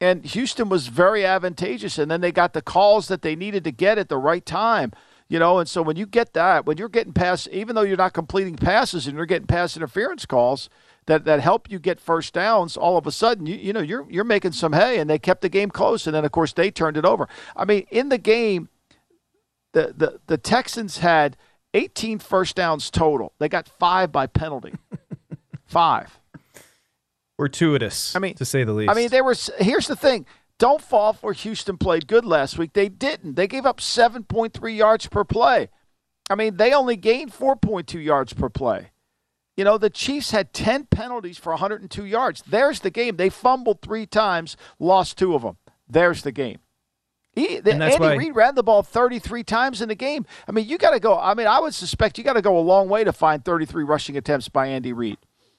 and 0.00 0.24
Houston 0.24 0.68
was 0.68 0.88
very 0.88 1.24
advantageous. 1.24 1.98
And 1.98 2.10
then 2.10 2.20
they 2.20 2.32
got 2.32 2.52
the 2.52 2.62
calls 2.62 3.08
that 3.08 3.22
they 3.22 3.36
needed 3.36 3.64
to 3.64 3.72
get 3.72 3.98
at 3.98 4.08
the 4.08 4.18
right 4.18 4.44
time. 4.44 4.92
You 5.28 5.40
know, 5.40 5.58
and 5.58 5.68
so 5.68 5.82
when 5.82 5.96
you 5.96 6.06
get 6.06 6.34
that, 6.34 6.66
when 6.66 6.76
you're 6.76 6.88
getting 6.88 7.12
past, 7.12 7.48
even 7.48 7.74
though 7.74 7.82
you're 7.82 7.96
not 7.96 8.12
completing 8.12 8.54
passes 8.54 9.08
and 9.08 9.16
you're 9.16 9.26
getting 9.26 9.48
pass 9.48 9.76
interference 9.76 10.24
calls 10.24 10.70
that, 11.06 11.24
that 11.24 11.40
help 11.40 11.68
you 11.68 11.80
get 11.80 11.98
first 11.98 12.32
downs, 12.32 12.76
all 12.76 12.96
of 12.96 13.08
a 13.08 13.12
sudden, 13.12 13.44
you, 13.44 13.56
you 13.56 13.72
know, 13.72 13.80
you're 13.80 14.06
you're 14.08 14.22
making 14.22 14.52
some 14.52 14.72
hay, 14.72 15.00
and 15.00 15.10
they 15.10 15.18
kept 15.18 15.40
the 15.40 15.48
game 15.48 15.68
close, 15.68 16.06
and 16.06 16.14
then 16.14 16.24
of 16.24 16.30
course 16.30 16.52
they 16.52 16.70
turned 16.70 16.96
it 16.96 17.04
over. 17.04 17.28
I 17.56 17.64
mean, 17.64 17.88
in 17.90 18.08
the 18.08 18.18
game, 18.18 18.68
the 19.72 19.92
the, 19.96 20.20
the 20.28 20.38
Texans 20.38 20.98
had 20.98 21.36
18 21.74 22.20
first 22.20 22.54
downs 22.54 22.88
total. 22.88 23.32
They 23.40 23.48
got 23.48 23.66
five 23.66 24.12
by 24.12 24.28
penalty, 24.28 24.74
five 25.66 26.20
fortuitous. 27.36 28.14
I 28.16 28.18
mean, 28.18 28.34
to 28.34 28.44
say 28.44 28.64
the 28.64 28.72
least. 28.72 28.90
I 28.90 28.94
mean, 28.94 29.08
there 29.08 29.24
was. 29.24 29.50
Here's 29.58 29.86
the 29.86 29.96
thing: 29.96 30.26
don't 30.58 30.80
fall 30.80 31.12
for 31.12 31.32
Houston 31.32 31.76
played 31.76 32.06
good 32.06 32.24
last 32.24 32.58
week. 32.58 32.72
They 32.72 32.88
didn't. 32.88 33.34
They 33.36 33.46
gave 33.46 33.66
up 33.66 33.78
7.3 33.78 34.76
yards 34.76 35.06
per 35.06 35.24
play. 35.24 35.68
I 36.30 36.34
mean, 36.34 36.56
they 36.56 36.72
only 36.72 36.96
gained 36.96 37.32
4.2 37.32 38.02
yards 38.02 38.32
per 38.32 38.48
play. 38.48 38.90
You 39.56 39.64
know, 39.64 39.78
the 39.78 39.90
Chiefs 39.90 40.32
had 40.32 40.52
10 40.52 40.86
penalties 40.86 41.38
for 41.38 41.50
102 41.50 42.04
yards. 42.04 42.42
There's 42.46 42.80
the 42.80 42.90
game. 42.90 43.16
They 43.16 43.30
fumbled 43.30 43.80
three 43.80 44.06
times, 44.06 44.56
lost 44.78 45.16
two 45.16 45.34
of 45.34 45.42
them. 45.42 45.56
There's 45.88 46.22
the 46.22 46.32
game. 46.32 46.58
He, 47.32 47.60
the, 47.60 47.74
Andy 47.74 47.96
why... 47.98 48.16
Reid 48.16 48.34
ran 48.34 48.54
the 48.54 48.62
ball 48.62 48.82
33 48.82 49.44
times 49.44 49.82
in 49.82 49.88
the 49.88 49.94
game. 49.94 50.26
I 50.48 50.52
mean, 50.52 50.66
you 50.66 50.78
got 50.78 50.92
to 50.92 51.00
go. 51.00 51.18
I 51.18 51.34
mean, 51.34 51.46
I 51.46 51.60
would 51.60 51.74
suspect 51.74 52.16
you 52.16 52.24
got 52.24 52.32
to 52.32 52.42
go 52.42 52.58
a 52.58 52.60
long 52.60 52.88
way 52.88 53.04
to 53.04 53.12
find 53.12 53.44
33 53.44 53.84
rushing 53.84 54.16
attempts 54.16 54.48
by 54.48 54.66
Andy 54.68 54.92
Reid. 54.92 55.18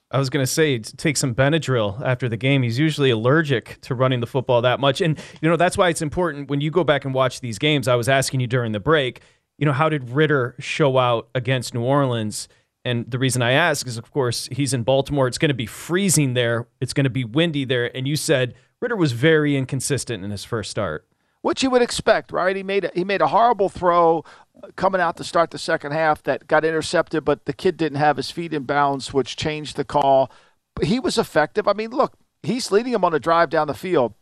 I 0.09 0.19
was 0.19 0.29
going 0.29 0.43
to 0.43 0.51
say 0.51 0.79
take 0.79 1.17
some 1.17 1.35
Benadryl 1.35 2.01
after 2.01 2.29
the 2.29 2.37
game. 2.37 2.63
He's 2.63 2.79
usually 2.79 3.09
allergic 3.09 3.79
to 3.81 3.95
running 3.95 4.21
the 4.21 4.27
football 4.27 4.61
that 4.61 4.79
much, 4.79 5.01
and 5.01 5.19
you 5.41 5.49
know 5.49 5.57
that's 5.57 5.77
why 5.77 5.89
it's 5.89 6.01
important 6.01 6.49
when 6.49 6.61
you 6.61 6.71
go 6.71 6.83
back 6.83 7.03
and 7.03 7.13
watch 7.13 7.41
these 7.41 7.59
games. 7.59 7.87
I 7.87 7.95
was 7.95 8.07
asking 8.07 8.39
you 8.39 8.47
during 8.47 8.71
the 8.71 8.79
break, 8.79 9.21
you 9.57 9.65
know, 9.65 9.73
how 9.73 9.89
did 9.89 10.09
Ridder 10.09 10.55
show 10.59 10.97
out 10.97 11.27
against 11.35 11.73
New 11.73 11.83
Orleans? 11.83 12.47
And 12.85 13.09
the 13.11 13.19
reason 13.19 13.41
I 13.41 13.51
ask 13.51 13.85
is, 13.85 13.97
of 13.97 14.11
course, 14.11 14.47
he's 14.49 14.73
in 14.73 14.83
Baltimore. 14.83 15.27
It's 15.27 15.37
going 15.37 15.49
to 15.49 15.55
be 15.55 15.65
freezing 15.65 16.35
there. 16.35 16.67
It's 16.79 16.93
going 16.93 17.03
to 17.03 17.09
be 17.09 17.25
windy 17.25 17.65
there, 17.65 17.95
and 17.95 18.07
you 18.07 18.15
said 18.15 18.53
Ridder 18.81 18.95
was 18.95 19.11
very 19.11 19.57
inconsistent 19.57 20.23
in 20.23 20.31
his 20.31 20.45
first 20.45 20.71
start 20.71 21.05
which 21.41 21.63
you 21.63 21.69
would 21.69 21.81
expect, 21.81 22.31
right? 22.31 22.55
He 22.55 22.63
made 22.63 22.85
a, 22.85 22.91
he 22.93 23.03
made 23.03 23.21
a 23.21 23.27
horrible 23.27 23.69
throw 23.69 24.23
uh, 24.63 24.67
coming 24.75 25.01
out 25.01 25.17
to 25.17 25.23
start 25.23 25.51
the 25.51 25.57
second 25.57 25.91
half 25.91 26.23
that 26.23 26.47
got 26.47 26.65
intercepted, 26.65 27.23
but 27.23 27.45
the 27.45 27.53
kid 27.53 27.77
didn't 27.77 27.99
have 27.99 28.17
his 28.17 28.31
feet 28.31 28.53
in 28.53 28.63
bounds, 28.63 29.13
which 29.13 29.35
changed 29.35 29.75
the 29.75 29.85
call. 29.85 30.31
But 30.75 30.85
he 30.85 30.99
was 30.99 31.17
effective. 31.17 31.67
I 31.67 31.73
mean, 31.73 31.91
look, 31.91 32.13
he's 32.43 32.71
leading 32.71 32.93
him 32.93 33.05
on 33.05 33.13
a 33.13 33.19
drive 33.19 33.49
down 33.49 33.67
the 33.67 33.73
field, 33.73 34.13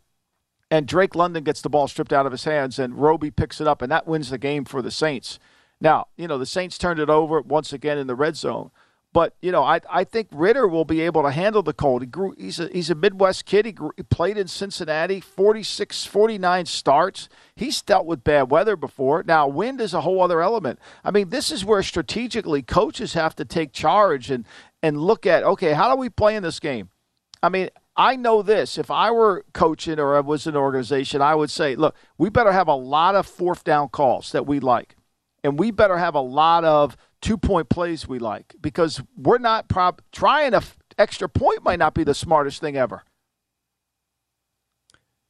and 0.70 0.88
Drake 0.88 1.16
London 1.16 1.44
gets 1.44 1.62
the 1.62 1.70
ball 1.70 1.88
stripped 1.88 2.14
out 2.14 2.26
of 2.26 2.32
his 2.32 2.44
hands, 2.44 2.80
and 2.80 2.96
Roby 2.96 3.32
picks 3.32 3.62
it 3.62 3.68
up, 3.68 3.82
and 3.82 3.92
that 3.92 4.08
wins 4.08 4.30
the 4.30 4.38
game 4.38 4.66
for 4.66 4.82
the 4.82 4.92
Saints. 4.92 5.40
Now, 5.82 6.08
you 6.18 6.28
know, 6.28 6.38
the 6.38 6.46
Saints 6.46 6.78
turned 6.78 7.00
it 7.00 7.10
over 7.10 7.42
once 7.42 7.74
again 7.74 7.98
in 7.98 8.08
the 8.08 8.16
red 8.16 8.36
zone. 8.36 8.72
But 9.16 9.34
you 9.42 9.50
know, 9.50 9.64
I 9.64 9.80
I 9.90 10.04
think 10.04 10.28
Ridder 10.34 10.68
will 10.68 10.84
be 10.84 11.00
able 11.00 11.24
to 11.24 11.32
handle 11.32 11.64
the 11.64 11.72
cold. 11.72 12.02
He 12.02 12.06
grew. 12.06 12.36
He's 12.38 12.60
a 12.60 12.68
he's 12.68 12.90
a 12.90 12.96
Midwest 12.96 13.46
kid. 13.46 13.66
He, 13.66 13.72
grew, 13.72 13.94
he 13.96 14.04
played 14.04 14.38
in 14.38 14.50
Cincinnati, 14.50 15.22
46, 15.22 16.04
49 16.04 16.66
starts. 16.66 17.30
He's 17.56 17.82
dealt 17.82 18.06
with 18.06 18.26
bad 18.26 18.52
weather 18.52 18.76
before. 18.76 19.24
Now, 19.24 19.48
wind 19.48 19.80
is 19.80 19.94
a 19.94 20.02
whole 20.02 20.22
other 20.22 20.42
element. 20.42 20.80
I 21.02 21.12
mean, 21.12 21.30
this 21.30 21.50
is 21.50 21.64
where 21.64 21.82
strategically 21.82 22.62
coaches 22.62 23.14
have 23.14 23.34
to 23.38 23.46
take 23.46 23.72
charge 23.72 24.30
and 24.30 24.46
and 24.84 24.98
look 24.98 25.26
at 25.26 25.44
okay, 25.44 25.72
how 25.72 25.90
do 25.90 25.96
we 25.98 26.10
play 26.10 26.36
in 26.36 26.44
this 26.44 26.60
game? 26.60 26.90
I 27.42 27.48
mean, 27.48 27.70
I 27.96 28.18
know 28.18 28.42
this. 28.42 28.78
If 28.78 28.92
I 28.92 29.12
were 29.12 29.46
coaching 29.54 29.98
or 29.98 30.18
I 30.18 30.20
was 30.20 30.46
an 30.46 30.58
organization, 30.58 31.22
I 31.22 31.36
would 31.36 31.50
say, 31.50 31.78
look, 31.78 31.96
we 32.18 32.30
better 32.30 32.52
have 32.52 32.68
a 32.68 32.76
lot 32.76 33.16
of 33.16 33.26
fourth 33.26 33.64
down 33.64 33.88
calls 33.88 34.34
that 34.34 34.46
we 34.46 34.60
like, 34.60 34.98
and 35.42 35.58
we 35.58 35.72
better 35.72 36.00
have 36.00 36.16
a 36.16 36.20
lot 36.20 36.66
of 36.66 36.98
two 37.26 37.38
point 37.38 37.70
plays 37.70 38.08
we 38.08 38.20
like 38.20 38.56
because 38.62 39.02
we're 39.18 39.40
not 39.40 39.68
prob- 39.68 40.02
trying 40.12 40.54
a 40.54 40.58
f- 40.58 40.78
extra 40.98 41.28
point 41.28 41.64
might 41.64 41.80
not 41.80 41.96
be 41.96 42.04
the 42.04 42.14
smartest 42.14 42.62
thing 42.62 42.78
ever. 42.78 43.04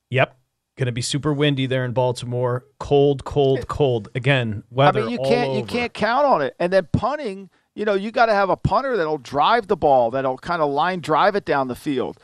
Yep. 0.09 0.37
Going 0.77 0.87
to 0.87 0.91
be 0.91 1.01
super 1.01 1.31
windy 1.31 1.67
there 1.67 1.85
in 1.85 1.93
Baltimore. 1.93 2.65
Cold, 2.79 3.23
cold, 3.23 3.69
cold. 3.69 4.09
Again, 4.13 4.63
weather. 4.69 4.99
I 4.99 5.03
mean, 5.03 5.11
you 5.11 5.19
can't 5.19 5.49
over. 5.51 5.59
you 5.59 5.65
can't 5.65 5.93
count 5.93 6.25
on 6.25 6.41
it. 6.41 6.53
And 6.59 6.73
then 6.73 6.89
punting, 6.91 7.49
you 7.75 7.85
know, 7.85 7.93
you 7.93 8.11
got 8.11 8.25
to 8.25 8.33
have 8.33 8.49
a 8.49 8.57
punter 8.57 8.97
that'll 8.97 9.17
drive 9.17 9.67
the 9.67 9.77
ball, 9.77 10.11
that'll 10.11 10.37
kind 10.37 10.61
of 10.61 10.69
line 10.69 10.99
drive 10.99 11.33
it 11.37 11.45
down 11.45 11.69
the 11.69 11.75
field. 11.75 12.17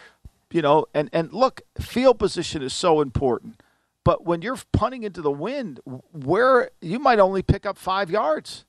You 0.52 0.62
know, 0.62 0.86
and 0.94 1.10
and 1.14 1.32
look, 1.32 1.62
field 1.80 2.20
position 2.20 2.62
is 2.62 2.74
so 2.74 3.00
important. 3.00 3.64
But 4.04 4.26
when 4.26 4.42
you're 4.42 4.58
punting 4.74 5.04
into 5.04 5.22
the 5.22 5.32
wind, 5.32 5.80
where 6.12 6.72
you 6.82 7.00
might 7.00 7.20
only 7.20 7.42
pick 7.42 7.66
up 7.66 7.78
five 7.78 8.12
yards. 8.12 8.66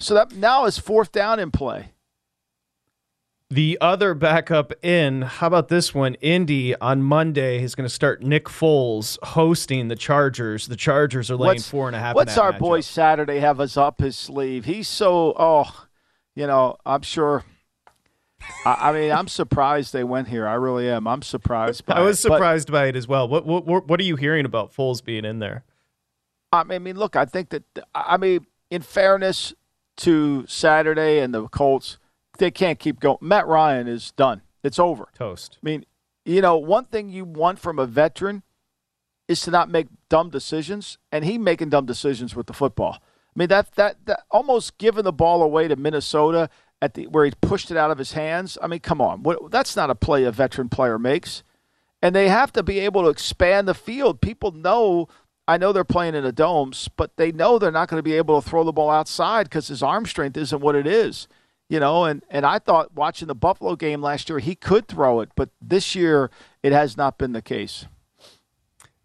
So 0.00 0.14
that 0.14 0.34
now 0.34 0.64
is 0.64 0.78
fourth 0.78 1.12
down 1.12 1.38
in 1.38 1.50
play. 1.50 1.92
The 3.52 3.78
other 3.80 4.14
backup 4.14 4.72
in, 4.84 5.22
how 5.22 5.48
about 5.48 5.68
this 5.68 5.92
one? 5.92 6.14
Indy 6.14 6.74
on 6.76 7.02
Monday 7.02 7.62
is 7.62 7.74
going 7.74 7.84
to 7.84 7.92
start 7.92 8.22
Nick 8.22 8.44
Foles 8.44 9.18
hosting 9.24 9.88
the 9.88 9.96
Chargers. 9.96 10.68
The 10.68 10.76
Chargers 10.76 11.32
are 11.32 11.36
laying 11.36 11.56
what's, 11.56 11.68
four 11.68 11.88
and 11.88 11.96
a 11.96 11.98
half. 11.98 12.14
What's 12.14 12.38
our 12.38 12.52
boy 12.52 12.80
Saturday 12.80 13.40
have 13.40 13.58
us 13.58 13.76
up 13.76 14.00
his 14.00 14.16
sleeve? 14.16 14.64
He's 14.66 14.86
so 14.86 15.34
oh, 15.36 15.86
you 16.36 16.46
know, 16.46 16.76
I'm 16.86 17.02
sure. 17.02 17.44
I, 18.64 18.90
I 18.90 18.92
mean, 18.92 19.10
I'm 19.10 19.26
surprised 19.26 19.92
they 19.92 20.04
went 20.04 20.28
here. 20.28 20.46
I 20.46 20.54
really 20.54 20.88
am. 20.88 21.08
I'm 21.08 21.22
surprised. 21.22 21.82
I 21.88 22.02
was 22.02 22.18
it. 22.18 22.22
surprised 22.22 22.68
but, 22.68 22.72
by 22.74 22.86
it 22.86 22.96
as 22.96 23.08
well. 23.08 23.28
What, 23.28 23.44
what 23.44 23.88
what 23.88 23.98
are 23.98 24.04
you 24.04 24.14
hearing 24.14 24.46
about 24.46 24.72
Foles 24.72 25.04
being 25.04 25.24
in 25.24 25.40
there? 25.40 25.64
I 26.52 26.62
mean, 26.62 26.96
look, 26.96 27.16
I 27.16 27.24
think 27.24 27.48
that 27.48 27.64
I 27.94 28.16
mean, 28.16 28.46
in 28.70 28.82
fairness, 28.82 29.54
to 30.00 30.44
Saturday 30.46 31.20
and 31.20 31.32
the 31.32 31.48
Colts, 31.48 31.98
they 32.38 32.50
can't 32.50 32.78
keep 32.78 33.00
going. 33.00 33.18
Matt 33.20 33.46
Ryan 33.46 33.86
is 33.86 34.12
done. 34.12 34.42
It's 34.62 34.78
over. 34.78 35.08
Toast. 35.14 35.58
I 35.62 35.64
mean, 35.64 35.84
you 36.24 36.40
know, 36.40 36.56
one 36.56 36.86
thing 36.86 37.08
you 37.10 37.24
want 37.24 37.58
from 37.58 37.78
a 37.78 37.86
veteran 37.86 38.42
is 39.28 39.40
to 39.42 39.50
not 39.50 39.70
make 39.70 39.86
dumb 40.08 40.30
decisions, 40.30 40.98
and 41.12 41.24
he 41.24 41.38
making 41.38 41.70
dumb 41.70 41.86
decisions 41.86 42.34
with 42.34 42.46
the 42.46 42.52
football. 42.52 42.98
I 43.00 43.38
mean, 43.38 43.48
that 43.48 43.72
that, 43.76 43.96
that 44.06 44.24
almost 44.30 44.78
giving 44.78 45.04
the 45.04 45.12
ball 45.12 45.42
away 45.42 45.68
to 45.68 45.76
Minnesota 45.76 46.50
at 46.82 46.94
the 46.94 47.06
where 47.06 47.24
he 47.24 47.32
pushed 47.40 47.70
it 47.70 47.76
out 47.76 47.90
of 47.90 47.98
his 47.98 48.12
hands. 48.12 48.58
I 48.60 48.66
mean, 48.66 48.80
come 48.80 49.00
on, 49.00 49.22
what, 49.22 49.50
that's 49.50 49.76
not 49.76 49.90
a 49.90 49.94
play 49.94 50.24
a 50.24 50.32
veteran 50.32 50.68
player 50.68 50.98
makes. 50.98 51.42
And 52.02 52.14
they 52.14 52.28
have 52.28 52.52
to 52.54 52.62
be 52.62 52.78
able 52.80 53.02
to 53.02 53.10
expand 53.10 53.68
the 53.68 53.74
field. 53.74 54.22
People 54.22 54.52
know 54.52 55.08
I 55.48 55.56
know 55.56 55.72
they're 55.72 55.84
playing 55.84 56.14
in 56.14 56.22
the 56.22 56.32
domes, 56.32 56.88
but 56.96 57.16
they 57.16 57.32
know 57.32 57.58
they're 57.58 57.72
not 57.72 57.88
going 57.88 57.98
to 57.98 58.04
be 58.04 58.14
able 58.14 58.40
to 58.40 58.48
throw 58.48 58.62
the 58.62 58.72
ball 58.72 58.90
outside 58.90 59.44
because 59.44 59.68
his 59.68 59.82
arm 59.82 60.06
strength 60.06 60.36
isn't 60.36 60.60
what 60.60 60.76
it 60.76 60.86
is. 60.86 61.26
You 61.68 61.78
know, 61.80 62.04
and, 62.04 62.24
and 62.28 62.44
I 62.44 62.58
thought 62.58 62.94
watching 62.94 63.28
the 63.28 63.34
Buffalo 63.34 63.76
game 63.76 64.02
last 64.02 64.28
year, 64.28 64.40
he 64.40 64.54
could 64.54 64.88
throw 64.88 65.20
it, 65.20 65.30
but 65.36 65.50
this 65.60 65.94
year 65.94 66.30
it 66.62 66.72
has 66.72 66.96
not 66.96 67.16
been 67.16 67.32
the 67.32 67.42
case. 67.42 67.86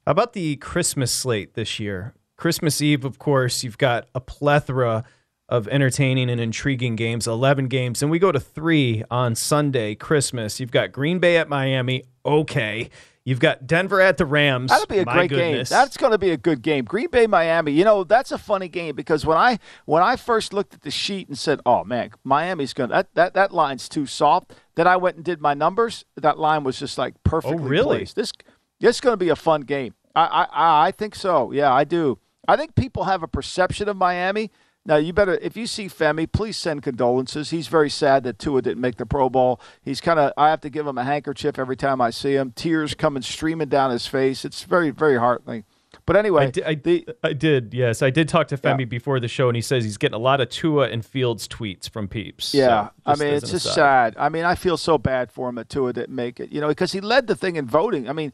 How 0.06 0.12
about 0.12 0.34
the 0.34 0.56
Christmas 0.58 1.12
slate 1.12 1.54
this 1.54 1.80
year? 1.80 2.14
Christmas 2.38 2.82
Eve, 2.82 3.06
of 3.06 3.18
course, 3.18 3.64
you've 3.64 3.78
got 3.78 4.08
a 4.14 4.20
plethora 4.20 5.04
of 5.48 5.68
entertaining 5.68 6.30
and 6.30 6.42
intriguing 6.42 6.96
games, 6.96 7.28
11 7.28 7.68
games. 7.68 8.02
And 8.02 8.10
we 8.10 8.20
go 8.20 8.32
to 8.32 8.40
three 8.40 9.04
on 9.12 9.36
Sunday, 9.36 9.96
Christmas. 9.96 10.60
You've 10.60 10.72
got 10.72 10.92
Green 10.92 11.20
Bay 11.20 11.38
at 11.38 11.48
Miami. 11.48 12.04
Okay. 12.26 12.90
You've 13.26 13.40
got 13.40 13.66
Denver 13.66 14.00
at 14.00 14.18
the 14.18 14.26
Rams. 14.26 14.70
That'll 14.70 14.86
be 14.86 15.00
a 15.00 15.06
My 15.06 15.14
great 15.14 15.30
goodness. 15.32 15.70
game. 15.70 15.78
That's 15.80 15.98
going 15.98 16.12
to 16.12 16.18
be 16.20 16.30
a 16.30 16.38
good 16.38 16.62
game. 16.62 16.86
Green 16.86 17.10
Bay, 17.10 17.26
Miami. 17.26 17.72
You 17.72 17.84
know, 17.84 18.04
that's 18.04 18.32
a 18.32 18.38
funny 18.38 18.68
game 18.70 18.96
because 18.96 19.26
when 19.26 19.36
I 19.38 19.58
when 19.86 20.04
I 20.04 20.16
first 20.16 20.54
looked 20.54 20.76
at 20.76 20.82
the 20.82 20.92
sheet 20.92 21.28
and 21.28 21.36
said, 21.38 21.60
"Oh 21.66 21.84
man, 21.84 22.12
Miami's 22.24 22.74
going 22.74 22.90
to 22.92 22.94
that 22.98 23.14
that 23.16 23.34
that 23.34 23.52
line's 23.52 23.90
too 23.90 24.06
soft," 24.06 24.54
then 24.76 24.86
I 24.88 24.96
went 24.98 25.16
and 25.16 25.26
did 25.26 25.42
my 25.42 25.56
numbers. 25.56 26.06
That 26.16 26.38
line 26.38 26.64
was 26.64 26.78
just 26.78 27.00
like 27.00 27.16
perfectly 27.24 27.58
Oh, 27.58 27.68
really? 27.68 27.98
placed. 27.98 28.16
This 28.16 28.32
this 28.80 28.98
is 28.98 29.02
going 29.02 29.14
to 29.14 29.18
be 29.18 29.30
a 29.30 29.36
fun 29.36 29.62
game. 29.62 29.96
I, 30.16 30.46
I 30.52 30.88
I 30.88 30.92
think 30.92 31.16
so. 31.16 31.52
Yeah, 31.52 31.74
I 31.74 31.84
do. 31.84 32.20
I 32.48 32.56
think 32.58 32.76
people 32.76 33.06
have 33.06 33.24
a 33.24 33.28
perception 33.28 33.90
of 33.90 33.98
Miami. 33.98 34.52
Now 34.88 34.98
you 34.98 35.14
better 35.14 35.36
if 35.42 35.58
you 35.58 35.66
see 35.66 35.88
Femi, 35.88 36.32
please 36.32 36.58
send 36.58 36.84
condolences. 36.84 37.50
He's 37.50 37.68
very 37.68 37.90
sad 37.90 38.24
that 38.24 38.38
Tua 38.38 38.62
didn't 38.62 38.82
make 38.82 38.98
the 38.98 39.06
Pro 39.06 39.30
Bowl. 39.30 39.60
He's 39.82 40.00
kind 40.00 40.20
of 40.20 40.32
I 40.38 40.50
have 40.50 40.62
to 40.62 40.70
give 40.70 40.86
him 40.86 40.98
a 40.98 41.04
handkerchief 41.04 41.58
every 41.58 41.76
time 41.76 42.02
I 42.02 42.12
see 42.12 42.34
him. 42.36 42.52
Tears 42.56 42.94
coming 42.94 43.24
streaming 43.24 43.70
down 43.70 43.90
his 43.92 44.06
face. 44.06 44.46
It's 44.46 44.64
very 44.64 44.92
very 44.92 45.18
heartening. 45.18 45.64
But 46.06 46.18
anyway, 46.18 46.48
I 46.48 46.50
did, 46.52 46.64
I, 46.66 46.76
the, 46.76 47.08
I 47.24 47.34
did, 47.34 47.74
yes. 47.74 48.02
I 48.04 48.10
did 48.12 48.28
talk 48.30 48.50
to 48.50 48.58
Femi 48.58 48.82
Yeah. 48.82 48.86
before 48.86 49.20
the 49.20 49.30
show, 49.30 49.48
and 49.48 49.56
he 49.56 49.62
says 49.62 49.84
he's 49.86 49.98
getting 49.98 50.14
a 50.14 50.20
lot 50.20 50.40
of 50.42 50.50
Tua 50.50 50.90
and 50.90 51.04
Fields 51.04 51.48
tweets 51.48 51.90
from 51.90 52.08
peeps. 52.08 52.50
So, 52.50 52.58
Yeah, 52.60 52.90
I 53.06 53.16
mean, 53.16 53.30
it's 53.34 53.50
just 53.50 53.66
aside. 53.66 54.14
sad. 54.14 54.16
I 54.20 54.30
mean, 54.30 54.44
I 54.44 54.54
feel 54.56 54.78
so 54.78 54.98
bad 55.00 55.32
for 55.32 55.50
him 55.50 55.56
that 55.56 55.70
Tua 55.70 55.94
didn't 55.94 56.14
make 56.14 56.40
it. 56.40 56.52
You 56.52 56.62
know, 56.62 56.68
because 56.68 56.92
he 56.92 57.00
led 57.00 57.26
the 57.28 57.36
thing 57.36 57.56
in 57.56 57.66
voting. 57.66 58.08
I 58.10 58.14
mean, 58.14 58.34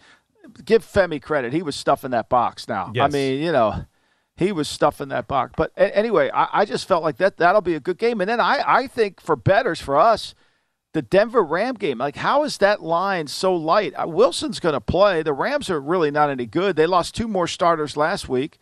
give 0.66 0.84
Femi 0.84 1.22
credit; 1.22 1.54
he 1.54 1.62
was 1.62 1.76
stuffing 1.76 2.12
that 2.12 2.28
box. 2.30 2.68
Now, 2.68 2.92
I 3.00 3.08
mean, 3.08 3.42
you 3.42 3.52
know, 3.54 3.86
he 4.42 4.52
was 4.52 4.68
stuffing 4.68 5.10
that 5.10 5.28
box. 5.28 5.54
But 5.56 5.72
anyway, 5.78 6.30
I, 6.34 6.62
I 6.62 6.66
just 6.66 6.88
felt 6.88 7.04
like 7.04 7.18
that 7.18 7.38
that'll 7.38 7.62
be 7.62 7.76
a 7.76 7.80
good 7.80 7.98
game. 7.98 8.22
And 8.22 8.30
then 8.30 8.40
I, 8.40 8.64
I 8.66 8.88
think 8.88 9.22
for 9.22 9.36
bettors 9.36 9.80
for 9.80 9.98
us, 9.98 10.34
the 10.94 11.02
Denver 11.02 11.44
Ram 11.44 11.76
game. 11.76 12.00
Like, 12.00 12.18
how 12.18 12.44
is 12.44 12.58
that 12.58 12.82
line 12.82 13.28
so 13.28 13.56
light? 13.56 13.94
Uh, 13.94 14.08
Wilson's 14.08 14.60
going 14.60 14.74
to 14.74 14.82
play. 14.82 15.24
The 15.24 15.34
Rams 15.34 15.70
are 15.70 15.80
really 15.80 16.12
not 16.12 16.30
any 16.30 16.46
good. 16.46 16.76
They 16.76 16.86
lost 16.86 17.16
two 17.16 17.28
more 17.28 17.48
starters 17.48 17.96
last 17.96 18.28
week. 18.28 18.58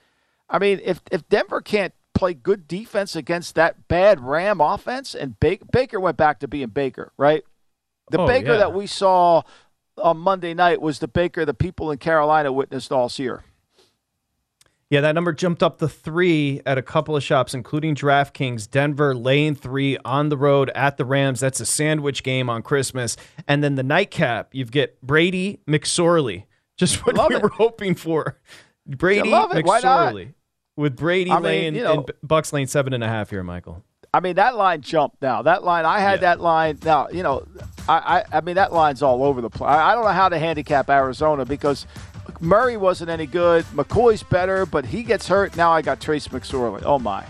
I 0.50 0.60
mean, 0.60 0.80
if 0.84 1.02
if 1.12 1.28
Denver 1.30 1.62
can't 1.62 1.94
play 2.14 2.34
good 2.34 2.68
defense 2.68 3.16
against 3.16 3.56
that 3.56 3.88
bad 3.88 4.20
Ram 4.20 4.62
offense, 4.62 5.16
and 5.16 5.40
Baker, 5.40 5.66
Baker 5.72 6.00
went 6.00 6.18
back 6.18 6.40
to 6.40 6.48
being 6.48 6.70
Baker, 6.70 7.14
right? 7.18 7.44
The 8.12 8.20
Oh, 8.20 8.28
Baker 8.28 8.52
yeah. 8.54 8.58
that 8.58 8.74
we 8.74 8.88
saw 8.88 9.44
on 9.98 10.18
Monday 10.18 10.54
night 10.54 10.82
was 10.82 11.00
the 11.00 11.08
Baker 11.08 11.46
the 11.46 11.54
people 11.54 11.92
in 11.92 11.98
Carolina 11.98 12.52
witnessed 12.52 12.92
all 12.92 13.12
year. 13.16 13.44
Yeah, 14.90 15.02
that 15.02 15.14
number 15.14 15.34
jumped 15.34 15.62
up 15.62 15.78
to 15.80 15.88
three 15.88 16.62
at 16.66 16.80
a 16.80 16.82
couple 16.82 17.16
of 17.16 17.24
shops, 17.24 17.54
including 17.54 17.94
DraftKings. 17.94 18.70
Denver 18.70 19.14
laying 19.14 19.54
three 19.54 19.98
on 20.04 20.30
the 20.30 20.38
road 20.38 20.72
at 20.74 20.98
the 20.98 21.06
Rams. 21.06 21.40
That's 21.40 21.60
a 21.60 21.66
sandwich 21.66 22.24
game 22.24 22.50
on 22.50 22.64
Christmas. 22.64 23.16
And 23.48 23.64
then 23.64 23.76
the 23.76 23.84
nightcap, 23.84 24.50
you've 24.54 24.72
get 24.72 25.00
Brady 25.02 25.60
McSorley. 25.68 26.46
Just 26.76 27.06
what 27.06 27.16
Love 27.16 27.30
we 27.30 27.36
it. 27.36 27.44
were 27.44 27.50
hoping 27.50 27.94
for. 27.94 28.40
Brady 28.88 29.30
love 29.30 29.56
it. 29.56 29.64
McSorley. 29.64 30.34
With 30.76 30.96
Brady 30.96 31.30
I 31.30 31.36
mean, 31.36 31.44
laying 31.44 31.76
you 31.76 31.84
know- 31.84 31.94
and 31.94 32.12
Bucks 32.24 32.52
laying 32.52 32.66
seven 32.68 32.94
and 32.94 33.04
a 33.04 33.08
half 33.08 33.30
here, 33.30 33.44
Michael. 33.44 33.84
I 34.12 34.22
mean, 34.22 34.38
that 34.38 34.56
line 34.56 34.82
jumped 34.82 35.22
now. 35.22 35.44
That 35.44 35.64
line, 35.64 35.86
I 35.86 36.00
had 36.00 36.14
Yeah. 36.14 36.30
that 36.34 36.42
line. 36.42 36.80
Now, 36.84 37.10
you 37.10 37.22
know, 37.22 37.46
I, 37.88 38.24
I, 38.32 38.38
I 38.38 38.42
mean, 38.42 38.56
that 38.56 38.74
line's 38.74 39.04
all 39.04 39.24
over 39.24 39.40
the 39.40 39.52
place. 39.52 39.70
I, 39.70 39.92
I 39.92 39.94
don't 39.94 40.04
know 40.04 40.10
how 40.12 40.30
to 40.30 40.40
handicap 40.40 40.90
Arizona 40.90 41.46
because 41.46 41.86
Murray 42.42 42.78
wasn't 42.78 43.10
any 43.10 43.26
good. 43.26 43.66
McCoy's 43.66 44.24
better, 44.24 44.66
but 44.66 44.86
he 44.86 45.04
gets 45.04 45.28
hurt. 45.28 45.58
Now 45.58 45.72
I 45.72 45.82
got 45.82 46.00
Trace 46.00 46.30
McSorley. 46.30 46.82
Oh, 46.86 46.98
my. 46.98 47.26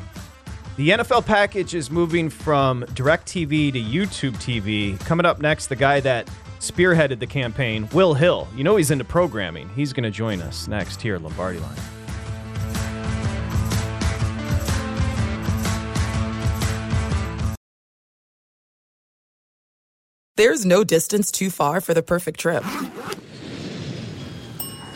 The 0.78 0.90
NFL 0.90 1.26
package 1.26 1.74
is 1.74 1.90
moving 1.90 2.30
from 2.30 2.84
DirecTV 2.84 3.74
to 3.74 3.82
YouTube 3.82 4.36
TV. 4.36 5.00
Coming 5.02 5.26
up 5.26 5.42
next, 5.42 5.68
the 5.68 5.76
guy 5.76 6.00
that 6.02 6.30
spearheaded 6.60 7.20
the 7.20 7.28
campaign, 7.28 7.90
Will 7.92 8.14
Hill. 8.14 8.48
You 8.56 8.64
know 8.64 8.76
he's 8.76 8.92
into 8.92 9.04
programming. 9.04 9.68
He's 9.70 9.94
going 9.94 10.04
to 10.04 10.12
join 10.12 10.42
us 10.42 10.68
next 10.68 11.02
here 11.02 11.16
at 11.16 11.24
Lombardi 11.24 11.60
Line. 11.60 11.76
There's 20.38 20.66
no 20.66 20.86
distance 20.86 21.32
too 21.32 21.50
far 21.50 21.82
for 21.82 21.94
the 21.94 22.04
perfect 22.04 22.40
trip 22.40 22.64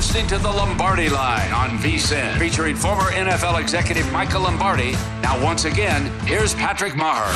Listening 0.00 0.28
to 0.28 0.38
the 0.38 0.48
Lombardi 0.48 1.10
Line 1.10 1.52
on 1.52 1.76
VSIN, 1.76 2.38
featuring 2.38 2.74
former 2.74 3.10
NFL 3.10 3.60
executive 3.60 4.10
Michael 4.10 4.40
Lombardi. 4.40 4.92
Now, 5.20 5.38
once 5.44 5.66
again, 5.66 6.06
here's 6.26 6.54
Patrick 6.54 6.94
Meagher. 6.94 7.28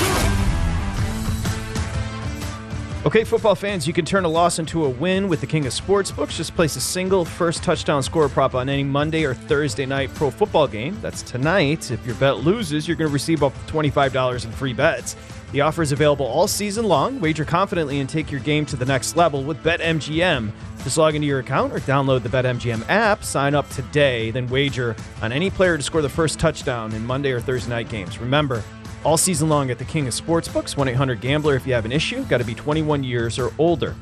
Okay, 3.04 3.22
football 3.22 3.54
fans, 3.54 3.86
you 3.86 3.92
can 3.92 4.06
turn 4.06 4.24
a 4.24 4.28
loss 4.30 4.58
into 4.58 4.86
a 4.86 4.88
win 4.88 5.28
with 5.28 5.42
the 5.42 5.46
King 5.46 5.66
of 5.66 5.74
Sportsbooks. 5.74 6.38
Just 6.38 6.56
place 6.56 6.74
a 6.76 6.80
single 6.80 7.26
first 7.26 7.62
touchdown 7.62 8.02
score 8.02 8.30
prop 8.30 8.54
on 8.54 8.70
any 8.70 8.82
Monday 8.82 9.24
or 9.24 9.34
Thursday 9.34 9.84
night 9.84 10.08
pro 10.14 10.30
football 10.30 10.66
game. 10.66 10.98
That's 11.02 11.20
tonight. 11.20 11.90
If 11.90 12.06
your 12.06 12.14
bet 12.14 12.38
loses, 12.38 12.88
you're 12.88 12.96
going 12.96 13.10
to 13.10 13.12
receive 13.12 13.42
up 13.42 13.52
to 13.66 13.72
$25 13.74 14.46
in 14.46 14.52
free 14.52 14.72
bets. 14.72 15.16
The 15.54 15.60
offer 15.60 15.82
is 15.82 15.92
available 15.92 16.26
all 16.26 16.48
season 16.48 16.84
long. 16.84 17.20
Wager 17.20 17.44
confidently 17.44 18.00
and 18.00 18.08
take 18.08 18.28
your 18.28 18.40
game 18.40 18.66
to 18.66 18.74
the 18.74 18.84
next 18.84 19.14
level 19.14 19.44
with 19.44 19.62
BetMGM. 19.62 20.50
Just 20.82 20.98
log 20.98 21.14
into 21.14 21.28
your 21.28 21.38
account 21.38 21.72
or 21.72 21.78
download 21.78 22.24
the 22.24 22.28
BetMGM 22.28 22.84
app, 22.88 23.22
sign 23.22 23.54
up 23.54 23.70
today, 23.70 24.32
then 24.32 24.48
wager 24.48 24.96
on 25.22 25.30
any 25.30 25.50
player 25.50 25.76
to 25.76 25.82
score 25.84 26.02
the 26.02 26.08
first 26.08 26.40
touchdown 26.40 26.92
in 26.92 27.06
Monday 27.06 27.30
or 27.30 27.38
Thursday 27.38 27.70
night 27.70 27.88
games. 27.88 28.18
Remember, 28.18 28.64
all 29.04 29.16
season 29.16 29.48
long 29.48 29.70
at 29.70 29.78
the 29.78 29.84
King 29.84 30.08
of 30.08 30.14
Sportsbooks, 30.14 30.76
1 30.76 30.88
800 30.88 31.20
Gambler 31.20 31.54
if 31.54 31.68
you 31.68 31.72
have 31.72 31.84
an 31.84 31.92
issue. 31.92 32.24
Got 32.24 32.38
to 32.38 32.44
be 32.44 32.56
21 32.56 33.04
years 33.04 33.38
or 33.38 33.52
older. 33.56 33.94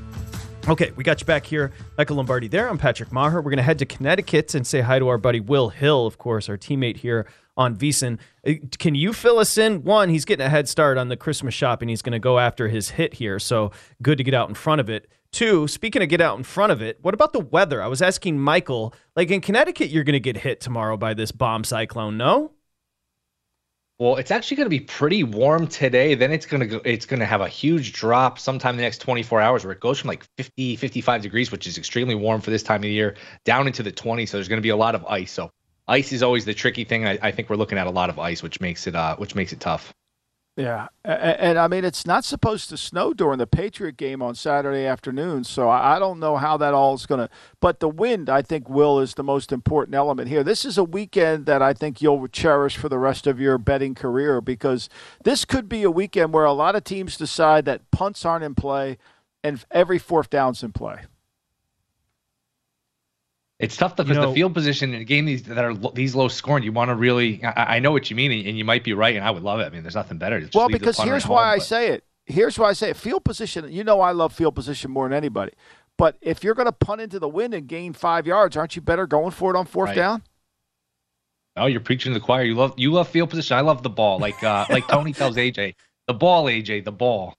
Okay, 0.69 0.93
we 0.97 1.05
got 1.05 1.21
you 1.21 1.27
back 1.27 1.45
here. 1.45 1.71
Michael 1.99 2.17
Lombardi 2.17 2.49
there. 2.49 2.71
I'm 2.71 2.79
Patrick 2.79 3.11
Meagher. 3.11 3.35
We're 3.35 3.43
going 3.43 3.57
to 3.59 3.63
head 3.63 3.81
to 3.81 3.85
Connecticut 3.85 4.55
and 4.55 4.67
say 4.67 4.81
hi 4.81 4.99
to 4.99 5.09
our 5.09 5.19
buddy 5.19 5.41
Will 5.41 5.69
Hill, 5.69 6.07
of 6.07 6.17
course, 6.17 6.49
our 6.49 6.57
teammate 6.57 6.97
here 6.97 7.27
on 7.57 7.77
VSIN. 7.77 8.19
Uh, 8.47 8.53
Can 8.79 8.95
you 8.95 9.13
fill 9.13 9.39
us 9.39 9.59
in? 9.59 9.83
One, 9.85 10.09
he's 10.09 10.25
getting 10.25 10.47
a 10.47 10.51
head 10.51 10.69
start 10.69 10.99
on 10.99 11.09
the 11.09 11.17
Christmas 11.17 11.55
shopping. 11.55 11.89
He's 11.89 12.03
going 12.03 12.13
to 12.13 12.19
go 12.19 12.39
after 12.39 12.69
his 12.69 12.91
hit 12.91 13.15
here, 13.15 13.39
so 13.39 13.71
good 14.03 14.19
to 14.19 14.25
get 14.25 14.35
out 14.35 14.49
in 14.49 14.55
front 14.55 14.81
of 14.81 14.89
it. 14.89 15.09
Two, 15.33 15.67
speaking 15.67 16.03
of 16.03 16.09
get 16.11 16.21
out 16.21 16.37
in 16.37 16.45
front 16.45 16.73
of 16.73 16.83
it, 16.83 16.99
what 17.01 17.15
about 17.15 17.33
the 17.33 17.41
weather? 17.41 17.83
I 17.83 17.87
was 17.87 18.03
asking 18.03 18.39
Michael, 18.39 18.95
like 19.17 19.31
in 19.31 19.41
Connecticut, 19.41 19.89
you're 19.89 20.05
going 20.05 20.13
to 20.13 20.21
get 20.21 20.37
hit 20.37 20.61
tomorrow 20.61 20.99
by 20.99 21.15
this 21.15 21.33
bomb 21.33 21.65
cyclone, 21.65 22.19
no? 22.19 22.53
Well, 23.99 24.17
it's 24.17 24.31
actually 24.31 24.57
going 24.57 24.67
to 24.67 24.71
be 24.71 24.81
pretty 24.81 25.23
warm 25.23 25.69
today. 25.69 26.15
Then 26.15 26.33
it's 26.33 26.45
going 26.45 26.61
to 26.61 26.67
go, 26.67 26.81
it's 26.85 27.07
going 27.07 27.21
to 27.21 27.27
have 27.27 27.41
a 27.41 27.49
huge 27.49 27.93
drop 27.93 28.39
sometime 28.39 28.73
in 28.73 28.79
the 28.79 28.83
next 28.83 28.99
24 28.99 29.41
hours 29.41 29.65
where 29.65 29.73
it 29.73 29.81
goes 29.81 30.01
from 30.01 30.09
like 30.09 30.25
50, 30.37 30.77
55 30.77 31.23
degrees, 31.23 31.53
which 31.53 31.67
is 31.67 31.79
extremely 31.79 32.15
warm 32.15 32.41
for 32.41 32.51
this 32.51 32.63
time 32.63 32.83
of 32.83 32.91
year, 32.91 33.15
down 33.45 33.67
into 33.67 33.83
the 33.83 33.93
20s. 33.93 34.29
So 34.29 34.37
there's 34.37 34.49
going 34.49 34.59
to 34.59 34.63
be 34.63 34.71
a 34.71 34.77
lot 34.77 34.95
of 34.95 35.05
ice. 35.07 35.31
So 35.31 35.51
ice 35.89 36.13
is 36.13 36.23
always 36.23 36.45
the 36.45 36.55
tricky 36.55 36.85
thing. 36.85 37.07
I, 37.07 37.19
I 37.23 37.31
think 37.31 37.51
we're 37.51 37.57
looking 37.57 37.79
at 37.79 37.87
a 37.87 37.91
lot 37.91 38.11
of 38.11 38.19
ice, 38.19 38.43
which 38.43 38.61
makes 38.61 38.87
it 38.87 38.95
uh, 38.95 39.17
which 39.17 39.35
makes 39.35 39.53
it 39.53 39.61
tough. 39.61 39.93
Yeah, 40.55 40.89
and, 41.03 41.41
and, 41.41 41.59
I 41.59 41.67
mean 41.67 41.83
it's 41.83 42.05
not 42.05 42.27
supposed 42.27 42.69
to 42.69 42.77
snow 42.77 43.15
during 43.15 43.39
the 43.39 43.47
Patriot 43.47 43.97
game 43.97 44.21
on 44.21 44.35
Saturday 44.35 44.85
afternoon, 44.85 45.45
so 45.45 45.71
I 45.71 45.99
don't 45.99 46.21
know 46.21 46.37
how 46.37 46.59
that 46.59 46.75
all 46.75 46.93
is 46.93 47.07
going 47.07 47.27
to. 47.27 47.31
But 47.59 47.81
the 47.81 47.89
wind, 47.89 48.29
I 48.29 48.43
think, 48.43 48.69
will 48.69 49.01
is 49.01 49.15
the 49.15 49.23
most 49.23 49.51
important 49.51 49.95
element 49.95 50.29
here. 50.29 50.45
This 50.45 50.67
is 50.67 50.77
a 50.77 50.85
weekend 50.85 51.47
that 51.47 51.63
I 51.63 51.73
think 51.73 52.03
you'll 52.03 52.29
cherish 52.29 52.77
for 52.77 52.91
the 52.91 52.99
rest 52.99 53.27
of 53.27 53.41
your 53.41 53.57
betting 53.57 53.95
career 53.95 54.43
because 54.43 54.91
this 55.25 55.47
could 55.47 55.71
be 55.71 55.85
a 55.85 55.91
weekend 55.91 56.35
where 56.35 56.45
a 56.45 56.53
lot 56.53 56.77
of 56.77 56.85
teams 56.85 57.17
decide 57.17 57.65
that 57.65 57.91
punts 57.91 58.27
aren't 58.27 58.45
in 58.45 58.55
play 58.55 58.99
and 59.43 59.65
every 59.71 59.99
fourth 59.99 60.29
down's 60.29 60.63
in 60.63 60.73
play. 60.73 60.99
It's 63.63 63.77
tough 63.77 63.95
because 63.95 64.17
you 64.17 64.21
know, 64.21 64.29
the 64.29 64.35
field 64.35 64.55
position 64.55 64.93
in 64.93 65.01
a 65.01 65.05
game 65.05 65.25
these 65.25 65.45
that 65.45 65.65
are 65.65 65.73
these 65.95 66.17
low 66.17 66.27
scoring, 66.27 66.65
you 66.65 66.73
want 66.73 66.89
to 66.89 66.97
really. 66.97 67.43
I, 67.45 67.77
I, 67.77 67.79
know 67.79 67.93
what 67.93 68.11
you 68.11 68.17
mean, 68.17 68.33
and 68.47 68.59
you 68.59 68.65
might 68.65 68.83
be 68.83 68.93
right, 68.93 69.15
and 69.15 69.25
I 69.25 69.31
would 69.31 69.45
love 69.45 69.61
it. 69.61 69.65
I 69.65 69.71
mean, 69.71 69.83
there's 69.83 69.95
nothing 69.95 70.19
better. 70.19 70.47
well, 70.53 70.69
because 70.69 70.99
here's 70.99 71.29
why 71.29 71.45
home, 71.45 71.53
I 71.53 71.57
but. 71.59 71.65
say 71.65 71.89
it. 71.91 72.05
Here's 72.27 72.59
why 72.59 72.71
I 72.71 72.73
say 72.73 72.91
it. 72.91 72.97
Field 72.97 73.25
position. 73.25 73.71
You 73.73 73.85
know, 73.85 74.01
I 74.01 74.11
love 74.11 74.33
field 74.33 74.57
position 74.57 74.91
more 74.91 75.09
than 75.09 75.17
anybody. 75.17 75.53
But 75.97 76.17
if 76.21 76.43
you're 76.43 76.55
going 76.55 76.67
to 76.67 76.73
punt 76.73 77.01
into 77.01 77.21
the 77.21 77.29
wind 77.29 77.55
and 77.55 77.69
gain 77.69 77.93
five 77.93 78.27
yards, 78.27 78.57
aren't 78.57 78.75
you 78.75 78.83
better 78.83 79.07
going 79.07 79.31
for 79.31 79.55
it 79.55 79.57
on 79.57 79.65
fourth 79.67 79.91
right. 79.91 79.97
down? 79.97 80.23
Oh, 81.57 81.67
you're 81.67 81.81
preaching 81.81 82.13
to 82.13 82.19
the 82.19 82.25
choir. 82.25 82.43
You 82.43 82.57
love 82.57 82.75
you 82.79 82.91
love 82.91 83.09
field 83.09 83.31
position. 83.31 83.57
I 83.57 83.61
love 83.61 83.85
the 83.85 83.91
ball. 83.91 84.19
Like 84.19 84.43
uh, 84.43 84.67
like 84.71 84.89
Tony 84.89 85.13
tells 85.13 85.37
AJ, 85.37 85.77
the 86.09 86.15
ball, 86.15 86.47
AJ, 86.47 86.85
the 86.85 86.93
ball. 86.93 87.37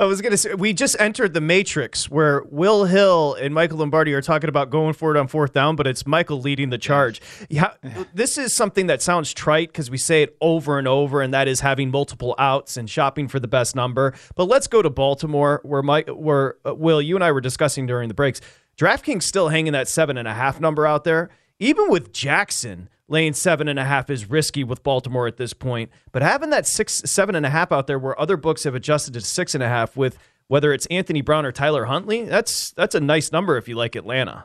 I 0.00 0.04
was 0.04 0.22
going 0.22 0.30
to 0.30 0.36
say, 0.36 0.54
we 0.54 0.72
just 0.72 0.94
entered 1.00 1.34
the 1.34 1.40
matrix 1.40 2.08
where 2.08 2.44
Will 2.50 2.84
Hill 2.84 3.34
and 3.34 3.52
Michael 3.52 3.78
Lombardi 3.78 4.14
are 4.14 4.22
talking 4.22 4.48
about 4.48 4.70
going 4.70 4.92
for 4.92 5.12
it 5.12 5.18
on 5.18 5.26
fourth 5.26 5.52
down, 5.52 5.74
but 5.74 5.88
it's 5.88 6.06
Michael 6.06 6.40
leading 6.40 6.70
the 6.70 6.78
charge. 6.78 7.20
Yeah, 7.48 7.72
this 8.14 8.38
is 8.38 8.52
something 8.52 8.86
that 8.86 9.02
sounds 9.02 9.34
trite 9.34 9.70
because 9.70 9.90
we 9.90 9.98
say 9.98 10.22
it 10.22 10.36
over 10.40 10.78
and 10.78 10.86
over, 10.86 11.20
and 11.20 11.34
that 11.34 11.48
is 11.48 11.60
having 11.60 11.90
multiple 11.90 12.36
outs 12.38 12.76
and 12.76 12.88
shopping 12.88 13.26
for 13.26 13.40
the 13.40 13.48
best 13.48 13.74
number. 13.74 14.14
But 14.36 14.44
let's 14.44 14.68
go 14.68 14.82
to 14.82 14.90
Baltimore, 14.90 15.60
where 15.64 15.82
Mike, 15.82 16.08
where 16.08 16.54
uh, 16.64 16.76
Will, 16.76 17.02
you 17.02 17.16
and 17.16 17.24
I 17.24 17.32
were 17.32 17.40
discussing 17.40 17.86
during 17.86 18.06
the 18.06 18.14
breaks. 18.14 18.40
DraftKings 18.76 19.24
still 19.24 19.48
hanging 19.48 19.72
that 19.72 19.88
seven 19.88 20.16
and 20.16 20.28
a 20.28 20.34
half 20.34 20.60
number 20.60 20.86
out 20.86 21.02
there, 21.02 21.28
even 21.58 21.90
with 21.90 22.12
Jackson 22.12 22.88
laying 23.08 23.32
seven 23.32 23.68
and 23.68 23.78
a 23.78 23.84
half 23.84 24.10
is 24.10 24.28
risky 24.28 24.62
with 24.62 24.82
Baltimore 24.82 25.26
at 25.26 25.36
this 25.36 25.52
point. 25.52 25.90
But 26.12 26.22
having 26.22 26.50
that 26.50 26.66
six, 26.66 27.02
seven 27.06 27.34
and 27.34 27.44
a 27.44 27.50
half 27.50 27.72
out 27.72 27.86
there, 27.86 27.98
where 27.98 28.18
other 28.20 28.36
books 28.36 28.64
have 28.64 28.74
adjusted 28.74 29.14
to 29.14 29.20
six 29.20 29.54
and 29.54 29.62
a 29.62 29.68
half, 29.68 29.96
with 29.96 30.18
whether 30.46 30.72
it's 30.72 30.86
Anthony 30.86 31.20
Brown 31.20 31.44
or 31.44 31.52
Tyler 31.52 31.86
Huntley, 31.86 32.24
that's 32.24 32.70
that's 32.72 32.94
a 32.94 33.00
nice 33.00 33.32
number 33.32 33.56
if 33.56 33.68
you 33.68 33.74
like 33.74 33.96
Atlanta. 33.96 34.44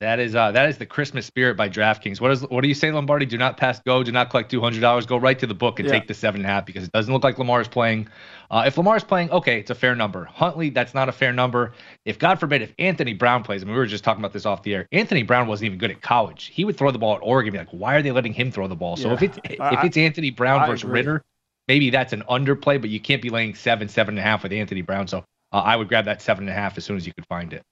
That 0.00 0.20
is 0.20 0.34
uh, 0.34 0.52
that 0.52 0.68
is 0.68 0.76
the 0.76 0.84
Christmas 0.84 1.24
spirit 1.24 1.56
by 1.56 1.70
DraftKings. 1.70 2.20
What 2.20 2.30
is 2.30 2.42
what 2.42 2.60
do 2.60 2.68
you 2.68 2.74
say, 2.74 2.92
Lombardi? 2.92 3.24
Do 3.24 3.38
not 3.38 3.56
pass 3.56 3.80
go. 3.80 4.02
Do 4.02 4.12
not 4.12 4.28
collect 4.28 4.50
two 4.50 4.60
hundred 4.60 4.80
dollars. 4.80 5.06
Go 5.06 5.16
right 5.16 5.38
to 5.38 5.46
the 5.46 5.54
book 5.54 5.80
and 5.80 5.88
yeah. 5.88 5.94
take 5.94 6.06
the 6.06 6.12
seven 6.12 6.42
and 6.42 6.50
a 6.50 6.52
half 6.52 6.66
because 6.66 6.84
it 6.84 6.92
doesn't 6.92 7.10
look 7.10 7.24
like 7.24 7.38
Lamar 7.38 7.62
is 7.62 7.68
playing. 7.68 8.08
Uh, 8.50 8.64
if 8.66 8.76
Lamar 8.76 8.96
is 8.96 9.04
playing, 9.04 9.30
okay, 9.30 9.58
it's 9.58 9.70
a 9.70 9.74
fair 9.74 9.94
number. 9.94 10.26
Huntley, 10.26 10.68
that's 10.68 10.92
not 10.92 11.08
a 11.08 11.12
fair 11.12 11.32
number. 11.32 11.72
If 12.04 12.18
God 12.18 12.38
forbid, 12.38 12.60
if 12.60 12.74
Anthony 12.78 13.14
Brown 13.14 13.42
plays, 13.42 13.62
I 13.62 13.64
mean, 13.64 13.72
we 13.72 13.78
were 13.78 13.86
just 13.86 14.04
talking 14.04 14.20
about 14.20 14.34
this 14.34 14.44
off 14.44 14.62
the 14.62 14.74
air. 14.74 14.86
Anthony 14.92 15.22
Brown 15.22 15.48
wasn't 15.48 15.68
even 15.68 15.78
good 15.78 15.90
at 15.90 16.02
college. 16.02 16.50
He 16.52 16.66
would 16.66 16.76
throw 16.76 16.90
the 16.90 16.98
ball 16.98 17.14
at 17.14 17.22
Oregon. 17.22 17.52
Be 17.52 17.58
like, 17.58 17.70
why 17.70 17.94
are 17.94 18.02
they 18.02 18.12
letting 18.12 18.34
him 18.34 18.52
throw 18.52 18.68
the 18.68 18.76
ball? 18.76 18.96
So 18.96 19.08
yeah. 19.08 19.14
if 19.14 19.22
it's 19.22 19.38
if 19.44 19.84
it's 19.84 19.96
Anthony 19.96 20.30
Brown 20.30 20.60
I 20.60 20.66
versus 20.66 20.82
agree. 20.84 21.00
Ridder, 21.00 21.22
maybe 21.68 21.88
that's 21.88 22.12
an 22.12 22.22
underplay, 22.28 22.78
but 22.78 22.90
you 22.90 23.00
can't 23.00 23.22
be 23.22 23.30
laying 23.30 23.54
seven, 23.54 23.88
seven 23.88 24.12
and 24.12 24.18
a 24.18 24.22
half 24.22 24.42
with 24.42 24.52
Anthony 24.52 24.82
Brown. 24.82 25.08
So 25.08 25.24
uh, 25.52 25.56
I 25.56 25.74
would 25.74 25.88
grab 25.88 26.04
that 26.04 26.20
seven 26.20 26.44
and 26.44 26.50
a 26.50 26.60
half 26.60 26.76
as 26.76 26.84
soon 26.84 26.98
as 26.98 27.06
you 27.06 27.14
could 27.14 27.26
find 27.26 27.54
it. 27.54 27.62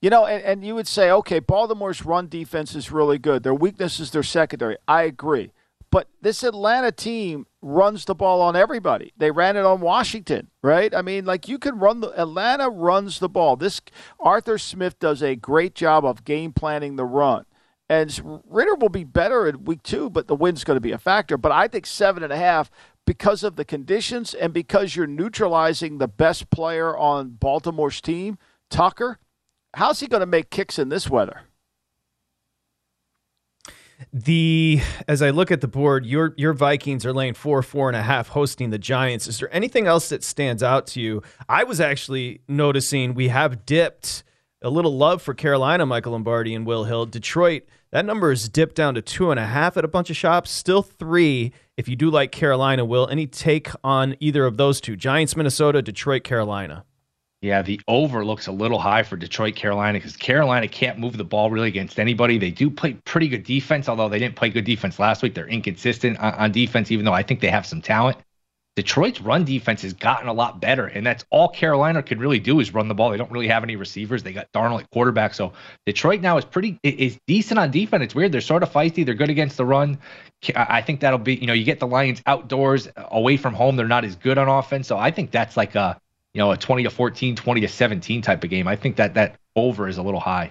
You 0.00 0.10
know, 0.10 0.26
and, 0.26 0.44
and 0.44 0.64
you 0.64 0.74
would 0.74 0.86
say, 0.86 1.10
okay, 1.10 1.40
Baltimore's 1.40 2.04
run 2.04 2.28
defense 2.28 2.74
is 2.74 2.92
really 2.92 3.18
good. 3.18 3.42
Their 3.42 3.54
weakness 3.54 3.98
is 3.98 4.10
their 4.10 4.22
secondary. 4.22 4.76
I 4.86 5.02
agree. 5.02 5.52
But 5.90 6.08
this 6.20 6.42
Atlanta 6.42 6.92
team 6.92 7.46
runs 7.62 8.04
the 8.04 8.14
ball 8.14 8.40
on 8.40 8.54
everybody. 8.54 9.12
They 9.16 9.30
ran 9.30 9.56
it 9.56 9.64
on 9.64 9.80
Washington, 9.80 10.48
right? 10.62 10.94
I 10.94 11.02
mean, 11.02 11.24
like 11.24 11.48
you 11.48 11.58
can 11.58 11.78
run 11.78 12.00
the 12.00 12.20
Atlanta 12.20 12.68
runs 12.68 13.18
the 13.18 13.28
ball. 13.28 13.56
This 13.56 13.80
Arthur 14.20 14.58
Smith 14.58 14.98
does 14.98 15.22
a 15.22 15.34
great 15.34 15.74
job 15.74 16.04
of 16.04 16.24
game 16.24 16.52
planning 16.52 16.96
the 16.96 17.06
run. 17.06 17.46
And 17.88 18.42
Ridder 18.46 18.74
will 18.74 18.90
be 18.90 19.04
better 19.04 19.48
in 19.48 19.64
week 19.64 19.82
two, 19.82 20.10
but 20.10 20.28
the 20.28 20.34
wind's 20.34 20.62
going 20.62 20.76
to 20.76 20.80
be 20.80 20.92
a 20.92 20.98
factor. 20.98 21.38
But 21.38 21.52
I 21.52 21.68
think 21.68 21.86
seven 21.86 22.22
and 22.22 22.32
a 22.32 22.36
half 22.36 22.70
because 23.06 23.42
of 23.42 23.56
the 23.56 23.64
conditions 23.64 24.34
and 24.34 24.52
because 24.52 24.94
you're 24.94 25.06
neutralizing 25.06 25.96
the 25.96 26.06
best 26.06 26.50
player 26.50 26.94
on 26.94 27.30
Baltimore's 27.30 28.02
team, 28.02 28.36
Tucker 28.68 29.18
how's 29.74 30.00
he 30.00 30.06
going 30.06 30.20
to 30.20 30.26
make 30.26 30.50
kicks 30.50 30.78
in 30.78 30.88
this 30.88 31.08
weather? 31.08 31.42
The 34.12 34.80
as 35.08 35.22
I 35.22 35.30
look 35.30 35.50
at 35.50 35.60
the 35.60 35.68
board, 35.68 36.06
your 36.06 36.32
your 36.36 36.52
Vikings 36.52 37.04
are 37.04 37.12
laying 37.12 37.34
four, 37.34 37.62
four 37.62 37.88
and 37.88 37.96
a 37.96 38.02
half, 38.02 38.28
hosting 38.28 38.70
the 38.70 38.78
Giants. 38.78 39.26
Is 39.26 39.40
there 39.40 39.52
anything 39.52 39.88
else 39.88 40.08
that 40.10 40.22
stands 40.22 40.62
out 40.62 40.86
to 40.88 41.00
you? 41.00 41.22
I 41.48 41.64
was 41.64 41.80
actually 41.80 42.40
noticing 42.46 43.14
we 43.14 43.28
have 43.28 43.66
dipped 43.66 44.22
a 44.62 44.70
little 44.70 44.96
love 44.96 45.20
for 45.20 45.34
Carolina, 45.34 45.84
Michael 45.84 46.12
Lombardi 46.12 46.54
and 46.54 46.64
Will 46.64 46.84
Hill. 46.84 47.06
Detroit, 47.06 47.64
that 47.90 48.04
number 48.04 48.30
is 48.30 48.48
dipped 48.48 48.76
down 48.76 48.94
to 48.94 49.02
two 49.02 49.30
and 49.32 49.40
a 49.40 49.46
half 49.46 49.76
at 49.76 49.84
a 49.84 49.88
bunch 49.88 50.10
of 50.10 50.16
shops. 50.16 50.50
Still 50.50 50.82
three 50.82 51.52
if 51.76 51.88
you 51.88 51.96
do 51.96 52.10
like 52.10 52.30
Carolina. 52.30 52.84
Will 52.84 53.08
any 53.08 53.26
take 53.26 53.68
on 53.82 54.16
either 54.20 54.46
of 54.46 54.56
those 54.56 54.80
two? 54.80 54.96
Giants, 54.96 55.36
Minnesota, 55.36 55.82
Detroit, 55.82 56.22
Carolina. 56.22 56.84
Yeah, 57.40 57.62
the 57.62 57.80
over 57.86 58.24
looks 58.24 58.48
a 58.48 58.52
little 58.52 58.80
high 58.80 59.04
for 59.04 59.16
Detroit, 59.16 59.54
Carolina, 59.54 59.98
because 59.98 60.16
Carolina 60.16 60.66
can't 60.66 60.98
move 60.98 61.16
the 61.16 61.24
ball 61.24 61.50
really 61.50 61.68
against 61.68 62.00
anybody. 62.00 62.36
They 62.36 62.50
do 62.50 62.68
play 62.68 62.94
pretty 63.04 63.28
good 63.28 63.44
defense, 63.44 63.88
although 63.88 64.08
they 64.08 64.18
didn't 64.18 64.34
play 64.34 64.50
good 64.50 64.64
defense 64.64 64.98
last 64.98 65.22
week. 65.22 65.34
They're 65.34 65.46
inconsistent 65.46 66.18
on, 66.18 66.34
on 66.34 66.52
defense, 66.52 66.90
even 66.90 67.04
though 67.04 67.12
I 67.12 67.22
think 67.22 67.40
they 67.40 67.50
have 67.50 67.64
some 67.64 67.80
talent. 67.80 68.18
Detroit's 68.74 69.20
run 69.20 69.44
defense 69.44 69.82
has 69.82 69.92
gotten 69.92 70.28
a 70.28 70.32
lot 70.32 70.60
better, 70.60 70.86
and 70.86 71.04
that's 71.04 71.24
all 71.30 71.48
Carolina 71.48 72.00
can 72.02 72.18
really 72.18 72.38
do 72.38 72.58
is 72.60 72.74
run 72.74 72.86
the 72.86 72.94
ball. 72.94 73.10
They 73.10 73.16
don't 73.16 73.30
really 73.30 73.48
have 73.48 73.64
any 73.64 73.76
receivers. 73.76 74.22
They 74.22 74.32
got 74.32 74.50
Darnold 74.52 74.82
at 74.82 74.90
quarterback, 74.90 75.34
so 75.34 75.52
Detroit 75.84 76.20
now 76.20 76.38
is 76.38 76.44
pretty 76.44 76.78
is 76.84 77.18
decent 77.26 77.58
on 77.58 77.72
defense. 77.72 78.04
It's 78.04 78.14
weird. 78.14 78.30
They're 78.30 78.40
sort 78.40 78.62
of 78.62 78.72
feisty. 78.72 79.04
They're 79.04 79.14
good 79.14 79.30
against 79.30 79.56
the 79.56 79.64
run. 79.64 79.98
I 80.54 80.82
think 80.82 81.00
that'll 81.00 81.18
be 81.18 81.34
you 81.34 81.48
know 81.48 81.54
you 81.54 81.64
get 81.64 81.80
the 81.80 81.88
Lions 81.88 82.22
outdoors 82.26 82.88
away 82.96 83.36
from 83.36 83.54
home. 83.54 83.74
They're 83.74 83.88
not 83.88 84.04
as 84.04 84.14
good 84.14 84.38
on 84.38 84.48
offense, 84.48 84.86
so 84.86 84.96
I 84.96 85.10
think 85.10 85.32
that's 85.32 85.56
like 85.56 85.74
a 85.74 86.00
you 86.34 86.38
know, 86.38 86.52
a 86.52 86.56
20 86.56 86.84
to 86.84 86.90
14, 86.90 87.36
20 87.36 87.60
to 87.60 87.68
17 87.68 88.22
type 88.22 88.44
of 88.44 88.50
game. 88.50 88.68
I 88.68 88.76
think 88.76 88.96
that 88.96 89.14
that 89.14 89.36
over 89.56 89.88
is 89.88 89.98
a 89.98 90.02
little 90.02 90.20
high. 90.20 90.50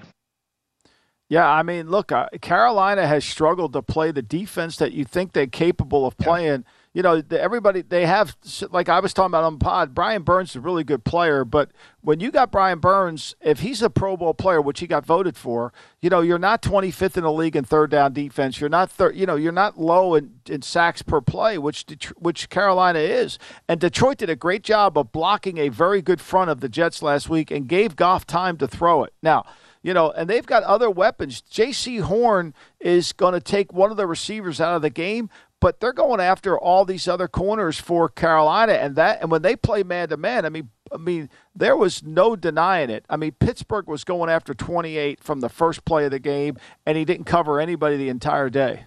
Yeah, 1.29 1.47
I 1.47 1.61
mean, 1.61 1.89
look, 1.89 2.11
uh, 2.11 2.29
Carolina 2.41 3.05
has 3.05 3.25
struggled 3.25 3.73
to 3.73 3.81
play 3.81 4.11
the 4.11 4.21
defense 4.21 4.77
that 4.77 4.93
you 4.93 5.03
think 5.03 5.33
they're 5.33 5.45
capable 5.45 6.05
of 6.05 6.17
playing. 6.17 6.63
Yeah 6.65 6.71
you 6.93 7.03
know, 7.03 7.21
everybody 7.29 7.81
they 7.81 8.05
have 8.05 8.35
like 8.71 8.89
I 8.89 8.99
was 8.99 9.13
talking 9.13 9.31
about 9.31 9.43
on 9.43 9.59
pod. 9.59 9.93
Brian 9.93 10.23
Burns 10.23 10.51
is 10.51 10.55
a 10.55 10.61
really 10.61 10.83
good 10.83 11.03
player, 11.03 11.45
but 11.45 11.71
when 12.01 12.19
you 12.19 12.31
got 12.31 12.51
Brian 12.51 12.79
Burns, 12.79 13.35
if 13.41 13.59
he's 13.59 13.81
a 13.81 13.89
Pro 13.89 14.17
Bowl 14.17 14.33
player, 14.33 14.61
which 14.61 14.79
he 14.79 14.87
got 14.87 15.05
voted 15.05 15.37
for, 15.37 15.73
you 16.01 16.09
know, 16.09 16.21
you're 16.21 16.39
not 16.39 16.61
25th 16.61 17.17
in 17.17 17.23
the 17.23 17.31
league 17.31 17.55
in 17.55 17.63
third 17.63 17.91
down 17.91 18.13
defense. 18.13 18.59
You're 18.59 18.69
not 18.69 18.89
third, 18.89 19.15
you 19.15 19.25
know, 19.25 19.35
you're 19.35 19.51
not 19.51 19.79
low 19.79 20.15
in, 20.15 20.39
in 20.47 20.61
sacks 20.61 21.01
per 21.01 21.21
play, 21.21 21.57
which 21.57 21.85
which 22.17 22.49
Carolina 22.49 22.99
is. 22.99 23.37
And 23.67 23.79
Detroit 23.79 24.17
did 24.17 24.29
a 24.29 24.35
great 24.35 24.63
job 24.63 24.97
of 24.97 25.11
blocking 25.11 25.57
a 25.57 25.69
very 25.69 26.01
good 26.01 26.21
front 26.21 26.49
of 26.49 26.61
the 26.61 26.69
Jets 26.69 27.01
last 27.01 27.29
week 27.29 27.51
and 27.51 27.67
gave 27.67 27.95
Goff 27.95 28.25
time 28.25 28.57
to 28.57 28.67
throw 28.67 29.03
it. 29.03 29.13
Now 29.21 29.45
you 29.87 29.93
know, 29.93 30.11
and 30.11 30.29
they've 30.29 30.45
got 30.45 30.63
other 30.63 30.89
weapons. 30.89 31.41
Jaycee 31.49 32.01
Horn 32.01 32.53
is 32.79 33.13
going 33.13 33.33
to 33.33 33.39
take 33.39 33.71
one 33.71 33.89
of 33.89 33.95
the 33.95 34.05
receivers 34.05 34.59
out 34.59 34.75
of 34.75 34.81
the 34.81 34.89
game, 34.89 35.29
but 35.59 35.79
they're 35.79 35.93
going 35.93 36.19
after 36.19 36.57
all 36.57 36.85
these 36.85 37.07
other 37.07 37.27
corners 37.27 37.79
for 37.79 38.09
Carolina, 38.09 38.73
and 38.73 38.95
that 38.95 39.21
and 39.21 39.31
when 39.31 39.41
they 39.41 39.55
play 39.55 39.83
man 39.83 40.09
to 40.09 40.17
man, 40.17 40.45
I 40.45 40.49
mean, 40.49 40.69
I 40.93 40.97
mean, 40.97 41.29
there 41.55 41.75
was 41.75 42.03
no 42.03 42.35
denying 42.35 42.89
it. 42.89 43.05
I 43.09 43.17
mean, 43.17 43.31
Pittsburgh 43.39 43.87
was 43.87 44.03
going 44.03 44.29
after 44.29 44.53
28 44.53 45.23
from 45.23 45.41
the 45.41 45.49
first 45.49 45.85
play 45.85 46.05
of 46.05 46.11
the 46.11 46.19
game, 46.19 46.57
and 46.85 46.97
he 46.97 47.05
didn't 47.05 47.25
cover 47.25 47.59
anybody 47.59 47.97
the 47.97 48.09
entire 48.09 48.49
day. 48.49 48.85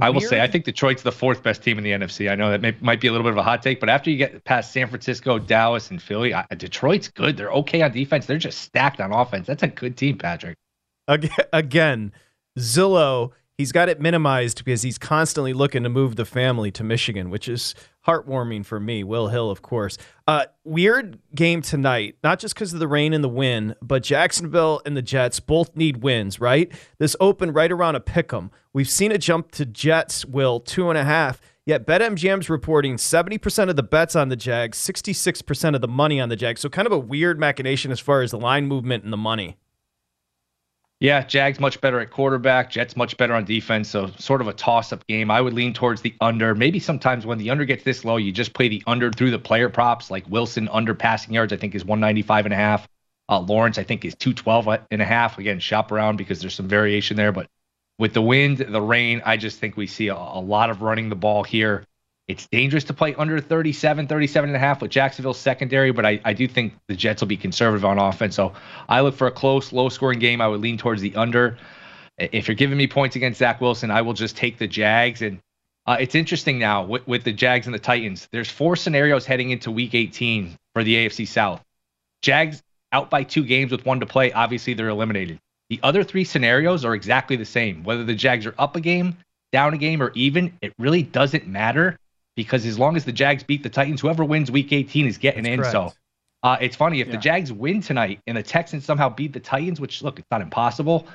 I 0.00 0.08
will 0.08 0.22
say, 0.22 0.40
I 0.40 0.46
think 0.46 0.64
Detroit's 0.64 1.02
the 1.02 1.12
fourth 1.12 1.42
best 1.42 1.62
team 1.62 1.76
in 1.76 1.84
the 1.84 1.90
NFC. 1.90 2.30
I 2.30 2.34
know 2.34 2.50
that 2.50 2.62
may, 2.62 2.74
might 2.80 2.98
be 2.98 3.08
a 3.08 3.12
little 3.12 3.24
bit 3.24 3.32
of 3.32 3.36
a 3.36 3.42
hot 3.42 3.62
take, 3.62 3.78
but 3.78 3.90
after 3.90 4.10
you 4.10 4.16
get 4.16 4.42
past 4.44 4.72
San 4.72 4.88
Francisco, 4.88 5.38
Dallas, 5.38 5.90
and 5.90 6.00
Philly, 6.00 6.32
I, 6.32 6.46
Detroit's 6.56 7.08
good. 7.08 7.36
They're 7.36 7.52
okay 7.52 7.82
on 7.82 7.92
defense. 7.92 8.24
They're 8.24 8.38
just 8.38 8.62
stacked 8.62 9.02
on 9.02 9.12
offense. 9.12 9.46
That's 9.46 9.62
a 9.62 9.68
good 9.68 9.98
team, 9.98 10.16
Patrick. 10.16 10.56
Again, 11.52 12.12
Zillow 12.58 13.32
he's 13.62 13.70
got 13.70 13.88
it 13.88 14.00
minimized 14.00 14.64
because 14.64 14.82
he's 14.82 14.98
constantly 14.98 15.52
looking 15.52 15.84
to 15.84 15.88
move 15.88 16.16
the 16.16 16.24
family 16.24 16.72
to 16.72 16.82
Michigan, 16.82 17.30
which 17.30 17.48
is 17.48 17.76
heartwarming 18.08 18.66
for 18.66 18.80
me. 18.80 19.04
Will 19.04 19.28
Hill, 19.28 19.52
of 19.52 19.62
course. 19.62 19.96
Uh, 20.26 20.46
weird 20.64 21.20
game 21.32 21.62
tonight, 21.62 22.16
not 22.24 22.40
just 22.40 22.56
because 22.56 22.74
of 22.74 22.80
the 22.80 22.88
rain 22.88 23.12
and 23.12 23.22
the 23.22 23.28
wind, 23.28 23.76
but 23.80 24.02
Jacksonville 24.02 24.82
and 24.84 24.96
the 24.96 25.02
Jets 25.02 25.38
both 25.38 25.76
need 25.76 26.02
wins, 26.02 26.40
right? 26.40 26.72
This 26.98 27.14
opened 27.20 27.54
right 27.54 27.70
around 27.70 27.94
a 27.94 28.00
pick 28.00 28.34
'em. 28.34 28.50
We've 28.72 28.90
seen 28.90 29.12
it 29.12 29.18
jump 29.18 29.52
to 29.52 29.64
Jets, 29.64 30.24
Will, 30.24 30.58
two 30.58 30.88
and 30.88 30.98
a 30.98 31.04
half. 31.04 31.40
Yet 31.64 31.86
BetMGM's 31.86 32.50
reporting 32.50 32.96
70% 32.96 33.70
of 33.70 33.76
the 33.76 33.84
bets 33.84 34.16
on 34.16 34.28
the 34.28 34.34
Jags, 34.34 34.76
66% 34.78 35.76
of 35.76 35.80
the 35.80 35.86
money 35.86 36.20
on 36.20 36.30
the 36.30 36.34
Jags. 36.34 36.60
So 36.60 36.68
kind 36.68 36.86
of 36.86 36.92
a 36.92 36.98
weird 36.98 37.38
machination 37.38 37.92
as 37.92 38.00
far 38.00 38.22
as 38.22 38.32
the 38.32 38.40
line 38.40 38.66
movement 38.66 39.04
and 39.04 39.12
the 39.12 39.16
money. 39.16 39.56
Yeah, 41.02 41.24
Jags 41.24 41.58
much 41.58 41.80
better 41.80 41.98
at 41.98 42.12
quarterback, 42.12 42.70
Jets 42.70 42.94
much 42.94 43.16
better 43.16 43.34
on 43.34 43.44
defense. 43.44 43.88
So 43.88 44.12
sort 44.20 44.40
of 44.40 44.46
a 44.46 44.52
toss-up 44.52 45.04
game. 45.08 45.32
I 45.32 45.40
would 45.40 45.52
lean 45.52 45.72
towards 45.72 46.00
the 46.00 46.14
under. 46.20 46.54
Maybe 46.54 46.78
sometimes 46.78 47.26
when 47.26 47.38
the 47.38 47.50
under 47.50 47.64
gets 47.64 47.82
this 47.82 48.04
low, 48.04 48.18
you 48.18 48.30
just 48.30 48.52
play 48.54 48.68
the 48.68 48.84
under 48.86 49.10
through 49.10 49.32
the 49.32 49.38
player 49.40 49.68
props. 49.68 50.12
Like 50.12 50.24
Wilson 50.28 50.68
under 50.68 50.94
passing 50.94 51.34
yards, 51.34 51.52
I 51.52 51.56
think 51.56 51.74
is 51.74 51.84
195 51.84 52.46
and 52.46 52.52
a 52.52 52.56
half. 52.56 52.86
Uh, 53.28 53.40
Lawrence, 53.40 53.78
I 53.78 53.82
think 53.82 54.04
is 54.04 54.14
212 54.14 54.86
and 54.92 55.02
a 55.02 55.04
half. 55.04 55.38
Again, 55.38 55.58
shop 55.58 55.90
around 55.90 56.18
because 56.18 56.40
there's 56.40 56.54
some 56.54 56.68
variation 56.68 57.16
there, 57.16 57.32
but 57.32 57.48
with 57.98 58.12
the 58.14 58.22
wind, 58.22 58.58
the 58.58 58.80
rain, 58.80 59.22
I 59.24 59.38
just 59.38 59.58
think 59.58 59.76
we 59.76 59.88
see 59.88 60.06
a, 60.06 60.14
a, 60.14 60.40
lot 60.40 60.70
of 60.70 60.82
running 60.82 61.08
the 61.08 61.16
ball 61.16 61.42
here. 61.42 61.84
It's 62.28 62.46
dangerous 62.46 62.84
to 62.84 62.94
play 62.94 63.14
under 63.16 63.40
37, 63.40 64.06
37 64.06 64.50
and 64.50 64.56
a 64.56 64.58
half 64.58 64.80
with 64.80 64.90
Jacksonville's 64.90 65.38
secondary, 65.38 65.90
but 65.90 66.06
I, 66.06 66.20
I 66.24 66.32
do 66.32 66.46
think 66.46 66.74
the 66.86 66.94
Jets 66.94 67.20
will 67.20 67.28
be 67.28 67.36
conservative 67.36 67.84
on 67.84 67.98
offense. 67.98 68.36
So 68.36 68.52
I 68.88 69.00
look 69.00 69.16
for 69.16 69.26
a 69.26 69.32
close, 69.32 69.72
low 69.72 69.88
scoring 69.88 70.20
game. 70.20 70.40
I 70.40 70.46
would 70.46 70.60
lean 70.60 70.78
towards 70.78 71.02
the 71.02 71.16
under. 71.16 71.58
If 72.18 72.46
you're 72.46 72.54
giving 72.54 72.78
me 72.78 72.86
points 72.86 73.16
against 73.16 73.40
Zach 73.40 73.60
Wilson, 73.60 73.90
I 73.90 74.02
will 74.02 74.12
just 74.12 74.36
take 74.36 74.58
the 74.58 74.68
Jags. 74.68 75.20
And 75.20 75.40
uh, 75.84 75.96
it's 75.98 76.14
interesting 76.14 76.60
now 76.60 76.84
with, 76.84 77.06
with 77.08 77.24
the 77.24 77.32
Jags 77.32 77.66
and 77.66 77.74
the 77.74 77.80
Titans. 77.80 78.28
There's 78.30 78.48
four 78.50 78.76
scenarios 78.76 79.26
heading 79.26 79.50
into 79.50 79.72
week 79.72 79.94
18 79.94 80.56
for 80.74 80.84
the 80.84 80.94
AFC 80.94 81.26
South. 81.26 81.60
Jags 82.20 82.62
out 82.92 83.10
by 83.10 83.24
two 83.24 83.44
games 83.44 83.72
with 83.72 83.84
one 83.84 83.98
to 83.98 84.06
play. 84.06 84.30
Obviously, 84.30 84.74
they're 84.74 84.88
eliminated. 84.88 85.40
The 85.70 85.80
other 85.82 86.04
three 86.04 86.24
scenarios 86.24 86.84
are 86.84 86.94
exactly 86.94 87.34
the 87.34 87.44
same. 87.44 87.82
Whether 87.82 88.04
the 88.04 88.14
Jags 88.14 88.46
are 88.46 88.54
up 88.58 88.76
a 88.76 88.80
game, 88.80 89.16
down 89.50 89.74
a 89.74 89.78
game, 89.78 90.02
or 90.02 90.12
even, 90.14 90.56
it 90.60 90.72
really 90.78 91.02
doesn't 91.02 91.48
matter 91.48 91.98
because 92.36 92.66
as 92.66 92.78
long 92.78 92.96
as 92.96 93.04
the 93.04 93.12
Jags 93.12 93.42
beat 93.42 93.62
the 93.62 93.68
Titans, 93.68 94.00
whoever 94.00 94.24
wins 94.24 94.50
Week 94.50 94.72
18 94.72 95.06
is 95.06 95.18
getting 95.18 95.44
That's 95.44 95.52
in. 95.52 95.60
Correct. 95.60 95.72
So 95.72 95.92
uh, 96.42 96.56
it's 96.60 96.76
funny 96.76 97.00
if 97.00 97.08
yeah. 97.08 97.12
the 97.12 97.18
Jags 97.18 97.52
win 97.52 97.80
tonight 97.80 98.20
and 98.26 98.36
the 98.36 98.42
Texans 98.42 98.84
somehow 98.84 99.08
beat 99.08 99.32
the 99.32 99.40
Titans, 99.40 99.80
which 99.80 100.02
look, 100.02 100.18
it's 100.18 100.30
not 100.30 100.40
impossible. 100.40 101.06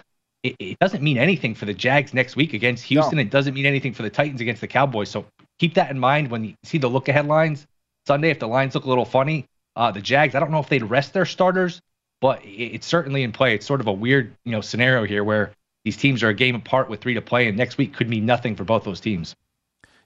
It, 0.43 0.55
it 0.59 0.79
doesn't 0.79 1.01
mean 1.01 1.17
anything 1.17 1.55
for 1.55 1.65
the 1.65 1.73
Jags 1.73 2.13
next 2.13 2.35
week 2.35 2.53
against 2.53 2.83
Houston. 2.85 3.17
No. 3.17 3.21
It 3.21 3.29
doesn't 3.29 3.53
mean 3.53 3.65
anything 3.65 3.93
for 3.93 4.03
the 4.03 4.09
Titans 4.09 4.41
against 4.41 4.61
the 4.61 4.67
Cowboys. 4.67 5.09
So 5.09 5.25
keep 5.59 5.73
that 5.75 5.89
in 5.91 5.99
mind 5.99 6.29
when 6.29 6.43
you 6.43 6.53
see 6.63 6.77
the 6.77 6.89
look 6.89 7.09
ahead 7.09 7.27
lines 7.27 7.65
Sunday. 8.05 8.29
If 8.29 8.39
the 8.39 8.47
lines 8.47 8.75
look 8.75 8.85
a 8.85 8.89
little 8.89 9.05
funny, 9.05 9.45
uh, 9.75 9.91
the 9.91 10.01
Jags, 10.01 10.35
I 10.35 10.39
don't 10.39 10.51
know 10.51 10.59
if 10.59 10.69
they'd 10.69 10.83
rest 10.83 11.13
their 11.13 11.25
starters 11.25 11.81
but 12.19 12.41
it's 12.43 12.87
certainly 12.87 13.23
in 13.23 13.31
play. 13.31 13.53
It's 13.55 13.65
sort 13.65 13.81
of 13.81 13.87
a 13.87 13.93
weird, 13.93 14.35
you 14.43 14.51
know, 14.51 14.61
scenario 14.61 15.05
here 15.05 15.23
where 15.23 15.51
these 15.83 15.97
teams 15.97 16.23
are 16.23 16.29
a 16.29 16.33
game 16.33 16.55
apart 16.55 16.89
with 16.89 17.01
three 17.01 17.13
to 17.13 17.21
play, 17.21 17.47
and 17.47 17.57
next 17.57 17.77
week 17.77 17.93
could 17.93 18.09
mean 18.09 18.25
nothing 18.25 18.55
for 18.55 18.63
both 18.63 18.83
those 18.83 18.99
teams. 18.99 19.35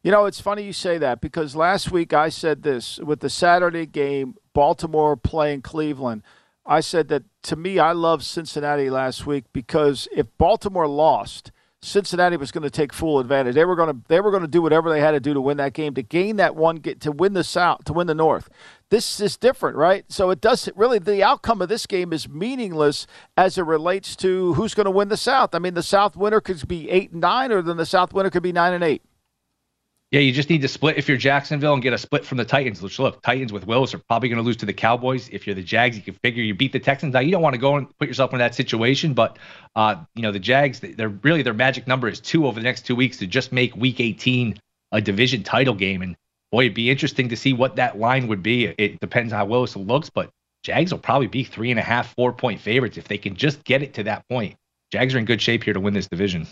You 0.04 0.10
know, 0.10 0.26
it's 0.26 0.42
funny 0.42 0.64
you 0.64 0.74
say 0.74 0.98
that 0.98 1.22
because 1.22 1.56
last 1.56 1.92
week 1.92 2.12
I 2.12 2.30
said 2.30 2.64
this 2.64 2.98
with 3.00 3.20
the 3.20 3.30
Saturday 3.30 3.86
game, 3.86 4.36
Baltimore 4.54 5.16
playing 5.16 5.62
Cleveland. 5.62 6.24
I 6.66 6.80
said 6.80 7.08
that 7.10 7.24
to 7.44 7.56
me, 7.56 7.78
I 7.78 7.92
love 7.92 8.24
Cincinnati 8.24 8.90
last 8.90 9.28
week 9.28 9.46
because 9.54 10.08
if 10.12 10.26
Baltimore 10.40 10.88
lost, 10.88 11.52
Cincinnati 11.84 12.36
was 12.36 12.52
going 12.52 12.64
to 12.64 12.72
take 12.72 12.94
full 12.94 13.20
advantage. 13.20 13.54
They 13.54 13.66
were 13.66 13.76
going 13.76 13.94
to 13.94 14.02
they 14.08 14.22
were 14.22 14.32
going 14.32 14.42
to 14.42 14.48
do 14.48 14.62
whatever 14.62 14.90
they 14.90 15.02
had 15.02 15.12
to 15.12 15.20
do 15.20 15.36
to 15.36 15.42
win 15.42 15.58
that 15.58 15.74
game 15.74 15.94
to 15.94 16.04
gain 16.04 16.38
that 16.38 16.56
one 16.56 16.78
get 16.78 17.00
to 17.02 17.12
win 17.12 17.34
the 17.34 17.44
south 17.44 17.86
to 17.86 17.94
win 17.94 18.08
the 18.08 18.16
north. 18.16 18.50
This 18.90 19.20
is 19.20 19.38
different, 19.38 19.78
right? 19.78 20.06
So 20.08 20.32
it 20.32 20.42
does 20.42 20.68
really 20.76 20.98
the 20.98 21.24
outcome 21.24 21.62
of 21.62 21.70
this 21.70 21.86
game 21.86 22.12
is 22.12 22.28
meaningless 22.28 23.06
as 23.38 23.58
it 23.60 23.66
relates 23.66 24.16
to 24.18 24.56
who's 24.56 24.74
going 24.74 24.86
to 24.86 24.92
win 24.92 25.10
the 25.10 25.18
south. 25.18 25.54
I 25.54 25.60
mean, 25.60 25.76
the 25.76 25.84
south 25.84 26.16
winner 26.16 26.42
could 26.42 26.68
be 26.68 26.90
8 26.90 27.12
and 27.12 27.22
9 27.22 27.52
or 27.52 27.62
then 27.62 27.78
the 27.78 27.86
south 27.86 28.14
winner 28.14 28.32
could 28.32 28.44
be 28.44 28.52
9 28.52 28.74
and 28.74 28.84
8. 28.84 29.02
Yeah, 30.12 30.20
you 30.20 30.34
just 30.34 30.50
need 30.50 30.62
to 30.64 30.68
split 30.68 30.98
if 30.98 31.08
you're 31.08 31.18
Jacksonville 31.18 31.74
and 31.74 31.82
get 31.82 31.94
a 31.94 31.98
split 31.98 32.26
from 32.26 32.38
the 32.38 32.44
Titans. 32.44 32.82
Which 32.82 33.00
look, 33.00 33.22
Titans 33.22 33.54
with 33.54 33.66
Willis 33.66 33.94
are 33.94 33.98
probably 33.98 34.28
going 34.28 34.42
to 34.42 34.44
lose 34.44 34.58
to 34.58 34.66
the 34.66 34.74
Cowboys. 34.74 35.30
If 35.30 35.48
you're 35.48 35.56
the 35.56 35.64
Jags, 35.64 35.96
you 35.96 36.04
can 36.04 36.16
figure 36.16 36.44
you 36.44 36.54
beat 36.54 36.74
the 36.74 36.82
Texans. 36.82 37.14
Now 37.14 37.22
you 37.22 37.32
don't 37.32 37.42
want 37.42 37.54
to 37.54 37.62
go 37.62 37.78
and 37.78 37.88
put 37.98 38.10
yourself 38.10 38.34
in 38.34 38.40
that 38.40 38.54
situation, 38.54 39.14
but 39.14 39.40
uh, 39.74 39.96
you 40.14 40.22
know 40.22 40.34
the 40.34 40.40
Jags, 40.40 40.82
they're 40.82 41.08
really 41.08 41.44
their 41.44 41.54
magic 41.54 41.88
number 41.88 42.10
is 42.10 42.20
two 42.20 42.46
over 42.46 42.60
the 42.60 42.64
next 42.64 42.86
two 42.86 42.96
weeks 42.96 43.18
to 43.20 43.28
just 43.28 43.54
make 43.54 43.74
Week 43.78 44.02
18 44.02 44.60
a 44.92 45.00
division 45.00 45.44
title 45.44 45.76
game. 45.76 46.02
And 46.02 46.18
boy, 46.52 46.66
it'd 46.66 46.74
be 46.74 46.90
interesting 46.90 47.30
to 47.30 47.38
see 47.38 47.54
what 47.54 47.78
that 47.78 47.98
line 47.98 48.28
would 48.28 48.44
be. 48.44 48.66
It 48.66 49.00
depends 49.00 49.32
how 49.32 49.46
Willis 49.46 49.78
looks, 49.78 50.10
but 50.10 50.30
Jags 50.64 50.92
will 50.92 51.00
probably 51.00 51.28
be 51.28 51.46
three 51.46 51.72
and 51.72 51.80
a 51.80 51.84
half, 51.84 52.14
four 52.16 52.34
point 52.34 52.60
favorites 52.60 52.98
if 52.98 53.08
they 53.08 53.18
can 53.18 53.38
just 53.38 53.64
get 53.64 53.82
it 53.82 53.94
to 53.94 54.04
that 54.04 54.28
point. 54.28 54.58
Jags 54.92 55.16
are 55.16 55.20
in 55.20 55.26
good 55.26 55.42
shape 55.42 55.64
here 55.64 55.74
to 55.74 55.80
win 55.80 55.94
this 55.94 56.08
division. 56.08 56.48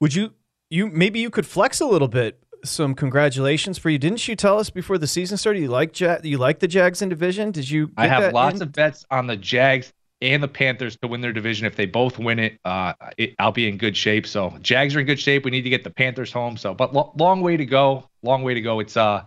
Would 0.00 0.14
you 0.14 0.34
you 0.72 0.86
maybe 0.86 1.20
you 1.20 1.28
could 1.28 1.46
flex 1.46 1.80
a 1.80 1.86
little 1.86 2.08
bit. 2.08 2.42
Some 2.64 2.94
congratulations 2.94 3.76
for 3.76 3.90
you. 3.90 3.98
Didn't 3.98 4.26
you 4.26 4.34
tell 4.34 4.58
us 4.58 4.70
before 4.70 4.96
the 4.96 5.06
season 5.06 5.36
started 5.36 5.60
you 5.60 5.68
like 5.68 5.98
ja- 6.00 6.18
you 6.22 6.38
like 6.38 6.60
the 6.60 6.68
Jags 6.68 7.02
in 7.02 7.08
division? 7.08 7.50
Did 7.50 7.68
you? 7.68 7.90
I 7.96 8.06
have 8.06 8.32
lots 8.32 8.56
in? 8.56 8.62
of 8.62 8.72
bets 8.72 9.04
on 9.10 9.26
the 9.26 9.36
Jags 9.36 9.92
and 10.22 10.42
the 10.42 10.48
Panthers 10.48 10.96
to 11.02 11.08
win 11.08 11.20
their 11.20 11.32
division. 11.32 11.66
If 11.66 11.76
they 11.76 11.86
both 11.86 12.18
win 12.18 12.38
it, 12.38 12.58
uh, 12.64 12.94
it, 13.18 13.34
I'll 13.38 13.52
be 13.52 13.68
in 13.68 13.76
good 13.76 13.96
shape. 13.96 14.26
So 14.26 14.56
Jags 14.62 14.94
are 14.96 15.00
in 15.00 15.06
good 15.06 15.20
shape. 15.20 15.44
We 15.44 15.50
need 15.50 15.62
to 15.62 15.70
get 15.70 15.84
the 15.84 15.90
Panthers 15.90 16.32
home. 16.32 16.56
So, 16.56 16.72
but 16.72 16.94
lo- 16.94 17.12
long 17.16 17.42
way 17.42 17.56
to 17.56 17.66
go. 17.66 18.08
Long 18.22 18.42
way 18.42 18.54
to 18.54 18.60
go. 18.60 18.80
It's 18.80 18.96
uh, 18.96 19.24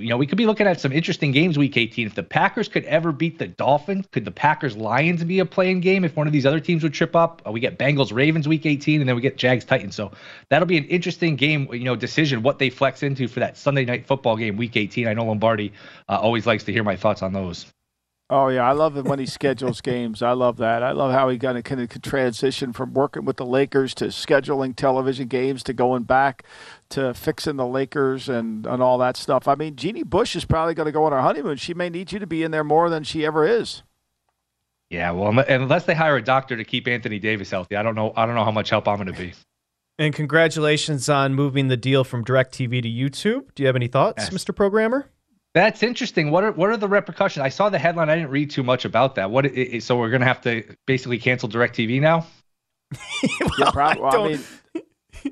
you 0.00 0.08
know, 0.08 0.16
we 0.16 0.26
could 0.26 0.38
be 0.38 0.46
looking 0.46 0.66
at 0.66 0.80
some 0.80 0.92
interesting 0.92 1.32
games 1.32 1.58
week 1.58 1.76
18. 1.76 2.06
If 2.06 2.14
the 2.14 2.22
Packers 2.22 2.68
could 2.68 2.84
ever 2.84 3.12
beat 3.12 3.38
the 3.38 3.48
Dolphins, 3.48 4.06
could 4.12 4.24
the 4.24 4.30
Packers 4.30 4.76
Lions 4.76 5.22
be 5.24 5.38
a 5.40 5.46
playing 5.46 5.80
game 5.80 6.04
if 6.04 6.16
one 6.16 6.26
of 6.26 6.32
these 6.32 6.46
other 6.46 6.60
teams 6.60 6.82
would 6.82 6.94
trip 6.94 7.14
up? 7.16 7.42
Uh, 7.46 7.52
we 7.52 7.60
get 7.60 7.78
Bengals 7.78 8.12
Ravens 8.12 8.46
week 8.48 8.66
18 8.66 9.00
and 9.00 9.08
then 9.08 9.16
we 9.16 9.22
get 9.22 9.36
Jags 9.36 9.64
Titans. 9.64 9.94
So 9.94 10.12
that'll 10.48 10.66
be 10.66 10.78
an 10.78 10.84
interesting 10.84 11.36
game, 11.36 11.68
you 11.72 11.84
know, 11.84 11.96
decision 11.96 12.42
what 12.42 12.58
they 12.58 12.70
flex 12.70 13.02
into 13.02 13.28
for 13.28 13.40
that 13.40 13.56
Sunday 13.56 13.84
night 13.84 14.06
football 14.06 14.36
game 14.36 14.56
week 14.56 14.76
18. 14.76 15.08
I 15.08 15.14
know 15.14 15.24
Lombardi 15.24 15.72
uh, 16.08 16.18
always 16.18 16.46
likes 16.46 16.64
to 16.64 16.72
hear 16.72 16.84
my 16.84 16.96
thoughts 16.96 17.22
on 17.22 17.32
those. 17.32 17.66
Oh 18.30 18.48
yeah, 18.48 18.66
I 18.66 18.72
love 18.72 18.96
it 18.96 19.04
when 19.04 19.18
he 19.18 19.26
schedules 19.26 19.82
games. 19.82 20.22
I 20.22 20.32
love 20.32 20.56
that. 20.56 20.82
I 20.82 20.92
love 20.92 21.12
how 21.12 21.28
he 21.28 21.38
kind 21.38 21.58
of 21.58 21.64
kind 21.64 21.80
of 21.80 22.02
transition 22.02 22.72
from 22.72 22.94
working 22.94 23.26
with 23.26 23.36
the 23.36 23.44
Lakers 23.44 23.92
to 23.96 24.06
scheduling 24.06 24.74
television 24.74 25.28
games 25.28 25.62
to 25.64 25.74
going 25.74 26.04
back 26.04 26.42
to 26.88 27.12
fixing 27.12 27.56
the 27.56 27.66
Lakers 27.66 28.28
and 28.28 28.66
and 28.66 28.82
all 28.82 28.96
that 28.98 29.18
stuff. 29.18 29.46
I 29.46 29.54
mean, 29.54 29.76
Jeanie 29.76 30.04
Buss 30.04 30.34
is 30.34 30.46
probably 30.46 30.72
going 30.74 30.86
to 30.86 30.92
go 30.92 31.04
on 31.04 31.12
her 31.12 31.20
honeymoon. 31.20 31.58
She 31.58 31.74
may 31.74 31.90
need 31.90 32.12
you 32.12 32.18
to 32.18 32.26
be 32.26 32.42
in 32.42 32.50
there 32.50 32.64
more 32.64 32.88
than 32.88 33.04
she 33.04 33.26
ever 33.26 33.46
is. 33.46 33.82
Yeah, 34.88 35.10
well, 35.10 35.38
unless 35.46 35.84
they 35.84 35.94
hire 35.94 36.16
a 36.16 36.22
doctor 36.22 36.56
to 36.56 36.64
keep 36.64 36.88
Anthony 36.88 37.18
Davis 37.18 37.50
healthy, 37.50 37.76
I 37.76 37.82
don't 37.82 37.94
know. 37.94 38.14
I 38.16 38.24
don't 38.24 38.34
know 38.34 38.44
how 38.44 38.52
much 38.52 38.70
help 38.70 38.88
I'm 38.88 38.96
going 38.96 39.12
to 39.12 39.12
be. 39.12 39.34
And 39.98 40.14
congratulations 40.14 41.08
on 41.08 41.34
moving 41.34 41.68
the 41.68 41.76
deal 41.76 42.04
from 42.04 42.24
DirecTV 42.24 42.82
to 42.82 42.88
YouTube. 42.88 43.54
Do 43.54 43.62
you 43.62 43.66
have 43.66 43.76
any 43.76 43.88
thoughts, 43.88 44.28
yes. 44.30 44.44
Mr. 44.44 44.54
Programmer? 44.54 45.10
That's 45.54 45.84
interesting. 45.84 46.32
What 46.32 46.42
are 46.42 46.52
what 46.52 46.70
are 46.70 46.76
the 46.76 46.88
repercussions? 46.88 47.44
I 47.44 47.48
saw 47.48 47.68
the 47.68 47.78
headline. 47.78 48.10
I 48.10 48.16
didn't 48.16 48.30
read 48.30 48.50
too 48.50 48.64
much 48.64 48.84
about 48.84 49.14
that. 49.14 49.30
What? 49.30 49.46
Is, 49.46 49.84
so 49.84 49.96
we're 49.96 50.10
gonna 50.10 50.24
have 50.24 50.40
to 50.42 50.64
basically 50.84 51.18
cancel 51.18 51.48
Directv 51.48 52.00
now. 52.00 52.26
well, 53.40 53.50
yeah, 53.58 53.70
probably. 53.70 54.04
I, 54.04 54.16
I, 54.16 54.28
mean, 54.28 54.44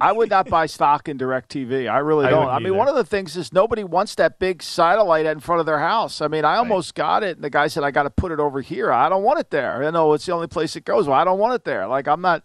I 0.00 0.12
would 0.12 0.30
not 0.30 0.48
buy 0.48 0.66
stock 0.66 1.08
in 1.08 1.18
Directv. 1.18 1.90
I 1.90 1.98
really 1.98 2.28
don't. 2.28 2.48
I, 2.48 2.56
I 2.56 2.58
mean, 2.60 2.76
one 2.76 2.86
of 2.86 2.94
the 2.94 3.04
things 3.04 3.36
is 3.36 3.52
nobody 3.52 3.82
wants 3.82 4.14
that 4.14 4.38
big 4.38 4.62
satellite 4.62 5.26
in 5.26 5.40
front 5.40 5.58
of 5.58 5.66
their 5.66 5.80
house. 5.80 6.20
I 6.20 6.28
mean, 6.28 6.44
I 6.44 6.56
almost 6.56 6.96
right. 6.96 7.02
got 7.02 7.24
it, 7.24 7.36
and 7.36 7.44
the 7.44 7.50
guy 7.50 7.66
said 7.66 7.82
I 7.82 7.90
got 7.90 8.04
to 8.04 8.10
put 8.10 8.30
it 8.30 8.38
over 8.38 8.60
here. 8.60 8.92
I 8.92 9.08
don't 9.08 9.24
want 9.24 9.40
it 9.40 9.50
there. 9.50 9.82
You 9.82 9.90
know, 9.90 10.12
it's 10.12 10.24
the 10.26 10.32
only 10.32 10.46
place 10.46 10.76
it 10.76 10.84
goes. 10.84 11.08
Well, 11.08 11.18
I 11.18 11.24
don't 11.24 11.40
want 11.40 11.54
it 11.54 11.64
there. 11.64 11.88
Like 11.88 12.06
I'm 12.06 12.20
not. 12.20 12.44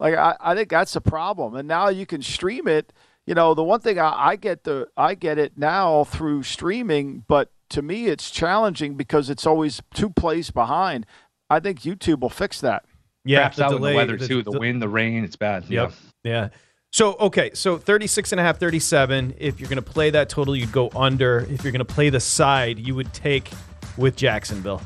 Like 0.00 0.14
I, 0.14 0.34
I 0.40 0.54
think 0.54 0.70
that's 0.70 0.96
a 0.96 1.00
problem. 1.00 1.56
And 1.56 1.68
now 1.68 1.88
you 1.88 2.06
can 2.06 2.22
stream 2.22 2.68
it 2.68 2.92
you 3.28 3.34
know, 3.34 3.52
the 3.52 3.62
one 3.62 3.80
thing 3.80 3.98
I, 3.98 4.28
I 4.30 4.36
get 4.36 4.64
the 4.64 4.88
I 4.96 5.14
get 5.14 5.36
it 5.36 5.58
now 5.58 6.04
through 6.04 6.44
streaming, 6.44 7.24
but 7.28 7.52
to 7.68 7.82
me 7.82 8.06
it's 8.06 8.30
challenging 8.30 8.94
because 8.94 9.28
it's 9.28 9.46
always 9.46 9.82
two 9.92 10.08
plays 10.08 10.50
behind. 10.50 11.04
I 11.50 11.60
think 11.60 11.80
YouTube 11.80 12.20
will 12.20 12.30
fix 12.30 12.58
that. 12.62 12.86
Yeah, 13.26 13.40
Perhaps 13.40 13.56
the, 13.58 13.68
delay, 13.68 13.90
the 13.90 13.96
weather 13.96 14.16
too, 14.16 14.42
the, 14.42 14.52
the, 14.52 14.58
wind, 14.58 14.80
the 14.80 14.88
rain, 14.88 15.24
it's 15.24 15.36
bad. 15.36 15.64
Yep. 15.68 15.92
Yeah. 16.24 16.30
Yeah. 16.30 16.48
So, 16.90 17.16
okay, 17.20 17.50
so 17.52 17.76
36 17.76 18.32
and 18.32 18.40
a 18.40 18.42
half, 18.42 18.58
37. 18.58 19.34
If 19.36 19.60
you're 19.60 19.68
going 19.68 19.76
to 19.76 19.82
play 19.82 20.08
that 20.08 20.30
total, 20.30 20.56
you'd 20.56 20.72
go 20.72 20.88
under. 20.96 21.46
If 21.50 21.62
you're 21.62 21.72
going 21.72 21.80
to 21.80 21.84
play 21.84 22.08
the 22.08 22.20
side, 22.20 22.78
you 22.78 22.94
would 22.94 23.12
take 23.12 23.50
with 23.98 24.16
Jacksonville. 24.16 24.80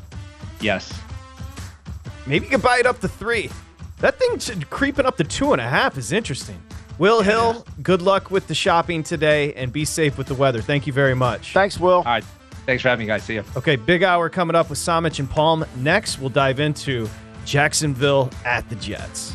Yes. 0.60 0.92
Maybe 2.26 2.46
you 2.46 2.50
could 2.50 2.62
buy 2.62 2.78
it 2.78 2.86
up 2.86 2.98
to 3.02 3.08
three. 3.08 3.50
That 4.00 4.18
thing 4.18 4.64
creeping 4.68 5.06
up 5.06 5.16
to 5.18 5.24
two 5.24 5.52
and 5.52 5.60
a 5.60 5.68
half 5.68 5.96
is 5.96 6.10
interesting. 6.10 6.60
Will 7.02 7.20
Hill, 7.20 7.66
good 7.82 8.00
luck 8.00 8.30
with 8.30 8.46
the 8.46 8.54
shopping 8.54 9.02
today 9.02 9.52
and 9.54 9.72
be 9.72 9.84
safe 9.84 10.16
with 10.16 10.28
the 10.28 10.36
weather. 10.36 10.62
Thank 10.62 10.86
you 10.86 10.92
very 10.92 11.16
much. 11.16 11.52
Thanks, 11.52 11.80
Will. 11.80 11.94
All 11.94 12.04
right. 12.04 12.22
Thanks 12.64 12.80
for 12.80 12.90
having 12.90 13.06
me, 13.06 13.08
guys. 13.08 13.24
See 13.24 13.34
you. 13.34 13.44
Okay, 13.56 13.74
big 13.74 14.04
hour 14.04 14.28
coming 14.28 14.54
up 14.54 14.70
with 14.70 14.78
Samich 14.78 15.18
and 15.18 15.28
Palm. 15.28 15.64
Next, 15.78 16.20
we'll 16.20 16.28
dive 16.28 16.60
into 16.60 17.08
Jacksonville 17.44 18.30
at 18.44 18.68
the 18.68 18.76
Jets. 18.76 19.34